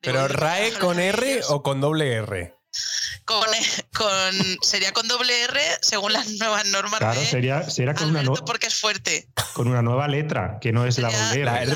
¿Pero 0.00 0.26
RAE 0.26 0.72
con 0.74 0.98
R 0.98 1.42
o 1.50 1.62
con 1.62 1.80
doble 1.80 2.12
R? 2.14 2.56
Con, 3.24 3.40
con- 3.94 4.58
sería 4.62 4.92
con 4.92 5.06
doble 5.08 5.44
R 5.44 5.60
según 5.80 6.12
las 6.12 6.28
nuevas 6.38 6.66
normas 6.66 6.98
Claro, 7.00 7.20
de 7.20 7.26
sería, 7.26 7.68
sería 7.70 7.94
con, 7.94 8.08
una 8.10 8.22
no- 8.22 8.34
porque 8.34 8.66
es 8.66 8.74
fuerte. 8.80 9.28
con 9.54 9.68
una 9.68 9.82
nueva 9.82 10.08
letra, 10.08 10.58
que 10.60 10.72
no 10.72 10.86
es 10.86 10.98
la 10.98 11.10
doble 11.10 11.42
R. 11.42 11.44
La 11.44 11.62
R. 11.62 11.70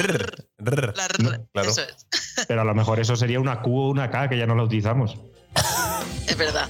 R. 0.58 0.92
La 0.94 1.04
R, 1.04 1.18
No, 1.22 1.46
claro. 1.52 1.70
Eso 1.70 1.82
es, 1.82 2.44
Pero 2.48 2.60
a 2.62 2.64
lo 2.64 2.74
mejor 2.74 2.98
eso 3.00 3.14
sería 3.16 3.38
una 3.40 3.60
Q 3.62 3.70
o 3.78 3.90
una 3.90 4.10
K, 4.10 4.28
que 4.28 4.38
ya 4.38 4.46
no 4.46 4.54
la 4.54 4.62
utilizamos. 4.64 5.16
es 6.26 6.36
verdad. 6.36 6.68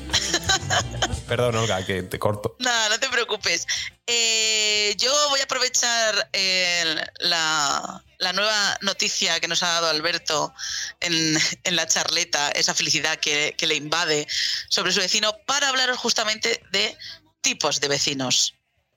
Perdón, 1.26 1.56
Olga, 1.56 1.84
que 1.84 2.02
te 2.02 2.18
corto. 2.18 2.56
Nada, 2.60 2.88
no 2.88 3.00
te 3.00 3.08
preocupes. 3.08 3.66
Eh, 4.06 4.94
yo 4.98 5.12
voy 5.30 5.40
a 5.40 5.44
aprovechar 5.44 6.28
el- 6.32 7.10
la, 7.18 8.02
nueva 8.32 8.78
noticia 8.82 9.40
que 9.40 9.48
nos 9.48 9.62
ha 9.62 9.68
dado 9.68 9.88
Alberto 9.88 10.54
en, 11.00 11.36
la 11.74 11.86
charleta, 11.86 12.50
esa 12.50 12.74
felicidad 12.74 13.18
que, 13.18 13.54
que 13.58 13.66
le 13.66 13.74
invade 13.74 14.26
sobre 14.68 14.92
su 14.92 15.00
vecino, 15.00 15.36
para 15.46 15.68
hablaros 15.68 15.98
justamente 15.98 16.62
de 16.70 16.96
tipos 17.40 17.80
de 17.80 17.88
vecinos. 17.88 18.54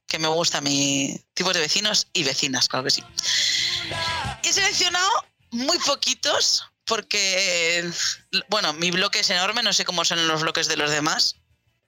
Que 0.08 0.20
me 0.20 0.28
gusta 0.28 0.62
mi 0.62 1.24
tipos 1.34 1.54
de 1.54 1.60
vecinos 1.60 2.08
y 2.14 2.24
vecinas, 2.24 2.68
claro 2.68 2.86
que 2.86 2.92
sí. 2.92 3.04
He 4.44 4.54
seleccionado 4.54 5.10
muy 5.52 5.78
poquitos 5.80 6.64
porque, 6.86 7.92
bueno, 8.48 8.74
mi 8.74 8.90
bloque 8.90 9.20
es 9.20 9.30
enorme, 9.30 9.62
no 9.62 9.74
sé 9.74 9.86
cómo 9.86 10.04
son 10.04 10.28
los 10.28 10.42
bloques 10.42 10.68
de 10.68 10.78
los 10.78 10.90
demás. 10.90 11.36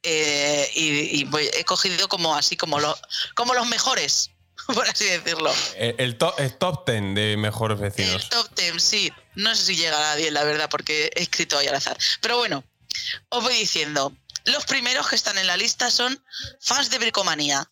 Eh, 0.04 0.72
y 0.76 1.28
he 1.54 1.64
cogido 1.66 2.08
como 2.08 2.36
así 2.36 2.58
como, 2.58 2.80
lo, 2.80 2.98
como 3.36 3.54
los 3.54 3.68
mejores, 3.68 4.32
por 4.68 4.88
así 4.88 5.06
decirlo. 5.06 5.54
El, 5.76 5.96
el 6.00 6.18
top, 6.18 6.40
el 6.40 6.58
top 6.58 6.88
10 6.90 7.16
de 7.16 7.38
mejores 7.38 7.78
El 7.78 7.84
vecinos. 7.84 8.30
top 8.30 8.50
10, 8.56 8.82
sí. 8.82 9.14
No 9.36 9.54
sé 9.56 9.66
si 9.66 9.76
llega 9.76 10.12
a 10.12 10.16
10, 10.16 10.32
la 10.34 10.44
verdad, 10.44 10.70
porque 10.70 11.12
he 11.16 11.22
escrito 11.22 11.58
ahí 11.58 11.68
al 11.68 11.76
azar. 11.76 11.98
Pero 12.22 12.38
bueno, 12.38 12.64
os 13.30 13.44
voy 13.44 13.54
diciendo. 13.56 14.16
Los 14.46 14.66
primeros 14.66 15.08
que 15.08 15.16
están 15.16 15.38
en 15.38 15.46
la 15.46 15.56
lista 15.56 15.92
son 15.92 16.20
fans 16.60 16.90
de 16.90 16.98
bricomanía. 16.98 17.70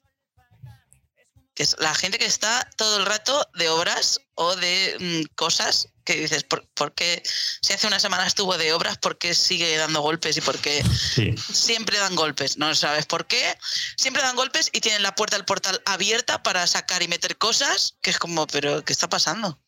que 1.55 1.63
es 1.63 1.75
la 1.79 1.93
gente 1.95 2.19
que 2.19 2.25
está 2.25 2.69
todo 2.77 2.97
el 2.99 3.05
rato 3.07 3.49
de 3.55 3.69
obras 3.69 4.21
o 4.35 4.55
de 4.55 4.95
mm, 4.99 5.35
cosas 5.35 5.87
que 6.09 6.21
dices, 6.21 6.43
¿por, 6.43 6.67
por 6.73 6.93
qué 6.95 7.21
si 7.61 7.73
hace 7.73 7.85
una 7.85 7.99
semana 7.99 8.25
estuvo 8.25 8.57
de 8.57 8.73
obras, 8.73 8.97
por 8.97 9.19
qué 9.19 9.35
sigue 9.35 9.77
dando 9.77 10.01
golpes 10.01 10.35
y 10.37 10.41
por 10.41 10.57
qué 10.57 10.83
Sí. 11.13 11.35
siempre 11.53 11.99
dan 11.99 12.15
golpes? 12.15 12.57
No 12.57 12.73
sabes 12.73 13.05
por 13.05 13.27
qué. 13.27 13.55
Siempre 13.95 14.23
dan 14.23 14.35
golpes 14.35 14.69
y 14.73 14.79
tienen 14.81 15.03
la 15.03 15.13
puerta 15.13 15.35
del 15.37 15.45
portal 15.45 15.79
abierta 15.85 16.41
para 16.41 16.65
sacar 16.65 17.03
y 17.03 17.07
meter 17.07 17.37
cosas, 17.37 17.95
que 18.01 18.09
es 18.09 18.17
como, 18.17 18.47
pero 18.47 18.83
¿qué 18.83 18.91
está 18.91 19.07
pasando? 19.07 19.59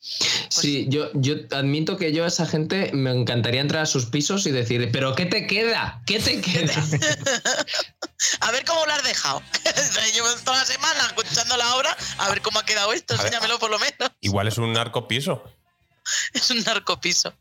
Sí, 0.50 0.88
yo, 0.90 1.12
yo 1.14 1.36
admito 1.52 1.96
que 1.98 2.12
yo 2.12 2.26
a 2.26 2.28
esa 2.30 2.48
gente 2.48 2.90
me 2.94 3.12
encantaría 3.12 3.62
entrar 3.62 3.84
a 3.84 3.86
sus 3.86 4.08
pisos 4.08 4.48
y 4.48 4.52
decir, 4.52 4.90
pero 4.92 5.14
¿qué 5.16 5.28
te 5.28 5.46
queda? 5.46 6.02
¿Qué 6.08 6.20
te 6.20 6.42
queda? 6.42 6.74
A 8.40 8.52
ver 8.52 8.66
cómo 8.66 8.86
lo 8.86 8.94
has 8.94 9.04
dejado. 9.04 9.42
Llevo 10.14 10.28
toda 10.44 10.58
la 10.58 10.66
semana 10.66 11.06
escuchando 11.08 11.56
la 11.58 11.76
obra, 11.76 11.96
a 12.18 12.30
ver 12.30 12.42
cómo 12.42 12.60
ha 12.60 12.66
quedado 12.66 12.94
esto, 12.94 13.14
enséñamelo 13.16 13.58
por 13.60 13.70
lo 13.72 13.80
menos. 13.80 14.12
Igual 14.22 14.48
es 14.48 14.58
un 14.58 14.74
narcopiso. 14.74 15.44
Es 16.34 16.50
un 16.50 16.64
narcopiso. 16.64 17.34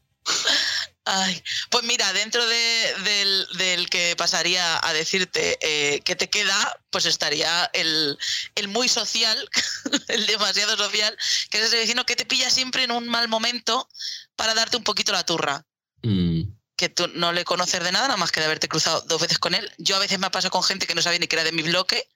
Ay, 1.07 1.43
pues 1.71 1.83
mira, 1.85 2.13
dentro 2.13 2.47
de- 2.47 2.95
del, 3.05 3.47
del 3.57 3.91
que 3.91 4.15
pasaría 4.17 4.79
a 4.87 4.93
decirte 4.93 5.59
eh, 5.63 6.03
qué 6.05 6.15
te 6.15 6.29
queda, 6.29 6.79
pues 6.91 7.07
estaría 7.07 7.69
el, 7.73 8.19
el 8.55 8.69
muy 8.69 8.89
social, 8.89 9.49
el 10.09 10.27
demasiado 10.27 10.77
social, 10.77 11.17
que 11.49 11.59
es 11.59 11.65
ese 11.65 11.77
vecino 11.79 12.05
que 12.05 12.17
te 12.17 12.27
pilla 12.27 12.51
siempre 12.51 12.85
en 12.85 12.93
un 12.93 13.09
mal 13.09 13.29
momento 13.29 13.89
para 14.37 14.55
darte 14.55 14.77
un 14.77 14.85
poquito 14.85 15.11
la 15.13 15.25
turra. 15.25 15.65
Mm. 16.03 16.43
Que 16.77 16.89
tú 16.89 17.09
no 17.15 17.33
le 17.33 17.45
conoces 17.45 17.83
de 17.83 17.93
nada, 17.93 18.07
nada 18.09 18.17
más 18.17 18.31
que 18.31 18.41
de 18.41 18.47
haberte 18.47 18.69
cruzado 18.69 19.01
dos 19.03 19.21
veces 19.21 19.39
con 19.39 19.55
él. 19.55 19.71
Yo 19.79 19.97
a 19.97 20.01
veces 20.01 20.19
me 20.19 20.27
ha 20.27 20.31
pasado 20.31 20.51
con 20.51 20.63
gente 20.63 20.87
que 20.87 20.95
no 20.95 21.03
sabía 21.03 21.19
ni 21.19 21.27
que 21.27 21.37
era 21.37 21.45
de 21.45 21.53
mi 21.53 21.63
bloque, 21.63 22.09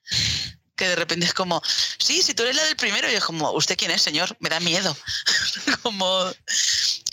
que 0.75 0.87
de 0.87 0.95
repente 0.95 1.25
es 1.25 1.33
como, 1.33 1.61
sí, 1.97 2.21
si 2.21 2.33
tú 2.33 2.43
eres 2.43 2.55
la 2.55 2.63
del 2.65 2.75
primero, 2.75 3.09
y 3.09 3.15
es 3.15 3.23
como, 3.23 3.51
¿usted 3.51 3.77
quién 3.77 3.91
es, 3.91 4.01
señor? 4.01 4.35
Me 4.39 4.49
da 4.49 4.59
miedo. 4.59 4.95
como... 5.83 6.31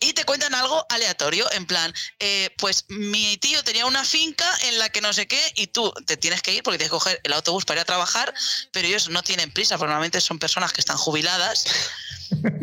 Y 0.00 0.14
te 0.14 0.24
cuentan 0.24 0.52
algo 0.54 0.84
aleatorio, 0.88 1.50
en 1.52 1.64
plan, 1.64 1.94
eh, 2.18 2.50
pues 2.58 2.86
mi 2.88 3.36
tío 3.36 3.62
tenía 3.62 3.86
una 3.86 4.04
finca 4.04 4.44
en 4.62 4.80
la 4.80 4.88
que 4.88 5.00
no 5.00 5.12
sé 5.12 5.28
qué, 5.28 5.40
y 5.54 5.68
tú 5.68 5.92
te 6.06 6.16
tienes 6.16 6.42
que 6.42 6.52
ir 6.52 6.62
porque 6.64 6.78
tienes 6.78 6.90
que 6.90 6.98
coger 6.98 7.20
el 7.22 7.32
autobús 7.32 7.64
para 7.64 7.78
ir 7.78 7.82
a 7.82 7.84
trabajar, 7.84 8.34
pero 8.72 8.88
ellos 8.88 9.08
no 9.10 9.22
tienen 9.22 9.52
prisa, 9.52 9.76
normalmente 9.76 10.20
son 10.20 10.40
personas 10.40 10.72
que 10.72 10.80
están 10.80 10.96
jubiladas. 10.96 11.66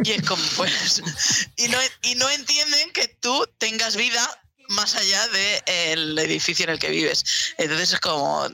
Y 0.04 0.12
es 0.12 0.28
como, 0.28 0.44
pues, 0.58 1.02
y 1.56 1.70
no, 1.70 1.78
y 2.02 2.16
no 2.16 2.30
entienden 2.30 2.92
que 2.92 3.08
tú 3.08 3.48
tengas 3.58 3.96
vida 3.96 4.30
más 4.70 4.96
allá 4.96 5.28
del 5.30 6.18
edificio 6.20 6.66
en 6.66 6.72
el 6.72 6.80
que 6.80 6.90
vives. 6.90 7.24
Entonces 7.58 7.94
es 7.94 8.00
como, 8.00 8.48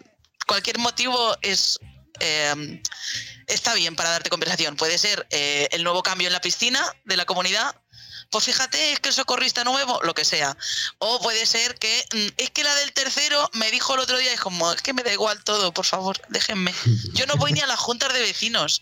cualquier 0.48 0.78
motivo 0.80 1.36
es... 1.42 1.80
eh, 2.20 2.82
está 3.48 3.74
bien 3.74 3.96
para 3.96 4.10
darte 4.10 4.30
conversación. 4.30 4.76
Puede 4.76 4.98
ser 4.98 5.26
eh, 5.30 5.68
el 5.72 5.84
nuevo 5.84 6.04
cambio 6.04 6.28
en 6.28 6.34
la 6.34 6.42
piscina 6.42 6.84
de 7.06 7.18
la 7.18 7.26
comunidad. 7.26 7.76
Pues 8.32 8.46
fíjate, 8.46 8.92
es 8.92 9.00
que 9.00 9.10
el 9.10 9.16
socorrista 9.16 9.64
nuevo, 9.64 10.02
lo 10.04 10.14
que 10.14 10.26
sea. 10.26 10.58
O 10.98 11.22
puede 11.22 11.46
ser 11.46 11.78
que 11.78 12.06
mm, 12.14 12.28
es 12.38 12.50
que 12.50 12.64
la 12.64 12.76
del 12.76 12.94
tercero 12.94 13.50
me 13.54 13.72
dijo 13.72 13.94
el 13.94 14.00
otro 14.00 14.18
día, 14.18 14.34
es 14.34 14.40
como, 14.40 14.72
es 14.74 14.82
que 14.82 14.94
me 14.94 15.04
da 15.04 15.14
igual 15.14 15.44
todo, 15.44 15.74
por 15.74 15.86
favor, 15.86 16.20
déjenme. 16.30 16.74
Yo 17.14 17.26
no 17.28 17.36
voy 17.36 17.54
ni 17.54 17.62
a 17.62 17.68
las 17.68 17.80
juntas 17.80 18.14
de 18.14 18.20
vecinos. 18.20 18.82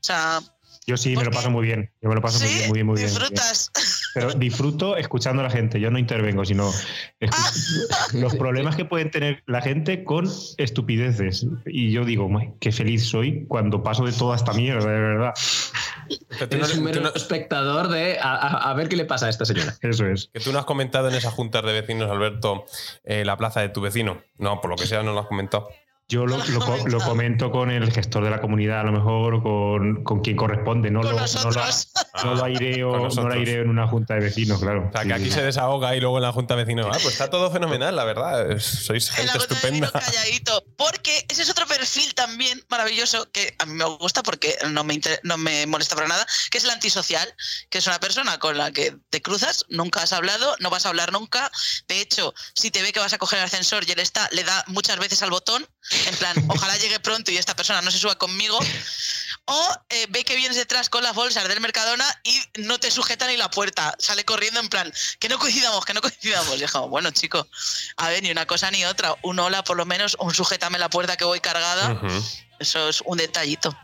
O 0.00 0.04
sea, 0.04 0.42
Yo 0.86 0.96
sí 0.96 1.16
me 1.16 1.24
lo 1.24 1.30
paso 1.30 1.48
muy 1.50 1.64
bien. 1.66 1.92
Yo 2.00 2.08
me 2.08 2.14
lo 2.16 2.20
paso 2.20 2.40
muy 2.40 2.48
sí, 2.48 2.54
bien, 2.54 2.68
muy 2.68 2.74
bien, 2.78 2.86
muy 2.86 2.96
bien. 2.96 3.10
muy 3.10 3.18
bien. 3.20 3.30
disfrutas. 3.30 3.70
Pero 4.14 4.32
disfruto 4.32 4.96
escuchando 4.96 5.40
a 5.40 5.44
la 5.44 5.50
gente. 5.50 5.78
Yo 5.80 5.90
no 5.90 5.98
intervengo, 5.98 6.44
sino 6.44 6.70
escu- 7.20 8.12
los 8.20 8.34
problemas 8.34 8.74
que 8.76 8.84
pueden 8.84 9.10
tener 9.10 9.42
la 9.46 9.60
gente 9.62 10.02
con 10.04 10.28
estupideces. 10.58 11.46
Y 11.66 11.92
yo 11.92 12.04
digo, 12.04 12.28
"Mae, 12.28 12.52
qué 12.60 12.72
feliz 12.72 13.04
soy 13.08 13.44
cuando 13.46 13.82
paso 13.82 14.04
de 14.04 14.12
toda 14.12 14.36
esta 14.36 14.52
mierda, 14.52 14.90
de 14.90 14.98
verdad. 15.00 15.34
Que 16.38 16.46
tú, 16.48 16.58
no, 16.58 16.64
Eres 16.64 16.76
un 16.76 16.84
mero 16.84 17.00
no- 17.00 17.12
espectador 17.14 17.88
de 17.88 18.18
a, 18.18 18.34
a- 18.34 18.70
a 18.70 18.74
ver 18.74 18.88
qué 18.88 18.96
le 18.96 19.04
pasa 19.04 19.26
a 19.26 19.30
esta 19.30 19.44
señora. 19.44 19.74
Eso 19.82 20.06
es. 20.06 20.30
que 20.32 20.40
tú 20.40 20.52
no 20.52 20.58
has 20.58 20.64
comentado 20.64 21.08
en 21.08 21.14
esas 21.14 21.32
juntas 21.32 21.64
de 21.64 21.72
vecinos, 21.72 22.10
Alberto, 22.10 22.64
eh, 23.04 23.24
la 23.24 23.36
plaza 23.36 23.60
de 23.60 23.68
tu 23.68 23.80
vecino. 23.80 24.20
No, 24.36 24.60
por 24.60 24.70
lo 24.70 24.76
que 24.76 24.86
sea, 24.86 25.02
no 25.02 25.12
lo 25.12 25.20
has 25.20 25.26
comentado. 25.26 25.68
Yo 26.12 26.26
lo, 26.26 26.36
lo 26.44 26.60
co- 26.60 26.86
lo 26.88 26.98
comento 27.00 27.50
con 27.50 27.70
el 27.70 27.90
gestor 27.90 28.22
de 28.22 28.28
la 28.28 28.38
comunidad, 28.42 28.80
a 28.80 28.82
lo 28.82 28.92
mejor, 28.92 29.32
o 29.36 29.42
con, 29.42 30.04
con 30.04 30.20
quien 30.20 30.36
corresponde. 30.36 30.90
No, 30.90 31.00
Con 31.00 31.12
lo, 31.12 31.16
no, 31.20 31.26
lo, 31.50 31.50
no 32.24 32.34
lo 32.34 32.44
aireo, 32.44 33.08
no 33.08 33.22
lo 33.28 33.32
aireo 33.32 33.62
en 33.62 33.70
una 33.70 33.86
junta 33.88 34.12
de 34.14 34.20
vecinos, 34.20 34.60
claro. 34.60 34.88
O 34.88 34.92
sea, 34.92 35.02
Sí, 35.02 35.08
que 35.08 35.14
aquí 35.14 35.24
sí. 35.24 35.30
se 35.30 35.42
desahoga 35.42 35.96
y 35.96 36.00
luego 36.00 36.18
en 36.18 36.24
la 36.24 36.32
junta 36.32 36.54
de 36.54 36.64
vecinos, 36.64 36.86
ah, 36.86 36.98
pues 37.02 37.14
está 37.14 37.30
todo 37.30 37.50
fenomenal, 37.50 37.96
la 37.96 38.04
verdad. 38.04 38.58
Sois 38.58 39.08
En 39.08 39.14
gente 39.16 39.26
la 39.32 39.32
Junta 39.40 39.46
de 39.48 39.54
estupenda. 39.54 39.86
Vecinos 39.90 40.04
calladito. 40.12 40.64
Porque 40.76 41.24
ese 41.30 41.42
es 41.44 41.48
otro 41.50 41.66
perfil 41.66 42.12
también 42.14 42.62
maravilloso 42.68 43.30
que 43.32 43.54
a 43.58 43.64
mí 43.64 43.72
me 43.72 43.86
gusta 43.86 44.22
porque 44.22 44.54
no 44.70 44.84
me, 44.84 44.92
inter- 44.92 45.20
no 45.22 45.38
me 45.38 45.64
molesta 45.66 45.96
para 45.96 46.08
nada, 46.08 46.26
que 46.50 46.58
es 46.58 46.64
el 46.64 46.70
antisocial, 46.70 47.26
que 47.70 47.78
es 47.78 47.86
una 47.86 47.98
persona 48.00 48.38
con 48.38 48.58
la 48.58 48.70
que 48.70 48.94
te 49.08 49.22
cruzas, 49.22 49.64
nunca 49.70 50.02
has 50.02 50.12
hablado, 50.12 50.56
no 50.60 50.68
vas 50.68 50.84
a 50.84 50.90
hablar 50.90 51.10
nunca. 51.10 51.50
De 51.88 52.02
hecho, 52.02 52.34
si 52.54 52.70
te 52.70 52.82
ve 52.82 52.92
que 52.92 53.00
vas 53.00 53.14
a 53.14 53.18
coger 53.18 53.38
el 53.38 53.46
ascensor 53.46 53.84
y 53.88 53.92
él 53.92 54.00
está, 54.00 54.28
le 54.32 54.44
da 54.44 54.62
muchas 54.66 54.98
veces 54.98 55.22
al 55.22 55.30
botón, 55.30 55.66
en 56.06 56.16
plan, 56.16 56.36
ojalá 56.48 56.76
llegue 56.76 57.00
pronto 57.00 57.30
y 57.30 57.36
esta 57.36 57.56
persona 57.56 57.82
no 57.82 57.90
se 57.90 57.98
suba 57.98 58.16
conmigo. 58.16 58.58
O 59.44 59.76
eh, 59.88 60.06
ve 60.10 60.24
que 60.24 60.36
vienes 60.36 60.56
detrás 60.56 60.88
con 60.88 61.02
las 61.02 61.14
bolsas 61.14 61.48
del 61.48 61.60
Mercadona 61.60 62.06
y 62.22 62.40
no 62.60 62.78
te 62.78 62.90
sujeta 62.90 63.26
ni 63.26 63.36
la 63.36 63.50
puerta. 63.50 63.94
Sale 63.98 64.24
corriendo 64.24 64.60
en 64.60 64.68
plan, 64.68 64.92
que 65.18 65.28
no 65.28 65.38
coincidamos, 65.38 65.84
que 65.84 65.94
no 65.94 66.00
coincidamos. 66.00 66.60
Y 66.60 66.64
es 66.64 66.70
como, 66.70 66.88
bueno, 66.88 67.10
chico, 67.10 67.46
a 67.96 68.08
ver, 68.08 68.22
ni 68.22 68.30
una 68.30 68.46
cosa 68.46 68.70
ni 68.70 68.84
otra. 68.84 69.16
Un 69.22 69.40
hola, 69.40 69.64
por 69.64 69.76
lo 69.76 69.84
menos, 69.84 70.16
un 70.20 70.32
sujétame 70.32 70.78
la 70.78 70.90
puerta 70.90 71.16
que 71.16 71.24
voy 71.24 71.40
cargada. 71.40 72.00
Eso 72.58 72.88
es 72.88 73.02
un 73.04 73.18
detallito. 73.18 73.76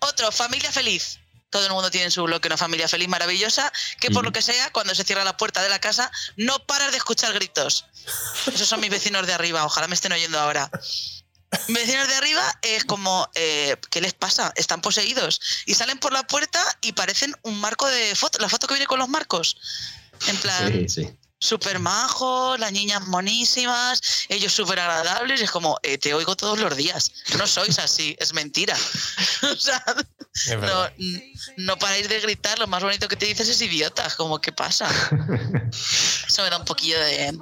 Otro, 0.00 0.32
familia 0.32 0.72
feliz. 0.72 1.18
Todo 1.50 1.64
el 1.66 1.72
mundo 1.72 1.90
tiene 1.90 2.06
en 2.06 2.10
su 2.10 2.22
bloque 2.24 2.48
una 2.48 2.56
familia 2.56 2.88
feliz 2.88 3.08
maravillosa, 3.08 3.72
que 4.00 4.10
por 4.10 4.24
lo 4.24 4.32
que 4.32 4.42
sea, 4.42 4.72
cuando 4.72 4.94
se 4.94 5.04
cierra 5.04 5.24
la 5.24 5.36
puerta 5.36 5.62
de 5.62 5.68
la 5.68 5.78
casa, 5.78 6.10
no 6.36 6.58
paras 6.66 6.90
de 6.90 6.98
escuchar 6.98 7.32
gritos. 7.34 7.84
Esos 8.46 8.68
son 8.68 8.80
mis 8.80 8.90
vecinos 8.90 9.26
de 9.26 9.32
arriba, 9.32 9.64
ojalá 9.64 9.86
me 9.86 9.94
estén 9.94 10.12
oyendo 10.12 10.38
ahora. 10.40 10.70
Vecinos 11.68 12.08
de 12.08 12.14
arriba 12.14 12.58
es 12.62 12.84
como, 12.84 13.28
eh, 13.34 13.76
¿qué 13.90 14.00
les 14.00 14.14
pasa? 14.14 14.52
Están 14.56 14.80
poseídos. 14.80 15.40
Y 15.66 15.74
salen 15.74 15.98
por 15.98 16.12
la 16.12 16.26
puerta 16.26 16.62
y 16.80 16.92
parecen 16.92 17.34
un 17.42 17.60
marco 17.60 17.86
de 17.86 18.14
foto, 18.14 18.38
la 18.38 18.48
foto 18.48 18.66
que 18.66 18.74
viene 18.74 18.86
con 18.86 18.98
los 18.98 19.08
marcos. 19.08 19.56
En 20.28 20.36
plan, 20.38 20.72
Sí, 20.72 20.88
sí. 20.88 21.16
Súper 21.38 21.78
majos, 21.78 22.58
las 22.58 22.72
niñas 22.72 23.06
monísimas, 23.08 24.00
ellos 24.28 24.52
súper 24.52 24.80
agradables. 24.80 25.40
Es 25.40 25.50
como, 25.50 25.78
eh, 25.82 25.98
te 25.98 26.14
oigo 26.14 26.36
todos 26.36 26.58
los 26.58 26.76
días. 26.76 27.12
No 27.38 27.46
sois 27.46 27.78
así, 27.78 28.16
es 28.18 28.32
mentira. 28.32 28.76
o 29.42 29.56
sea, 29.56 29.84
no, 30.60 30.90
no 31.56 31.78
paráis 31.78 32.08
de 32.08 32.20
gritar, 32.20 32.58
lo 32.58 32.66
más 32.66 32.82
bonito 32.82 33.08
que 33.08 33.16
te 33.16 33.26
dices 33.26 33.48
es 33.48 33.60
idiota. 33.60 34.08
Como, 34.16 34.40
¿qué 34.40 34.52
pasa? 34.52 34.88
Eso 36.26 36.42
me 36.42 36.50
da 36.50 36.58
un 36.58 36.64
poquillo 36.64 36.98
de... 37.00 37.38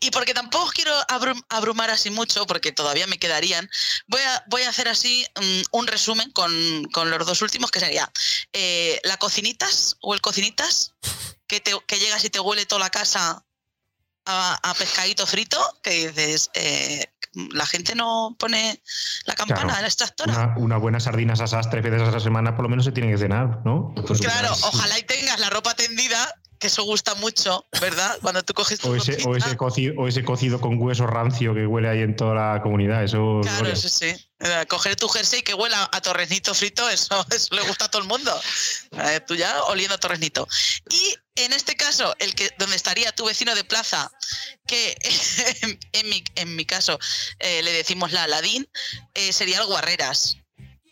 Y 0.00 0.10
porque 0.10 0.32
tampoco 0.32 0.64
os 0.64 0.72
quiero 0.72 0.94
abrum- 1.08 1.44
abrumar 1.50 1.90
así 1.90 2.08
mucho, 2.10 2.46
porque 2.46 2.72
todavía 2.72 3.06
me 3.06 3.18
quedarían, 3.18 3.68
voy 4.06 4.22
a, 4.22 4.44
voy 4.48 4.62
a 4.62 4.70
hacer 4.70 4.88
así 4.88 5.26
mm, 5.38 5.62
un 5.72 5.86
resumen 5.86 6.30
con, 6.30 6.84
con 6.92 7.10
los 7.10 7.26
dos 7.26 7.42
últimos, 7.42 7.70
que 7.70 7.80
sería 7.80 8.10
eh, 8.54 8.98
la 9.04 9.18
cocinitas 9.18 9.96
o 10.00 10.14
el 10.14 10.22
cocinitas, 10.22 10.92
que, 11.50 11.60
te, 11.60 11.72
que 11.86 11.98
llegas 11.98 12.24
y 12.24 12.30
te 12.30 12.38
huele 12.40 12.64
toda 12.64 12.78
la 12.80 12.90
casa 12.90 13.44
a, 14.24 14.70
a 14.70 14.74
pescadito 14.74 15.26
frito, 15.26 15.58
que 15.82 16.08
dices, 16.08 16.50
eh, 16.54 17.04
la 17.52 17.66
gente 17.66 17.94
no 17.94 18.36
pone 18.38 18.80
la 19.24 19.34
campana 19.34 19.62
Claro. 19.64 19.80
en 19.80 19.84
estas 19.86 20.14
horas. 20.20 20.36
Una, 20.36 20.54
una 20.58 20.76
buena 20.76 21.00
sardinas 21.00 21.40
asadas 21.40 21.68
tres 21.70 21.82
veces 21.82 22.02
a 22.02 22.10
la 22.10 22.20
semana 22.20 22.54
por 22.54 22.62
lo 22.64 22.68
menos 22.68 22.84
se 22.84 22.92
tiene 22.92 23.10
que 23.10 23.18
cenar, 23.18 23.60
¿no? 23.64 23.92
Claro, 24.20 24.52
ojalá 24.62 24.98
y 24.98 25.02
tengas 25.02 25.40
la 25.40 25.50
ropa 25.50 25.74
tendida, 25.74 26.32
que 26.60 26.66
eso 26.66 26.84
gusta 26.84 27.14
mucho, 27.14 27.66
¿verdad? 27.80 28.18
Cuando 28.20 28.42
tú 28.42 28.52
coges 28.52 28.78
tu 28.78 28.90
O 28.90 28.94
ese, 28.94 29.16
o, 29.26 29.34
ese 29.34 29.56
cocido, 29.56 29.94
o 29.96 30.06
ese 30.06 30.22
cocido 30.22 30.60
con 30.60 30.80
hueso 30.80 31.06
rancio 31.06 31.54
que 31.54 31.66
huele 31.66 31.88
ahí 31.88 32.02
en 32.02 32.14
toda 32.14 32.34
la 32.34 32.62
comunidad. 32.62 33.02
Eso 33.02 33.40
Claro, 33.42 33.60
gloria. 33.60 33.76
sí, 33.76 33.88
sí. 33.88 34.26
Eh, 34.40 34.66
Coger 34.68 34.94
tu 34.94 35.08
jersey 35.08 35.42
que 35.42 35.54
huela 35.54 35.88
a 35.90 36.00
torresnito 36.02 36.54
frito, 36.54 36.88
eso, 36.90 37.24
eso 37.34 37.54
le 37.54 37.62
gusta 37.62 37.86
a 37.86 37.90
todo 37.90 38.02
el 38.02 38.08
mundo. 38.08 38.38
Eh, 38.92 39.20
tú 39.26 39.34
ya 39.34 39.64
oliendo 39.64 39.94
a 39.94 39.98
torresnito. 39.98 40.46
Y 40.90 41.16
en 41.36 41.54
este 41.54 41.76
caso, 41.76 42.14
el 42.18 42.34
que 42.34 42.50
donde 42.58 42.76
estaría 42.76 43.10
tu 43.12 43.24
vecino 43.24 43.54
de 43.54 43.64
plaza, 43.64 44.12
que 44.66 44.96
en, 45.92 46.08
mi, 46.10 46.22
en 46.34 46.54
mi 46.56 46.66
caso 46.66 46.98
eh, 47.38 47.62
le 47.62 47.72
decimos 47.72 48.12
la 48.12 48.24
Aladín, 48.24 48.68
eh, 49.14 49.32
sería 49.32 49.60
el 49.60 49.66
Guarreras. 49.66 50.36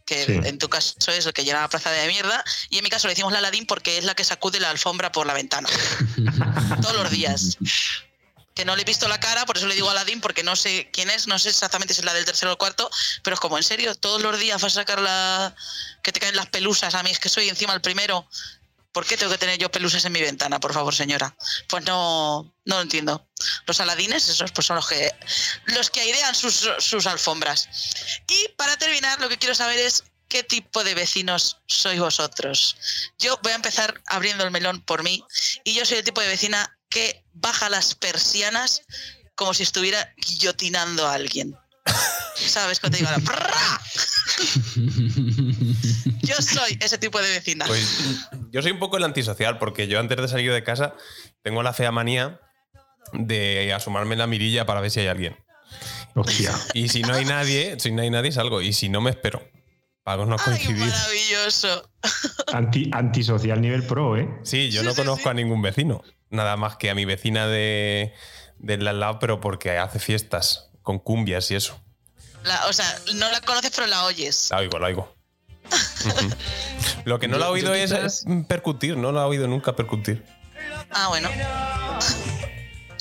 Que 0.09 0.25
Sí. 0.25 0.33
en 0.43 0.57
tu 0.59 0.71
caso 0.71 0.95
es 1.09 1.27
el 1.27 1.35
que 1.35 1.45
llena 1.45 1.61
la 1.61 1.69
plaza 1.69 1.91
de 1.91 2.09
mierda. 2.09 2.43
Y 2.71 2.79
en 2.79 2.85
mi 2.85 2.89
caso 2.89 3.07
le 3.09 3.13
decimos 3.13 3.31
la 3.31 3.41
Aladín 3.41 3.67
porque 3.67 3.99
es 3.99 4.05
la 4.05 4.15
que 4.15 4.25
sacude 4.25 4.59
la 4.59 4.71
alfombra 4.71 5.13
por 5.13 5.27
la 5.27 5.35
ventana. 5.35 5.69
Todos 6.83 6.97
los 6.97 7.11
días. 7.11 7.59
Que 8.55 8.65
no 8.65 8.75
le 8.75 8.83
he 8.83 8.85
visto 8.87 9.07
la 9.07 9.21
cara, 9.21 9.45
por 9.45 9.59
eso 9.59 9.67
le 9.67 9.75
digo 9.75 9.91
Aladín, 9.91 10.23
porque 10.23 10.43
no 10.43 10.57
sé 10.57 10.89
quién 10.95 11.11
es, 11.11 11.27
no 11.27 11.39
sé 11.39 11.51
exactamente 11.51 11.93
si 11.93 12.01
es 12.01 12.07
la 12.07 12.15
del 12.15 12.25
tercero 12.25 12.51
o 12.51 12.55
el 12.55 12.59
cuarto, 12.59 12.91
pero 13.23 13.35
es 13.35 13.41
como, 13.41 13.57
en 13.59 13.63
serio, 13.63 13.95
todos 13.95 14.23
los 14.23 14.39
días 14.41 14.61
vas 14.63 14.73
a 14.73 14.81
sacar 14.81 15.01
la. 15.01 15.55
que 16.03 16.11
te 16.11 16.21
caen 16.21 16.35
las 16.37 16.47
pelusas. 16.47 16.95
A 16.95 17.03
mí 17.03 17.11
es 17.11 17.19
que 17.19 17.29
soy 17.29 17.49
encima 17.51 17.75
el 17.75 17.83
primero. 17.83 18.27
¿Por 18.93 19.07
qué 19.07 19.17
tengo 19.17 19.33
que 19.33 19.39
tener 19.39 19.59
yo 19.59 19.71
pelusas 19.71 20.05
en 20.05 20.13
mi 20.13 20.21
ventana, 20.21 20.61
por 20.61 20.73
favor, 20.73 20.95
señora? 20.95 21.37
Pues 21.69 21.85
no, 21.85 22.55
no 22.65 22.77
lo 22.77 22.81
entiendo. 22.83 23.29
Los 23.67 23.81
aladines, 23.81 24.29
esos 24.29 24.51
pues 24.53 24.67
son 24.67 24.77
los 24.77 24.89
que 24.89 25.15
los 25.67 25.91
que 25.91 26.01
airean 26.01 26.35
sus, 26.35 26.69
sus 26.79 27.07
alfombras. 27.07 27.69
Y 28.29 28.49
para 28.57 28.77
terminar, 28.77 29.21
lo 29.21 29.29
que 29.29 29.39
quiero 29.39 29.55
saber 29.55 29.79
es 29.79 30.05
qué 30.29 30.43
tipo 30.43 30.85
de 30.85 30.95
vecinos 30.95 31.59
sois 31.67 32.01
vosotros. 32.01 32.77
Yo 33.19 33.39
voy 33.43 33.53
a 33.53 33.57
empezar 33.57 34.01
abriendo 34.07 34.45
el 34.45 34.51
melón 34.51 34.81
por 34.83 35.03
mí 35.03 35.25
y 35.65 35.75
yo 35.75 35.85
soy 35.85 35.99
el 35.99 36.05
tipo 36.05 36.21
de 36.21 36.29
vecina 36.29 36.79
que 36.89 37.25
baja 37.33 37.69
las 37.69 37.95
persianas 37.95 38.83
como 39.35 39.55
si 39.55 39.63
estuviera 39.63 40.13
guillotinando 40.17 41.07
a 41.07 41.15
alguien. 41.15 41.57
¿Sabes? 42.37 42.81
Cuando 42.81 42.99
te 42.99 43.05
digo, 43.05 43.25
"Prrra". 43.25 43.81
yo 46.29 46.43
soy 46.43 46.79
ese 46.81 46.99
tipo 46.99 47.21
de 47.21 47.31
vecina. 47.31 47.65
Pues 47.67 48.29
yo 48.51 48.63
soy 48.63 48.73
un 48.73 48.79
poco 48.79 48.97
el 48.97 49.05
antisocial 49.05 49.59
porque 49.59 49.89
yo 49.89 49.99
antes 50.01 50.17
de 50.19 50.29
salir 50.29 50.53
de 50.53 50.63
casa 50.63 50.95
tengo 51.43 51.63
la 51.63 51.73
fea 51.73 51.91
manía 51.93 52.41
de 53.13 53.73
asomarme 53.73 54.15
en 54.15 54.19
la 54.21 54.27
mirilla 54.27 54.67
para 54.67 54.81
ver 54.81 54.91
si 54.91 55.01
hay 55.01 55.07
alguien. 55.09 55.37
Hostia. 56.15 56.53
Y 56.75 56.89
si 56.89 57.03
no 57.03 57.15
hay 57.15 57.25
nadie, 57.25 57.77
si 57.79 57.91
no 57.93 58.03
hay 58.03 58.11
nadie 58.11 58.33
salgo. 58.33 58.61
Y 58.63 58.73
si 58.73 58.89
no 58.89 59.01
me 59.01 59.11
espero. 59.11 59.43
Para 60.03 60.25
no 60.25 60.37
Ay, 60.39 60.45
coincidir. 60.45 60.87
maravilloso. 60.87 61.91
Anti, 62.53 62.91
antisocial 62.93 63.61
nivel 63.61 63.83
pro, 63.85 64.17
¿eh? 64.17 64.29
Sí, 64.43 64.71
yo 64.71 64.81
Sí, 64.81 64.87
no 64.87 64.93
sí, 64.93 64.97
conozco 64.97 65.25
sí. 65.25 65.29
a 65.29 65.35
ningún 65.35 65.61
vecino. 65.63 66.03
Nada 66.31 66.57
más 66.57 66.77
que 66.77 66.91
a 66.91 66.95
mi 66.95 67.05
vecina 67.05 67.47
de 67.47 68.15
del 68.59 68.85
lado, 68.85 69.19
pero 69.21 69.41
porque 69.41 69.77
hace 69.79 69.99
fiestas 69.99 70.71
con 70.83 70.99
cumbias 70.99 71.51
y 71.51 71.55
eso. 71.57 71.81
La- 72.45 72.67
o 72.67 72.73
sea, 72.73 72.87
no 73.15 73.31
la 73.31 73.41
conoces, 73.43 73.71
pero 73.75 73.87
la 73.87 74.05
oyes. 74.05 74.49
La 74.51 74.59
oigo, 74.59 74.79
la 74.79 74.87
oigo. 74.89 75.15
Lo 77.05 77.19
que 77.19 77.29
no 77.29 77.35
Yo- 77.35 77.41
la 77.41 77.47
he 77.47 77.51
oído 77.51 77.69
yo 77.69 77.75
es 77.75 77.93
quizás- 77.93 78.25
eh, 78.27 78.45
percutir, 78.47 78.97
no 78.97 79.13
la 79.13 79.23
he 79.23 79.25
oído 79.25 79.47
nunca 79.49 79.75
percutir. 79.77 80.25
Ah, 80.91 81.09
bueno. 81.09 81.29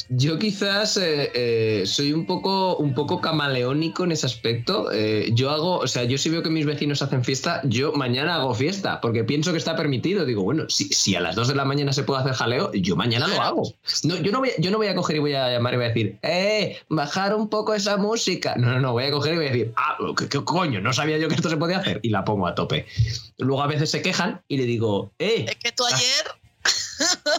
Yo 0.09 0.39
quizás 0.39 0.95
eh, 0.97 1.31
eh, 1.33 1.83
soy 1.85 2.13
un 2.13 2.25
poco, 2.25 2.77
un 2.77 2.93
poco 2.93 3.19
camaleónico 3.19 4.05
en 4.05 4.13
ese 4.13 4.25
aspecto. 4.25 4.89
Eh, 4.91 5.31
yo 5.33 5.49
hago, 5.49 5.79
o 5.79 5.87
sea, 5.87 6.05
yo 6.05 6.17
si 6.17 6.29
veo 6.29 6.41
que 6.41 6.49
mis 6.49 6.65
vecinos 6.65 7.01
hacen 7.01 7.25
fiesta, 7.25 7.61
yo 7.65 7.91
mañana 7.91 8.35
hago 8.35 8.53
fiesta, 8.53 9.01
porque 9.01 9.25
pienso 9.25 9.51
que 9.51 9.57
está 9.57 9.75
permitido. 9.75 10.25
Digo, 10.25 10.43
bueno, 10.43 10.69
si, 10.69 10.85
si 10.85 11.15
a 11.15 11.19
las 11.19 11.35
2 11.35 11.49
de 11.49 11.55
la 11.55 11.65
mañana 11.65 11.91
se 11.91 12.03
puede 12.03 12.21
hacer 12.21 12.33
jaleo, 12.33 12.71
yo 12.73 12.95
mañana 12.95 13.27
lo 13.27 13.41
hago. 13.41 13.73
No, 14.03 14.15
yo, 14.15 14.31
no 14.31 14.39
voy, 14.39 14.51
yo 14.59 14.71
no 14.71 14.77
voy 14.77 14.87
a 14.87 14.95
coger 14.95 15.17
y 15.17 15.19
voy 15.19 15.33
a 15.33 15.51
llamar 15.51 15.73
y 15.73 15.77
voy 15.77 15.85
a 15.85 15.89
decir, 15.89 16.17
¡eh! 16.21 16.77
Bajar 16.87 17.35
un 17.35 17.49
poco 17.49 17.73
esa 17.73 17.97
música. 17.97 18.55
No, 18.55 18.71
no, 18.71 18.79
no, 18.79 18.93
voy 18.93 19.05
a 19.05 19.11
coger 19.11 19.33
y 19.33 19.37
voy 19.37 19.47
a 19.47 19.51
decir, 19.51 19.73
¡ah! 19.75 19.97
¿Qué, 20.17 20.29
qué 20.29 20.43
coño? 20.43 20.79
No 20.79 20.93
sabía 20.93 21.17
yo 21.17 21.27
que 21.27 21.35
esto 21.35 21.49
se 21.49 21.57
podía 21.57 21.79
hacer. 21.79 21.99
Y 22.01 22.09
la 22.09 22.23
pongo 22.23 22.47
a 22.47 22.55
tope. 22.55 22.85
Luego 23.37 23.61
a 23.61 23.67
veces 23.67 23.91
se 23.91 24.01
quejan 24.01 24.41
y 24.47 24.57
le 24.57 24.63
digo, 24.63 25.11
¡eh! 25.19 25.45
Es 25.49 25.55
que 25.57 25.71
tú 25.73 25.83
ayer 25.85 26.25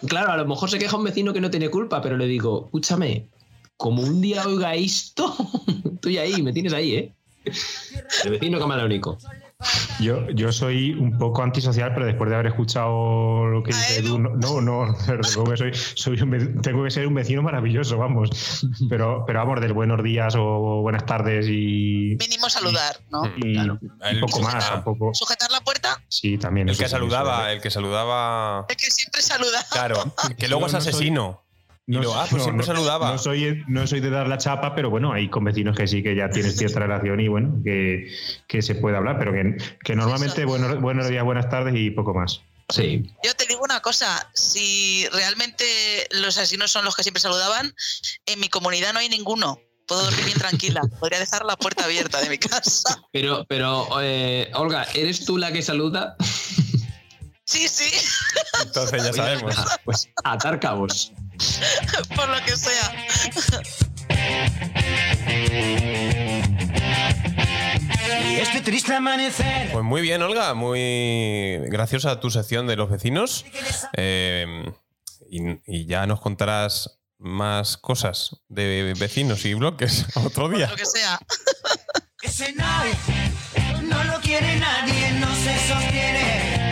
Claro, 0.06 0.32
a 0.32 0.36
lo 0.36 0.46
mejor 0.46 0.70
se 0.70 0.78
queja 0.78 0.96
un 0.96 1.04
vecino 1.04 1.32
que 1.32 1.40
no 1.40 1.50
tiene 1.50 1.70
culpa, 1.70 2.00
pero 2.00 2.16
le 2.16 2.26
digo, 2.26 2.64
escúchame, 2.66 3.28
como 3.76 4.02
un 4.02 4.20
día 4.20 4.46
oiga 4.46 4.74
esto, 4.74 5.34
estoy 5.94 6.18
ahí, 6.18 6.42
me 6.42 6.52
tienes 6.52 6.72
ahí, 6.72 6.94
¿eh? 6.94 7.12
El 8.24 8.30
vecino 8.30 8.58
camaleónico. 8.58 9.18
Yo, 10.00 10.30
yo 10.30 10.52
soy 10.52 10.92
un 10.92 11.18
poco 11.18 11.42
antisocial, 11.42 11.92
pero 11.92 12.06
después 12.06 12.30
de 12.30 12.36
haber 12.36 12.46
escuchado 12.46 13.46
lo 13.46 13.64
que 13.64 13.72
A 13.72 13.76
dice 13.76 13.98
Edu. 13.98 14.16
Edu, 14.16 14.18
no, 14.18 14.60
no, 14.60 14.86
no, 14.86 14.94
que 15.50 15.56
soy, 15.56 15.74
soy 15.74 16.20
un 16.20 16.62
tengo 16.62 16.84
que 16.84 16.90
ser 16.90 17.06
un 17.08 17.14
vecino 17.14 17.42
maravilloso, 17.42 17.98
vamos. 17.98 18.30
Pero, 18.88 19.24
pero 19.26 19.40
vamos, 19.40 19.60
del 19.60 19.72
buenos 19.72 20.02
días 20.02 20.34
o 20.36 20.82
buenas 20.82 21.04
tardes 21.04 21.46
y, 21.48 22.16
mínimo 22.18 22.48
saludar, 22.48 22.96
¿no? 23.10 23.22
y 23.36 23.54
Claro. 23.54 23.78
un 23.80 24.20
poco 24.20 24.40
más, 24.40 24.64
ah, 24.64 24.74
tampoco. 24.74 25.12
Sujetar 25.14 25.50
la 25.50 25.60
puerta, 25.60 26.00
Sí, 26.08 26.38
también. 26.38 26.68
El 26.68 26.78
que 26.78 26.88
saludaba, 26.88 27.52
el 27.52 27.60
que 27.60 27.70
saludaba. 27.70 28.66
el 28.68 28.76
que 28.76 28.90
siempre 28.90 29.20
saluda. 29.22 29.64
Claro, 29.72 30.14
que 30.36 30.46
luego 30.48 30.66
es 30.66 30.74
asesino. 30.74 31.47
No, 31.88 32.00
luego, 32.00 32.14
ah, 32.16 32.26
pues 32.28 32.34
no, 32.34 32.44
siempre 32.44 32.66
no, 32.66 32.74
saludaba. 32.74 33.12
No 33.12 33.18
soy, 33.18 33.64
no 33.66 33.86
soy 33.86 34.00
de 34.00 34.10
dar 34.10 34.28
la 34.28 34.36
chapa, 34.36 34.74
pero 34.74 34.90
bueno, 34.90 35.10
hay 35.10 35.30
con 35.30 35.42
vecinos 35.44 35.74
que 35.74 35.88
sí 35.88 36.02
que 36.02 36.14
ya 36.14 36.28
tienes 36.28 36.54
cierta 36.58 36.80
relación 36.80 37.18
y 37.18 37.28
bueno, 37.28 37.62
que, 37.64 38.12
que 38.46 38.60
se 38.60 38.74
puede 38.74 38.98
hablar, 38.98 39.18
pero 39.18 39.32
que, 39.32 39.56
que 39.82 39.96
normalmente 39.96 40.44
buenos, 40.44 40.78
buenos 40.82 41.08
días, 41.08 41.24
buenas 41.24 41.48
tardes 41.48 41.74
y 41.74 41.90
poco 41.90 42.12
más. 42.12 42.42
Sí. 42.68 43.10
Yo 43.24 43.34
te 43.34 43.46
digo 43.46 43.62
una 43.62 43.80
cosa, 43.80 44.30
si 44.34 45.08
realmente 45.12 45.64
los 46.10 46.36
asesinos 46.36 46.70
son 46.70 46.84
los 46.84 46.94
que 46.94 47.02
siempre 47.02 47.22
saludaban, 47.22 47.74
en 48.26 48.38
mi 48.38 48.50
comunidad 48.50 48.92
no 48.92 48.98
hay 48.98 49.08
ninguno. 49.08 49.58
Puedo 49.86 50.02
dormir 50.02 50.26
bien 50.26 50.38
tranquila. 50.38 50.82
Podría 51.00 51.18
dejar 51.18 51.46
la 51.46 51.56
puerta 51.56 51.84
abierta 51.84 52.20
de 52.20 52.28
mi 52.28 52.36
casa. 52.36 53.02
Pero, 53.10 53.46
pero, 53.48 53.88
eh, 54.02 54.50
Olga, 54.52 54.86
¿eres 54.92 55.24
tú 55.24 55.38
la 55.38 55.50
que 55.50 55.62
saluda? 55.62 56.16
Sí, 57.48 57.66
sí, 57.66 57.90
Entonces 58.62 59.04
ya 59.04 59.12
sabemos. 59.14 59.56
Pues 59.82 60.06
atar 60.22 60.60
cabos. 60.60 61.12
por 62.14 62.28
lo 62.28 62.44
que 62.44 62.54
sea. 62.54 62.92
Este 68.38 68.60
triste 68.60 68.94
amanecer. 68.94 69.72
Pues 69.72 69.82
muy 69.82 70.02
bien, 70.02 70.20
Olga. 70.20 70.52
Muy 70.52 71.58
graciosa 71.70 72.20
tu 72.20 72.28
sección 72.28 72.66
de 72.66 72.76
los 72.76 72.90
vecinos. 72.90 73.46
Eh, 73.96 74.70
y, 75.30 75.40
y 75.66 75.86
ya 75.86 76.06
nos 76.06 76.20
contarás 76.20 76.98
más 77.18 77.78
cosas 77.78 78.36
de 78.48 78.94
vecinos 78.98 79.46
y 79.46 79.54
bloques 79.54 80.04
otro 80.16 80.50
día. 80.50 80.68
Lo 80.68 80.76
que 80.76 80.84
sea. 80.84 81.18
Ese 82.20 82.52
no, 82.52 82.84
no 83.82 84.04
lo 84.04 84.20
quiere 84.20 84.56
nadie, 84.58 85.12
no 85.12 85.34
se 85.34 85.56
sostiene, 85.66 86.67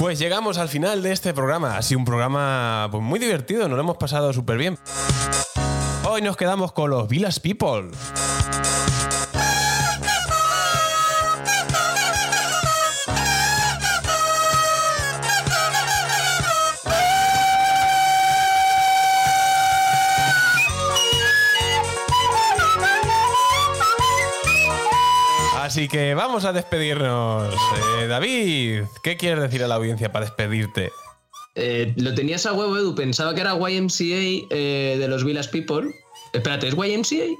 Pues 0.00 0.18
llegamos 0.18 0.56
al 0.56 0.70
final 0.70 1.02
de 1.02 1.12
este 1.12 1.34
programa. 1.34 1.76
Ha 1.76 1.82
sido 1.82 1.98
un 1.98 2.06
programa 2.06 2.88
pues, 2.90 3.02
muy 3.02 3.18
divertido, 3.18 3.68
nos 3.68 3.76
lo 3.76 3.82
hemos 3.82 3.98
pasado 3.98 4.32
súper 4.32 4.56
bien. 4.56 4.78
Hoy 6.08 6.22
nos 6.22 6.38
quedamos 6.38 6.72
con 6.72 6.88
los 6.88 7.06
Villas 7.06 7.38
People. 7.38 7.90
Así 25.80 25.88
que 25.88 26.12
vamos 26.12 26.44
a 26.44 26.52
despedirnos. 26.52 27.54
Eh, 28.02 28.06
David, 28.06 28.82
¿qué 29.02 29.16
quieres 29.16 29.40
decir 29.40 29.64
a 29.64 29.66
la 29.66 29.76
audiencia 29.76 30.12
para 30.12 30.26
despedirte? 30.26 30.92
Eh, 31.54 31.94
lo 31.96 32.14
tenías 32.14 32.44
a 32.44 32.52
huevo, 32.52 32.76
Edu. 32.76 32.94
Pensaba 32.94 33.34
que 33.34 33.40
era 33.40 33.54
YMCA 33.54 34.44
eh, 34.50 34.96
de 34.98 35.08
los 35.08 35.24
Village 35.24 35.48
People. 35.48 35.90
Espérate, 36.34 36.68
¿es 36.68 36.74
YMCA? 36.74 37.34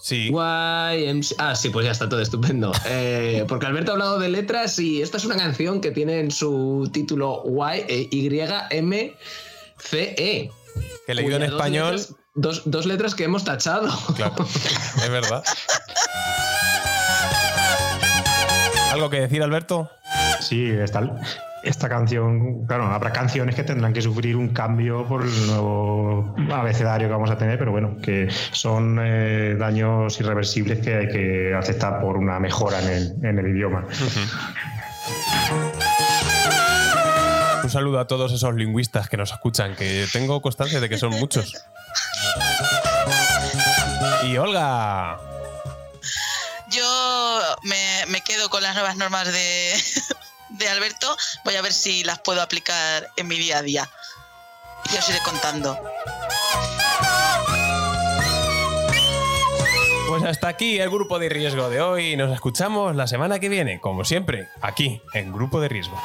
Sí. 0.00 0.28
YMCA. 0.28 1.34
Ah, 1.38 1.56
sí, 1.56 1.70
pues 1.70 1.86
ya 1.86 1.90
está 1.90 2.08
todo 2.08 2.20
estupendo. 2.20 2.70
Eh, 2.86 3.44
porque 3.48 3.66
Alberto 3.66 3.90
ha 3.90 3.94
hablado 3.94 4.20
de 4.20 4.28
letras 4.28 4.78
y 4.78 5.02
esta 5.02 5.16
es 5.16 5.24
una 5.24 5.36
canción 5.36 5.80
que 5.80 5.90
tiene 5.90 6.20
en 6.20 6.30
su 6.30 6.88
título 6.92 7.42
Y, 7.44 7.80
eh, 7.92 8.08
Y, 8.12 8.30
C, 9.80 10.14
E. 10.16 10.50
Que 11.08 11.14
leído 11.16 11.34
en 11.34 11.42
dos 11.42 11.50
español. 11.50 11.96
letras- 11.96 12.14
dos, 12.34 12.62
dos 12.64 12.86
letras 12.86 13.16
que 13.16 13.24
hemos 13.24 13.44
tachado. 13.44 13.88
Claro, 14.14 14.46
es 14.46 15.10
verdad. 15.10 15.42
¿Algo 18.92 19.08
que 19.08 19.20
decir, 19.20 19.42
Alberto? 19.42 19.90
Sí, 20.40 20.68
esta, 20.68 21.02
esta 21.62 21.88
canción, 21.88 22.66
claro, 22.66 22.84
habrá 22.84 23.10
canciones 23.10 23.54
que 23.54 23.62
tendrán 23.62 23.94
que 23.94 24.02
sufrir 24.02 24.36
un 24.36 24.50
cambio 24.50 25.08
por 25.08 25.22
el 25.22 25.46
nuevo 25.46 26.34
abecedario 26.52 27.08
que 27.08 27.12
vamos 27.12 27.30
a 27.30 27.38
tener, 27.38 27.58
pero 27.58 27.70
bueno, 27.70 27.96
que 28.02 28.28
son 28.50 28.98
eh, 29.02 29.56
daños 29.58 30.20
irreversibles 30.20 30.80
que 30.80 30.94
hay 30.94 31.08
que 31.08 31.54
aceptar 31.54 32.02
por 32.02 32.18
una 32.18 32.38
mejora 32.38 32.82
en 32.82 32.88
el, 32.90 33.14
en 33.22 33.38
el 33.38 33.48
idioma. 33.56 33.86
Un 37.64 37.70
saludo 37.70 37.98
a 37.98 38.06
todos 38.06 38.30
esos 38.32 38.54
lingüistas 38.54 39.08
que 39.08 39.16
nos 39.16 39.32
escuchan, 39.32 39.74
que 39.74 40.04
tengo 40.12 40.42
constancia 40.42 40.80
de 40.80 40.90
que 40.90 40.98
son 40.98 41.12
muchos. 41.12 41.64
Y 44.24 44.36
Olga, 44.36 45.18
Me, 47.62 48.04
me 48.08 48.20
quedo 48.22 48.50
con 48.50 48.62
las 48.62 48.74
nuevas 48.74 48.96
normas 48.96 49.32
de, 49.32 49.74
de 50.50 50.68
Alberto. 50.68 51.16
Voy 51.44 51.56
a 51.56 51.62
ver 51.62 51.72
si 51.72 52.04
las 52.04 52.18
puedo 52.20 52.42
aplicar 52.42 53.10
en 53.16 53.28
mi 53.28 53.36
día 53.38 53.58
a 53.58 53.62
día. 53.62 53.90
Y 54.92 54.96
os 54.96 55.08
iré 55.08 55.18
contando. 55.24 55.78
pues 60.12 60.24
hasta 60.24 60.48
aquí 60.48 60.78
el 60.78 60.90
grupo 60.90 61.18
de 61.18 61.30
riesgo 61.30 61.70
de 61.70 61.80
hoy. 61.80 62.16
Nos 62.16 62.30
escuchamos 62.34 62.94
la 62.94 63.06
semana 63.06 63.38
que 63.38 63.48
viene, 63.48 63.80
como 63.80 64.04
siempre, 64.04 64.48
aquí 64.60 65.00
en 65.14 65.32
Grupo 65.32 65.58
de 65.58 65.70
Riesgo. 65.70 65.98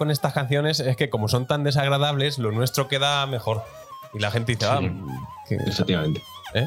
Con 0.00 0.10
estas 0.10 0.32
canciones 0.32 0.80
es 0.80 0.96
que 0.96 1.10
como 1.10 1.28
son 1.28 1.46
tan 1.46 1.62
desagradables, 1.62 2.38
lo 2.38 2.52
nuestro 2.52 2.88
queda 2.88 3.26
mejor. 3.26 3.62
Y 4.14 4.18
la 4.18 4.30
gente 4.30 4.52
dice, 4.52 4.64
ah, 4.64 4.80
que- 5.46 5.56
Efectivamente. 5.56 6.22
¿eh? 6.54 6.66